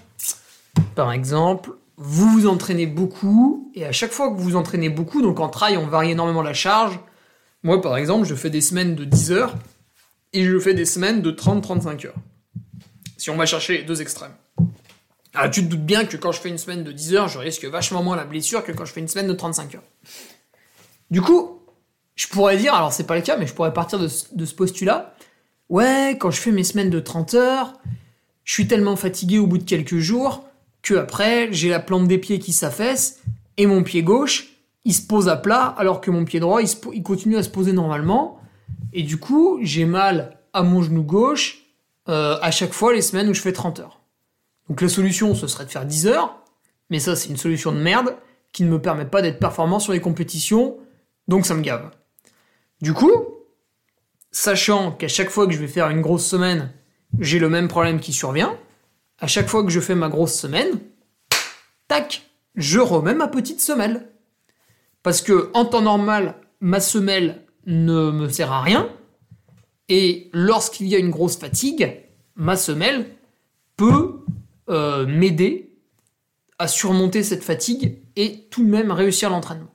Par 0.96 1.12
exemple, 1.12 1.72
vous 1.98 2.30
vous 2.30 2.48
entraînez 2.48 2.86
beaucoup, 2.86 3.72
et 3.76 3.86
à 3.86 3.92
chaque 3.92 4.12
fois 4.12 4.30
que 4.30 4.38
vous 4.38 4.44
vous 4.44 4.56
entraînez 4.56 4.90
beaucoup, 4.90 5.22
donc 5.22 5.40
en 5.40 5.50
trail, 5.50 5.78
on 5.78 5.88
varie 5.88 6.12
énormément 6.12 6.42
la 6.42 6.54
charge. 6.54 7.00
Moi, 7.64 7.82
par 7.82 7.98
exemple, 7.98 8.26
je 8.26 8.36
fais 8.36 8.50
des 8.50 8.62
semaines 8.62 8.96
de 8.96 9.04
10 9.04 9.32
heures, 9.32 9.56
et 10.34 10.46
je 10.46 10.60
fais 10.60 10.74
des 10.74 10.86
semaines 10.86 11.22
de 11.22 11.32
30-35 11.32 12.08
heures 12.08 12.16
si 13.20 13.30
on 13.30 13.36
va 13.36 13.46
chercher 13.46 13.80
les 13.80 13.84
deux 13.84 14.02
extrêmes. 14.02 14.32
Ah, 15.34 15.50
tu 15.50 15.64
te 15.64 15.70
doutes 15.70 15.86
bien 15.86 16.06
que 16.06 16.18
quand 16.18 16.32
je 16.32 16.40
fais 16.40 16.50
une 16.50 16.58
semaine 16.58 16.84
de 16.84 16.92
10 16.92 17.16
heures, 17.16 17.28
je 17.28 17.38
risque 17.38 17.66
vachement 17.66 18.02
moins 18.02 18.16
la 18.16 18.24
blessure 18.24 18.64
que 18.64 18.72
quand 18.72 18.86
je 18.86 18.94
fais 18.94 19.02
une 19.02 19.08
semaine 19.08 19.28
de 19.28 19.34
35 19.34 19.76
heures. 19.76 19.84
Du 21.12 21.22
coup, 21.22 21.62
je 22.16 22.28
pourrais 22.28 22.58
dire, 22.58 22.74
alors 22.74 22.94
c'est 22.94 23.06
pas 23.06 23.16
le 23.16 23.22
cas, 23.22 23.38
mais 23.38 23.46
je 23.46 23.54
pourrais 23.54 23.74
partir 23.74 24.00
de, 24.00 24.08
ce 24.08 24.56
postulat. 24.56 25.16
Ouais, 25.68 26.18
quand 26.20 26.32
je 26.32 26.40
fais 26.40 26.52
mes 26.52 26.64
semaines 26.64 26.90
de 26.90 27.00
30 27.00 27.34
heures, 27.36 27.74
je 28.46 28.54
suis 28.54 28.68
tellement 28.68 28.96
fatigué 28.96 29.38
au 29.38 29.48
bout 29.48 29.58
de 29.58 29.64
quelques 29.64 30.00
jours 30.00 30.46
que 30.82 30.94
après, 30.96 31.50
j'ai 31.52 31.70
la 31.70 31.80
plante 31.80 32.08
des 32.08 32.18
pieds 32.18 32.40
qui 32.40 32.54
s'affaisse 32.54 33.20
et 33.58 33.66
mon 33.66 33.84
pied 33.84 34.02
gauche, 34.02 34.48
il 34.90 34.94
se 34.94 35.04
pose 35.04 35.30
à 35.30 35.36
plat 35.36 35.76
alors 35.78 36.02
que 36.02 36.10
mon 36.10 36.26
pied 36.26 36.40
droit, 36.40 36.64
il, 36.64 37.04
continue 37.04 37.38
à 37.38 37.44
se 37.44 37.50
poser 37.50 37.74
normalement. 37.74 38.40
Et 38.92 39.04
du 39.04 39.18
coup, 39.18 39.60
j'ai 39.62 39.86
mal 39.86 40.40
à 40.52 40.64
mon 40.64 40.82
genou 40.82 41.04
gauche 41.04 41.60
euh, 42.08 42.40
à 42.42 42.50
chaque 42.50 42.74
fois 42.74 42.92
les 42.92 43.04
semaines 43.04 43.30
où 43.30 43.36
je 43.36 43.42
fais 43.42 43.54
30 43.54 43.82
heures. 43.82 44.02
Donc 44.68 44.82
la 44.82 44.90
solution, 44.90 45.36
ce 45.36 45.46
serait 45.46 45.66
de 45.66 45.70
faire 45.70 45.86
10 45.86 46.08
heures, 46.08 46.44
mais 46.90 46.98
ça 46.98 47.16
c'est 47.16 47.30
une 47.30 47.38
solution 47.38 47.72
de 47.72 47.78
merde 47.78 48.16
qui 48.52 48.64
ne 48.64 48.70
me 48.70 48.82
permet 48.82 49.06
pas 49.06 49.22
d'être 49.22 49.38
performant 49.38 49.80
sur 49.80 49.94
les 49.94 50.02
compétitions, 50.02 50.78
donc 51.28 51.46
ça 51.46 51.54
me 51.54 51.62
gave. 51.62 51.92
Du 52.82 52.94
coup, 52.94 53.12
sachant 54.32 54.92
qu'à 54.92 55.08
chaque 55.08 55.30
fois 55.30 55.46
que 55.46 55.54
je 55.54 55.60
vais 55.60 55.68
faire 55.68 55.90
une 55.90 56.02
grosse 56.02 56.26
semaine, 56.26 56.74
j'ai 57.20 57.38
le 57.38 57.50
même 57.50 57.68
problème 57.68 58.00
qui 58.00 58.12
survient, 58.12 58.58
à 59.20 59.28
chaque 59.28 59.50
fois 59.50 59.64
que 59.64 59.70
je 59.70 59.80
fais 59.80 59.94
ma 59.94 60.10
grosse 60.10 60.34
semaine, 60.34 60.80
tac, 61.88 62.24
je 62.56 62.80
remets 62.80 63.14
ma 63.14 63.28
petite 63.28 63.62
semelle. 63.62 64.10
Parce 65.04 65.22
que 65.22 65.50
en 65.54 65.66
temps 65.66 65.82
normal, 65.82 66.36
ma 66.60 66.80
semelle 66.80 67.46
ne 67.66 68.12
me 68.12 68.30
sert 68.30 68.52
à 68.52 68.62
rien, 68.62 68.90
et 69.88 70.30
lorsqu'il 70.34 70.88
y 70.88 70.96
a 70.96 71.00
une 71.00 71.10
grosse 71.10 71.38
fatigue, 71.38 71.98
ma 72.36 72.56
semelle 72.56 73.16
peut 73.76 74.20
euh, 74.70 75.06
m'aider 75.06 75.76
à 76.60 76.68
surmonter 76.68 77.24
cette 77.24 77.44
fatigue 77.44 78.02
et 78.16 78.48
tout 78.52 78.64
de 78.64 78.70
même 78.70 78.92
réussir 78.92 79.30
l'entraînement. 79.30 79.74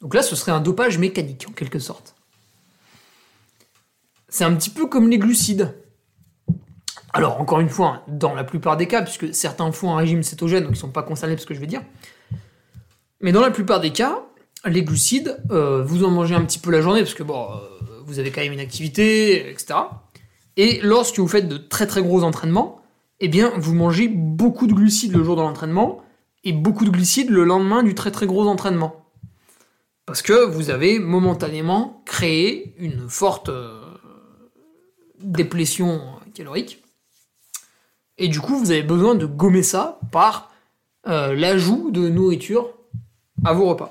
Donc 0.00 0.14
là, 0.14 0.22
ce 0.22 0.36
serait 0.36 0.52
un 0.52 0.60
dopage 0.60 0.98
mécanique 0.98 1.46
en 1.48 1.52
quelque 1.52 1.80
sorte. 1.80 2.14
C'est 4.28 4.44
un 4.44 4.54
petit 4.54 4.70
peu 4.70 4.86
comme 4.86 5.10
les 5.10 5.18
glucides. 5.18 5.74
Alors 7.12 7.40
encore 7.40 7.60
une 7.60 7.68
fois, 7.68 8.04
dans 8.06 8.34
la 8.34 8.44
plupart 8.44 8.76
des 8.76 8.86
cas, 8.86 9.02
puisque 9.02 9.34
certains 9.34 9.72
font 9.72 9.92
un 9.92 9.96
régime 9.96 10.22
cétogène, 10.22 10.64
donc 10.64 10.72
ils 10.72 10.74
ne 10.74 10.80
sont 10.80 10.90
pas 10.90 11.02
concernés 11.02 11.34
par 11.34 11.42
ce 11.42 11.46
que 11.46 11.54
je 11.54 11.60
vais 11.60 11.66
dire, 11.66 11.82
mais 13.20 13.32
dans 13.32 13.40
la 13.40 13.50
plupart 13.50 13.80
des 13.80 13.90
cas, 13.90 14.24
les 14.64 14.82
glucides, 14.82 15.40
euh, 15.50 15.82
vous 15.82 16.04
en 16.04 16.10
mangez 16.10 16.34
un 16.34 16.44
petit 16.44 16.58
peu 16.58 16.70
la 16.70 16.80
journée 16.80 17.00
parce 17.00 17.14
que 17.14 17.22
bon, 17.22 17.48
euh, 17.50 17.56
vous 18.04 18.18
avez 18.18 18.30
quand 18.30 18.40
même 18.40 18.52
une 18.52 18.60
activité, 18.60 19.50
etc. 19.50 19.74
Et 20.56 20.80
lorsque 20.82 21.18
vous 21.18 21.28
faites 21.28 21.48
de 21.48 21.56
très 21.56 21.86
très 21.86 22.02
gros 22.02 22.22
entraînements, 22.22 22.80
eh 23.20 23.28
bien, 23.28 23.52
vous 23.56 23.74
mangez 23.74 24.08
beaucoup 24.08 24.66
de 24.66 24.72
glucides 24.72 25.12
le 25.12 25.22
jour 25.22 25.36
de 25.36 25.42
l'entraînement 25.42 26.02
et 26.44 26.52
beaucoup 26.52 26.84
de 26.84 26.90
glucides 26.90 27.30
le 27.30 27.44
lendemain 27.44 27.82
du 27.82 27.94
très 27.94 28.10
très 28.10 28.26
gros 28.26 28.46
entraînement. 28.46 29.04
Parce 30.06 30.22
que 30.22 30.44
vous 30.44 30.70
avez 30.70 30.98
momentanément 30.98 32.02
créé 32.06 32.74
une 32.78 33.08
forte 33.08 33.48
euh, 33.48 33.80
déplétion 35.20 36.00
calorique. 36.34 36.82
Et 38.16 38.28
du 38.28 38.40
coup, 38.40 38.56
vous 38.56 38.70
avez 38.70 38.82
besoin 38.82 39.14
de 39.14 39.26
gommer 39.26 39.62
ça 39.62 40.00
par 40.10 40.50
l'ajout 41.04 41.90
de 41.90 42.10
nourriture 42.10 42.77
à 43.48 43.54
vos 43.54 43.66
repas. 43.66 43.90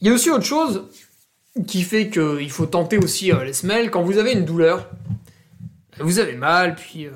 Il 0.00 0.08
y 0.08 0.10
a 0.10 0.14
aussi 0.14 0.30
autre 0.30 0.44
chose 0.44 0.84
qui 1.66 1.82
fait 1.82 2.08
qu'il 2.08 2.50
faut 2.50 2.66
tenter 2.66 2.96
aussi 2.98 3.32
euh, 3.32 3.44
les 3.44 3.52
semelles. 3.52 3.90
Quand 3.90 4.02
vous 4.02 4.18
avez 4.18 4.32
une 4.32 4.44
douleur, 4.44 4.90
vous 6.00 6.18
avez 6.18 6.34
mal, 6.34 6.74
puis 6.74 7.06
euh, 7.06 7.10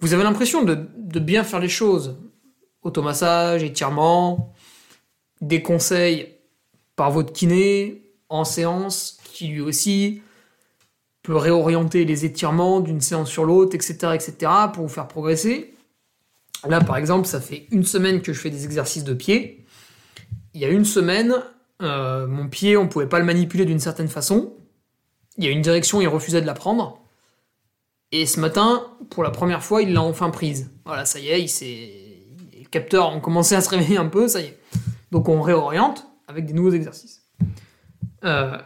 vous 0.00 0.14
avez 0.14 0.22
l'impression 0.22 0.62
de, 0.62 0.74
bien 1.18 1.42
faire 1.42 1.60
les 1.60 1.68
choses. 1.68 2.16
Automassage, 2.82 3.64
étirement, 3.64 4.54
des 5.40 5.62
conseils 5.62 6.34
par 6.94 7.10
votre 7.10 7.32
kiné 7.32 8.02
en 8.28 8.44
séance, 8.44 9.18
qui 9.24 9.48
lui 9.48 9.60
aussi 9.60 10.22
peut 11.22 11.36
réorienter 11.36 12.04
les 12.04 12.24
étirements 12.24 12.80
d'une 12.80 13.00
séance 13.00 13.30
sur 13.30 13.44
l'autre, 13.44 13.74
etc., 13.74 14.12
etc., 14.14 14.52
pour 14.72 14.84
vous 14.84 14.92
faire 14.92 15.08
progresser. 15.08 15.74
Là, 16.68 16.80
par 16.80 16.96
exemple, 16.96 17.26
ça 17.26 17.40
fait 17.40 17.66
une 17.72 17.84
semaine 17.84 18.22
que 18.22 18.32
je 18.32 18.40
fais 18.40 18.50
des 18.50 18.64
exercices 18.64 19.04
de 19.04 19.14
pied. 19.14 19.65
Il 20.56 20.62
y 20.62 20.64
a 20.64 20.68
une 20.68 20.86
semaine, 20.86 21.34
euh, 21.82 22.26
mon 22.26 22.48
pied, 22.48 22.78
on 22.78 22.88
pouvait 22.88 23.06
pas 23.06 23.18
le 23.18 23.26
manipuler 23.26 23.66
d'une 23.66 23.78
certaine 23.78 24.08
façon. 24.08 24.54
Il 25.36 25.44
y 25.44 25.48
a 25.48 25.50
une 25.50 25.60
direction, 25.60 26.00
il 26.00 26.08
refusait 26.08 26.40
de 26.40 26.46
la 26.46 26.54
prendre. 26.54 27.02
Et 28.10 28.24
ce 28.24 28.40
matin, 28.40 28.86
pour 29.10 29.22
la 29.22 29.30
première 29.30 29.62
fois, 29.62 29.82
il 29.82 29.92
l'a 29.92 30.00
enfin 30.00 30.30
prise. 30.30 30.70
Voilà, 30.86 31.04
ça 31.04 31.18
y 31.18 31.28
est, 31.28 31.60
les 31.60 32.64
capteurs 32.70 33.14
ont 33.14 33.20
commencé 33.20 33.54
à 33.54 33.60
se 33.60 33.68
réveiller 33.68 33.98
un 33.98 34.06
peu, 34.06 34.28
ça 34.28 34.40
y 34.40 34.44
est. 34.44 34.58
Donc 35.10 35.28
on 35.28 35.42
réoriente 35.42 36.06
avec 36.26 36.46
des 36.46 36.54
nouveaux 36.54 36.72
exercices. 36.72 37.26
Euh, 38.24 38.56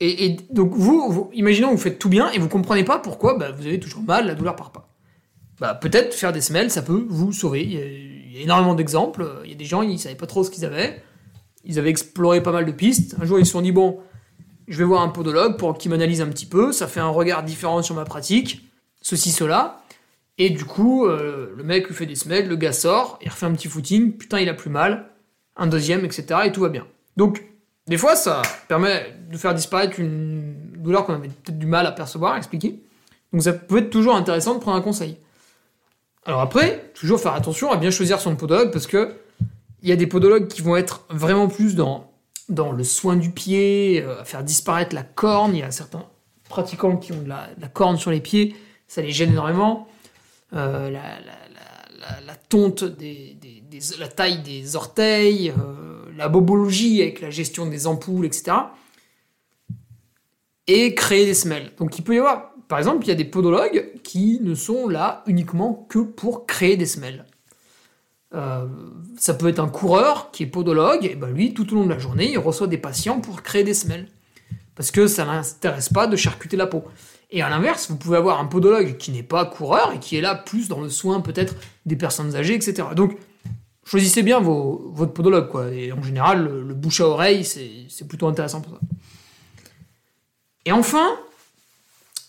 et, 0.00 0.38
donc 0.50 0.72
vous, 0.74 1.30
imaginons 1.34 1.70
vous 1.70 1.78
faites 1.78 2.00
tout 2.00 2.08
bien 2.08 2.32
et 2.32 2.40
vous 2.40 2.48
comprenez 2.48 2.82
pas 2.82 2.98
pourquoi 2.98 3.38
bah, 3.38 3.52
vous 3.52 3.64
avez 3.64 3.78
toujours 3.78 4.02
mal, 4.02 4.26
la 4.26 4.34
douleur 4.34 4.56
part 4.56 4.72
pas. 4.72 4.92
Bah, 5.60 5.76
peut-être 5.76 6.14
faire 6.14 6.32
des 6.32 6.40
semelles, 6.40 6.72
ça 6.72 6.82
peut 6.82 7.06
vous 7.08 7.32
sauver. 7.32 8.07
Il 8.28 8.36
y 8.36 8.40
a, 8.40 8.42
énormément 8.42 8.74
d'exemples. 8.74 9.26
Il 9.44 9.50
y 9.50 9.54
a 9.54 9.56
des 9.56 9.64
gens, 9.64 9.82
ils 9.82 9.98
savaient 9.98 10.14
pas 10.14 10.26
trop 10.26 10.44
ce 10.44 10.50
qu'ils 10.50 10.64
avaient 10.64 11.02
ils 11.68 11.78
avaient 11.78 11.90
exploré 11.90 12.42
pas 12.42 12.50
mal 12.52 12.64
de 12.64 12.72
pistes. 12.72 13.16
Un 13.20 13.26
jour, 13.26 13.38
ils 13.38 13.46
se 13.46 13.52
sont 13.52 13.60
dit, 13.60 13.72
bon, 13.72 14.00
je 14.66 14.78
vais 14.78 14.84
voir 14.84 15.02
un 15.02 15.08
podologue 15.08 15.58
pour 15.58 15.76
qu'il 15.76 15.90
m'analyse 15.90 16.20
un 16.20 16.28
petit 16.28 16.46
peu. 16.46 16.72
Ça 16.72 16.86
fait 16.86 17.00
un 17.00 17.08
regard 17.08 17.42
différent 17.42 17.82
sur 17.82 17.94
ma 17.94 18.04
pratique. 18.04 18.62
Ceci, 19.02 19.30
cela. 19.30 19.82
Et 20.38 20.50
du 20.50 20.64
coup, 20.64 21.06
euh, 21.06 21.52
le 21.56 21.64
mec 21.64 21.88
lui 21.88 21.94
fait 21.94 22.06
des 22.06 22.14
semelles, 22.14 22.48
le 22.48 22.56
gars 22.56 22.72
sort, 22.72 23.18
il 23.22 23.28
refait 23.28 23.46
un 23.46 23.52
petit 23.52 23.68
footing. 23.68 24.16
Putain, 24.16 24.40
il 24.40 24.48
a 24.48 24.54
plus 24.54 24.70
mal. 24.70 25.10
un 25.56 25.66
deuxième, 25.66 26.04
etc. 26.04 26.40
Et 26.46 26.52
tout 26.52 26.60
va 26.60 26.68
bien. 26.68 26.86
Donc, 27.16 27.44
des 27.86 27.98
fois, 27.98 28.16
ça 28.16 28.42
permet 28.68 29.14
de 29.28 29.36
faire 29.36 29.54
disparaître 29.54 29.98
une 29.98 30.54
douleur 30.76 31.04
qu'on 31.04 31.14
avait 31.14 31.28
peut-être 31.28 31.58
du 31.58 31.66
mal 31.66 31.84
à 31.86 31.92
percevoir, 31.92 32.34
à 32.34 32.36
expliquer. 32.38 32.80
Donc, 33.32 33.42
ça 33.42 33.52
peut 33.52 33.78
être 33.78 33.90
toujours 33.90 34.14
intéressant 34.14 34.54
de 34.54 34.60
prendre 34.60 34.76
un 34.76 34.82
conseil. 34.82 35.18
Alors 36.28 36.42
après, 36.42 36.90
toujours 36.92 37.18
faire 37.18 37.32
attention 37.32 37.72
à 37.72 37.78
bien 37.78 37.90
choisir 37.90 38.20
son 38.20 38.36
podologue 38.36 38.70
parce 38.70 38.86
que 38.86 39.14
il 39.82 39.88
y 39.88 39.92
a 39.92 39.96
des 39.96 40.06
podologues 40.06 40.46
qui 40.46 40.60
vont 40.60 40.76
être 40.76 41.06
vraiment 41.08 41.48
plus 41.48 41.74
dans, 41.74 42.12
dans 42.50 42.70
le 42.70 42.84
soin 42.84 43.16
du 43.16 43.30
pied, 43.30 44.02
euh, 44.02 44.22
faire 44.24 44.44
disparaître 44.44 44.94
la 44.94 45.04
corne. 45.04 45.54
Il 45.54 45.60
y 45.60 45.62
a 45.62 45.70
certains 45.70 46.04
pratiquants 46.50 46.98
qui 46.98 47.12
ont 47.12 47.22
de 47.22 47.28
la, 47.30 47.48
corne 47.72 47.96
sur 47.96 48.10
les 48.10 48.20
pieds, 48.20 48.54
ça 48.88 49.00
les 49.00 49.10
gêne 49.10 49.30
énormément. 49.30 49.88
Euh, 50.52 50.90
la, 50.90 52.34
tonte, 52.50 52.84
des, 52.84 53.38
la 53.98 54.08
taille 54.08 54.42
des 54.42 54.76
orteils, 54.76 55.48
euh, 55.48 56.12
la 56.14 56.28
bobologie 56.28 57.00
avec 57.00 57.22
la 57.22 57.30
gestion 57.30 57.64
des 57.64 57.86
ampoules, 57.86 58.26
etc. 58.26 58.54
Et 60.66 60.94
créer 60.94 61.24
des 61.24 61.32
semelles. 61.32 61.72
Donc 61.78 61.98
il 61.98 62.02
peut 62.02 62.16
y 62.16 62.18
avoir, 62.18 62.47
par 62.68 62.78
exemple, 62.78 63.04
il 63.04 63.08
y 63.08 63.12
a 63.12 63.16
des 63.16 63.24
podologues 63.24 63.92
qui 64.02 64.40
ne 64.42 64.54
sont 64.54 64.88
là 64.88 65.22
uniquement 65.26 65.86
que 65.88 65.98
pour 66.00 66.46
créer 66.46 66.76
des 66.76 66.86
semelles. 66.86 67.24
Euh, 68.34 68.66
ça 69.16 69.32
peut 69.32 69.48
être 69.48 69.58
un 69.58 69.68
coureur 69.68 70.30
qui 70.30 70.42
est 70.42 70.46
podologue, 70.46 71.06
et 71.06 71.14
ben 71.14 71.30
lui, 71.30 71.54
tout 71.54 71.72
au 71.72 71.76
long 71.76 71.84
de 71.84 71.90
la 71.90 71.98
journée, 71.98 72.30
il 72.30 72.38
reçoit 72.38 72.66
des 72.66 72.76
patients 72.76 73.20
pour 73.20 73.42
créer 73.42 73.64
des 73.64 73.72
semelles. 73.72 74.08
Parce 74.74 74.90
que 74.90 75.06
ça 75.06 75.24
n'intéresse 75.24 75.88
pas 75.88 76.06
de 76.06 76.14
charcuter 76.14 76.56
la 76.56 76.66
peau. 76.66 76.84
Et 77.30 77.42
à 77.42 77.48
l'inverse, 77.48 77.90
vous 77.90 77.96
pouvez 77.96 78.18
avoir 78.18 78.38
un 78.38 78.44
podologue 78.44 78.96
qui 78.96 79.10
n'est 79.10 79.22
pas 79.22 79.44
coureur 79.44 79.92
et 79.92 79.98
qui 79.98 80.16
est 80.16 80.20
là 80.20 80.34
plus 80.34 80.68
dans 80.68 80.80
le 80.80 80.88
soin 80.88 81.20
peut-être 81.20 81.56
des 81.84 81.96
personnes 81.96 82.36
âgées, 82.36 82.54
etc. 82.54 82.88
Donc, 82.94 83.18
choisissez 83.84 84.22
bien 84.22 84.40
votre 84.40 85.12
podologue, 85.12 85.48
quoi. 85.48 85.70
Et 85.72 85.90
en 85.90 86.02
général, 86.02 86.44
le, 86.44 86.74
bouche 86.74 87.00
à 87.00 87.06
oreille, 87.06 87.44
c'est 87.44 88.06
plutôt 88.06 88.28
intéressant 88.28 88.60
pour 88.60 88.74
ça. 88.74 88.80
Et 90.64 90.72
enfin, 90.72 91.18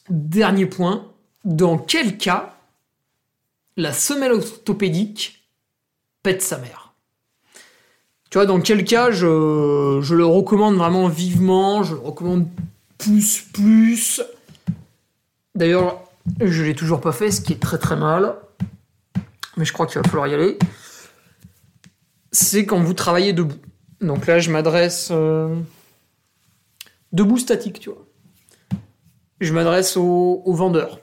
dernier 0.09 0.65
point, 0.65 1.07
dans 1.45 1.77
quel 1.77 2.17
cas 2.17 2.55
la 3.77 3.93
semelle 3.93 4.33
orthopédique 4.33 5.43
pète 6.23 6.41
sa 6.41 6.57
mère? 6.57 6.93
Tu 8.29 8.37
vois, 8.37 8.45
dans 8.45 8.61
quel 8.61 8.83
cas 8.83 9.09
je, 9.11 9.25
le 9.25 10.25
recommande 10.25 10.75
vraiment 10.75 11.07
vivement, 11.07 11.81
je 11.83 11.95
le 11.95 12.01
recommande 12.01 12.47
plus, 12.97 13.41
plus 13.53 14.21
D'ailleurs, 15.55 16.03
je 16.39 16.63
l'ai 16.63 16.75
toujours 16.75 17.01
pas 17.01 17.11
fait, 17.11 17.31
ce 17.31 17.41
qui 17.41 17.53
est 17.53 17.59
très 17.59 17.77
très 17.77 17.95
mal. 17.95 18.35
Mais 19.57 19.65
je 19.65 19.73
crois 19.73 19.87
qu'il 19.87 19.99
va 19.99 20.07
falloir 20.07 20.27
y 20.27 20.33
aller. 20.33 20.57
C'est 22.31 22.65
quand 22.65 22.79
vous 22.79 22.93
travaillez 22.93 23.33
debout. 23.33 23.57
Donc 23.99 24.27
là, 24.27 24.39
je 24.39 24.51
m'adresse 24.51 25.09
euh, 25.11 25.53
debout 27.11 27.37
statique, 27.37 27.79
tu 27.79 27.89
vois. 27.89 28.05
Je 29.39 29.53
m'adresse 29.53 29.95
aux, 29.95 30.43
vendeurs. 30.47 30.99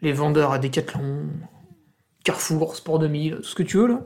Les 0.00 0.12
vendeurs 0.12 0.52
à 0.52 0.58
Decathlon, 0.58 1.26
Carrefour, 2.24 2.76
Sport 2.76 2.98
2000, 2.98 3.36
tout 3.36 3.42
ce 3.42 3.54
que 3.54 3.62
tu 3.62 3.76
veux 3.76 3.88
là. 3.88 4.00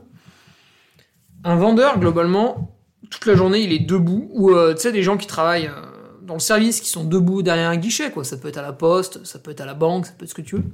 Un 1.43 1.55
vendeur, 1.55 1.99
globalement, 1.99 2.75
toute 3.09 3.25
la 3.25 3.35
journée, 3.35 3.61
il 3.61 3.71
est 3.71 3.79
debout. 3.79 4.29
Ou 4.31 4.51
euh, 4.51 4.73
tu 4.73 4.81
sais, 4.81 4.91
des 4.91 5.03
gens 5.03 5.17
qui 5.17 5.27
travaillent 5.27 5.67
euh, 5.67 5.85
dans 6.21 6.33
le 6.33 6.39
service 6.39 6.81
qui 6.81 6.89
sont 6.89 7.05
debout 7.05 7.41
derrière 7.41 7.69
un 7.69 7.77
guichet, 7.77 8.11
quoi. 8.11 8.25
Ça 8.25 8.37
peut 8.37 8.49
être 8.49 8.57
à 8.57 8.61
la 8.61 8.73
poste, 8.73 9.25
ça 9.25 9.39
peut 9.39 9.51
être 9.51 9.61
à 9.61 9.65
la 9.65 9.73
banque, 9.73 10.05
ça 10.05 10.13
peut 10.17 10.25
être 10.25 10.31
ce 10.31 10.35
que 10.35 10.41
tu 10.41 10.57
veux. 10.57 10.65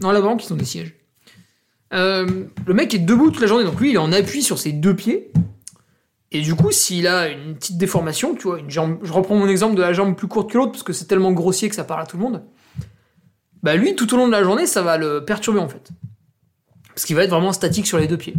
Dans 0.00 0.10
la 0.10 0.20
banque, 0.20 0.44
ils 0.44 0.52
ont 0.52 0.56
des 0.56 0.64
sièges. 0.64 0.94
Euh, 1.94 2.44
le 2.66 2.74
mec 2.74 2.92
est 2.92 2.98
debout 2.98 3.30
toute 3.30 3.40
la 3.40 3.46
journée, 3.46 3.64
donc 3.64 3.80
lui, 3.80 3.90
il 3.90 3.94
est 3.94 3.98
en 3.98 4.12
appui 4.12 4.42
sur 4.42 4.58
ses 4.58 4.72
deux 4.72 4.94
pieds. 4.94 5.32
Et 6.30 6.42
du 6.42 6.54
coup, 6.54 6.70
s'il 6.70 7.06
a 7.06 7.28
une 7.28 7.54
petite 7.54 7.78
déformation, 7.78 8.34
tu 8.34 8.48
vois, 8.48 8.58
une 8.58 8.70
jambe, 8.70 8.98
je 9.02 9.12
reprends 9.12 9.34
mon 9.34 9.48
exemple 9.48 9.76
de 9.76 9.82
la 9.82 9.92
jambe 9.92 10.14
plus 10.14 10.28
courte 10.28 10.50
que 10.50 10.58
l'autre 10.58 10.72
parce 10.72 10.82
que 10.82 10.92
c'est 10.92 11.06
tellement 11.06 11.32
grossier 11.32 11.68
que 11.68 11.74
ça 11.74 11.84
parle 11.84 12.02
à 12.02 12.06
tout 12.06 12.18
le 12.18 12.22
monde. 12.22 12.44
Bah 13.62 13.74
lui, 13.76 13.96
tout 13.96 14.12
au 14.12 14.16
long 14.16 14.26
de 14.26 14.32
la 14.32 14.42
journée, 14.42 14.66
ça 14.66 14.82
va 14.82 14.98
le 14.98 15.24
perturber 15.24 15.58
en 15.58 15.68
fait, 15.68 15.90
parce 16.88 17.04
qu'il 17.04 17.16
va 17.16 17.24
être 17.24 17.30
vraiment 17.30 17.52
statique 17.52 17.86
sur 17.86 17.98
les 17.98 18.06
deux 18.06 18.18
pieds. 18.18 18.36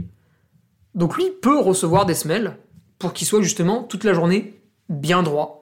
Donc 0.95 1.17
lui 1.17 1.25
peut 1.41 1.59
recevoir 1.59 2.05
des 2.05 2.13
semelles 2.13 2.57
pour 2.99 3.13
qu'il 3.13 3.27
soit 3.27 3.41
justement 3.41 3.83
toute 3.83 4.03
la 4.03 4.13
journée 4.13 4.61
bien 4.87 5.23
droit 5.23 5.59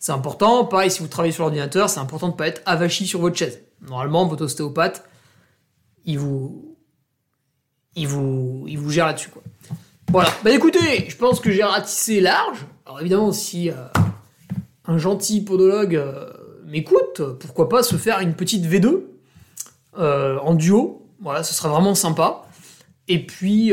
c'est 0.00 0.12
important. 0.12 0.64
Pareil, 0.64 0.90
si 0.90 1.00
vous 1.00 1.08
travaillez 1.08 1.32
sur 1.32 1.44
l'ordinateur, 1.44 1.90
c'est 1.90 2.00
important 2.00 2.28
de 2.28 2.34
pas 2.34 2.48
être 2.48 2.62
avachi 2.64 3.06
sur 3.06 3.20
votre 3.20 3.36
chaise. 3.36 3.62
Normalement, 3.82 4.26
votre 4.26 4.46
ostéopathe, 4.46 5.04
il 6.06 6.18
vous, 6.18 6.76
il 7.94 8.08
vous, 8.08 8.64
il 8.66 8.78
vous 8.78 8.90
gère 8.90 9.06
là-dessus. 9.06 9.28
Quoi. 9.28 9.42
Voilà. 10.12 10.30
Bah 10.42 10.50
écoutez, 10.50 11.08
je 11.08 11.16
pense 11.16 11.38
que 11.38 11.52
j'ai 11.52 11.62
ratissé 11.62 12.20
large. 12.20 12.66
Alors 12.84 13.00
évidemment, 13.00 13.30
si 13.30 13.70
euh, 13.70 13.74
un 14.84 14.98
gentil 14.98 15.40
podologue 15.40 15.94
euh, 15.94 16.32
m'écoute, 16.66 17.22
pourquoi 17.38 17.68
pas 17.68 17.84
se 17.84 17.94
faire 17.94 18.18
une 18.18 18.34
petite 18.34 18.66
V2 18.66 19.02
euh, 19.98 20.38
en 20.38 20.54
duo. 20.54 21.06
Voilà, 21.20 21.44
ce 21.44 21.54
sera 21.54 21.68
vraiment 21.68 21.94
sympa. 21.94 22.42
Et 23.06 23.24
puis, 23.24 23.72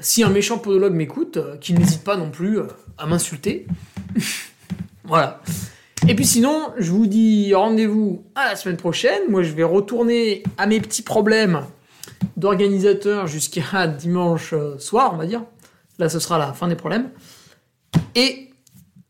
si 0.00 0.22
un 0.22 0.28
méchant 0.28 0.58
podologue 0.58 0.94
m'écoute, 0.94 1.38
qu'il 1.60 1.78
n'hésite 1.78 2.04
pas 2.04 2.16
non 2.16 2.30
plus 2.30 2.58
à 2.98 3.06
m'insulter. 3.06 3.66
Voilà. 5.08 5.40
Et 6.08 6.16
puis 6.16 6.26
sinon, 6.26 6.70
je 6.78 6.90
vous 6.90 7.06
dis 7.06 7.54
rendez-vous 7.54 8.24
à 8.34 8.46
la 8.46 8.56
semaine 8.56 8.76
prochaine. 8.76 9.22
Moi, 9.28 9.44
je 9.44 9.52
vais 9.52 9.62
retourner 9.62 10.42
à 10.58 10.66
mes 10.66 10.80
petits 10.80 11.02
problèmes 11.02 11.62
d'organisateur 12.36 13.28
jusqu'à 13.28 13.86
dimanche 13.86 14.52
soir, 14.78 15.12
on 15.14 15.16
va 15.16 15.26
dire. 15.26 15.42
Là, 15.98 16.08
ce 16.08 16.18
sera 16.18 16.38
la 16.38 16.52
fin 16.52 16.68
des 16.68 16.76
problèmes. 16.76 17.10
Et 18.14 18.50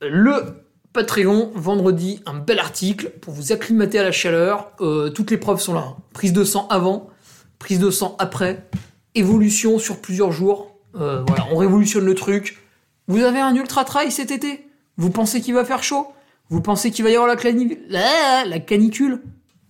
le 0.00 0.64
Patreon, 0.92 1.52
vendredi, 1.54 2.22
un 2.26 2.34
bel 2.34 2.58
article 2.58 3.10
pour 3.20 3.34
vous 3.34 3.52
acclimater 3.52 3.98
à 3.98 4.02
la 4.02 4.12
chaleur. 4.12 4.72
Euh, 4.80 5.10
toutes 5.10 5.30
les 5.30 5.36
preuves 5.36 5.60
sont 5.60 5.74
là. 5.74 5.96
Prise 6.12 6.32
de 6.32 6.44
sang 6.44 6.66
avant, 6.68 7.10
prise 7.58 7.78
de 7.78 7.90
sang 7.90 8.16
après, 8.18 8.66
évolution 9.14 9.78
sur 9.78 10.00
plusieurs 10.00 10.32
jours. 10.32 10.78
Euh, 10.94 11.22
voilà, 11.26 11.46
on 11.52 11.56
révolutionne 11.56 12.04
le 12.04 12.14
truc. 12.14 12.58
Vous 13.08 13.22
avez 13.22 13.40
un 13.40 13.54
ultra 13.54 13.84
trail 13.84 14.10
cet 14.10 14.30
été? 14.30 14.68
Vous 14.96 15.10
pensez 15.10 15.40
qu'il 15.40 15.54
va 15.54 15.64
faire 15.64 15.82
chaud? 15.82 16.08
Vous 16.48 16.60
pensez 16.60 16.90
qu'il 16.90 17.04
va 17.04 17.10
y 17.10 17.16
avoir 17.16 17.28
la 17.28 17.36
canicule? 18.60 19.22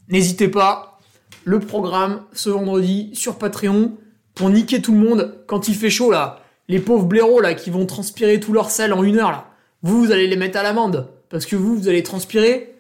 N'hésitez 0.09 0.49
pas, 0.49 1.01
le 1.45 1.59
programme 1.59 2.23
ce 2.33 2.51
vendredi 2.51 3.11
sur 3.15 3.37
Patreon 3.37 3.97
pour 4.35 4.51
niquer 4.51 4.81
tout 4.81 4.93
le 4.93 4.99
monde 4.99 5.43
quand 5.47 5.69
il 5.69 5.75
fait 5.75 5.91
chaud 5.91 6.13
là. 6.13 6.43
Les 6.69 6.81
pauvres 6.81 7.07
blaireaux 7.07 7.41
là 7.41 7.55
qui 7.55 7.71
vont 7.71 7.87
transpirer 7.87 8.41
tout 8.41 8.53
leur 8.53 8.71
sel 8.71 8.93
en 8.93 9.03
une 9.03 9.19
heure 9.19 9.31
là. 9.31 9.51
Vous, 9.83 10.05
vous 10.05 10.13
allez 10.13 10.27
les 10.27 10.37
mettre 10.37 10.59
à 10.59 10.63
l'amende. 10.63 11.09
Parce 11.29 11.47
que 11.47 11.57
vous, 11.57 11.77
vous 11.77 11.89
allez 11.89 12.03
transpirer, 12.03 12.77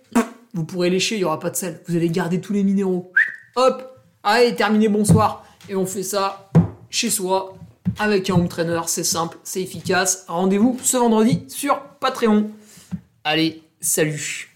vous 0.54 0.64
pourrez 0.64 0.90
lécher, 0.90 1.16
il 1.16 1.18
n'y 1.18 1.24
aura 1.24 1.38
pas 1.38 1.50
de 1.50 1.56
sel. 1.56 1.80
Vous 1.86 1.96
allez 1.96 2.08
garder 2.08 2.40
tous 2.40 2.52
les 2.52 2.62
minéraux. 2.62 3.12
Hop 3.56 3.92
Allez, 4.22 4.54
terminé, 4.54 4.88
bonsoir. 4.88 5.44
Et 5.68 5.76
on 5.76 5.86
fait 5.86 6.02
ça 6.02 6.50
chez 6.90 7.10
soi, 7.10 7.56
avec 7.98 8.30
un 8.30 8.34
home 8.34 8.48
trainer, 8.48 8.80
c'est 8.86 9.04
simple, 9.04 9.38
c'est 9.44 9.62
efficace. 9.62 10.24
Rendez-vous 10.28 10.78
ce 10.82 10.96
vendredi 10.96 11.44
sur 11.48 11.80
Patreon. 12.00 12.50
Allez, 13.24 13.62
salut 13.80 14.55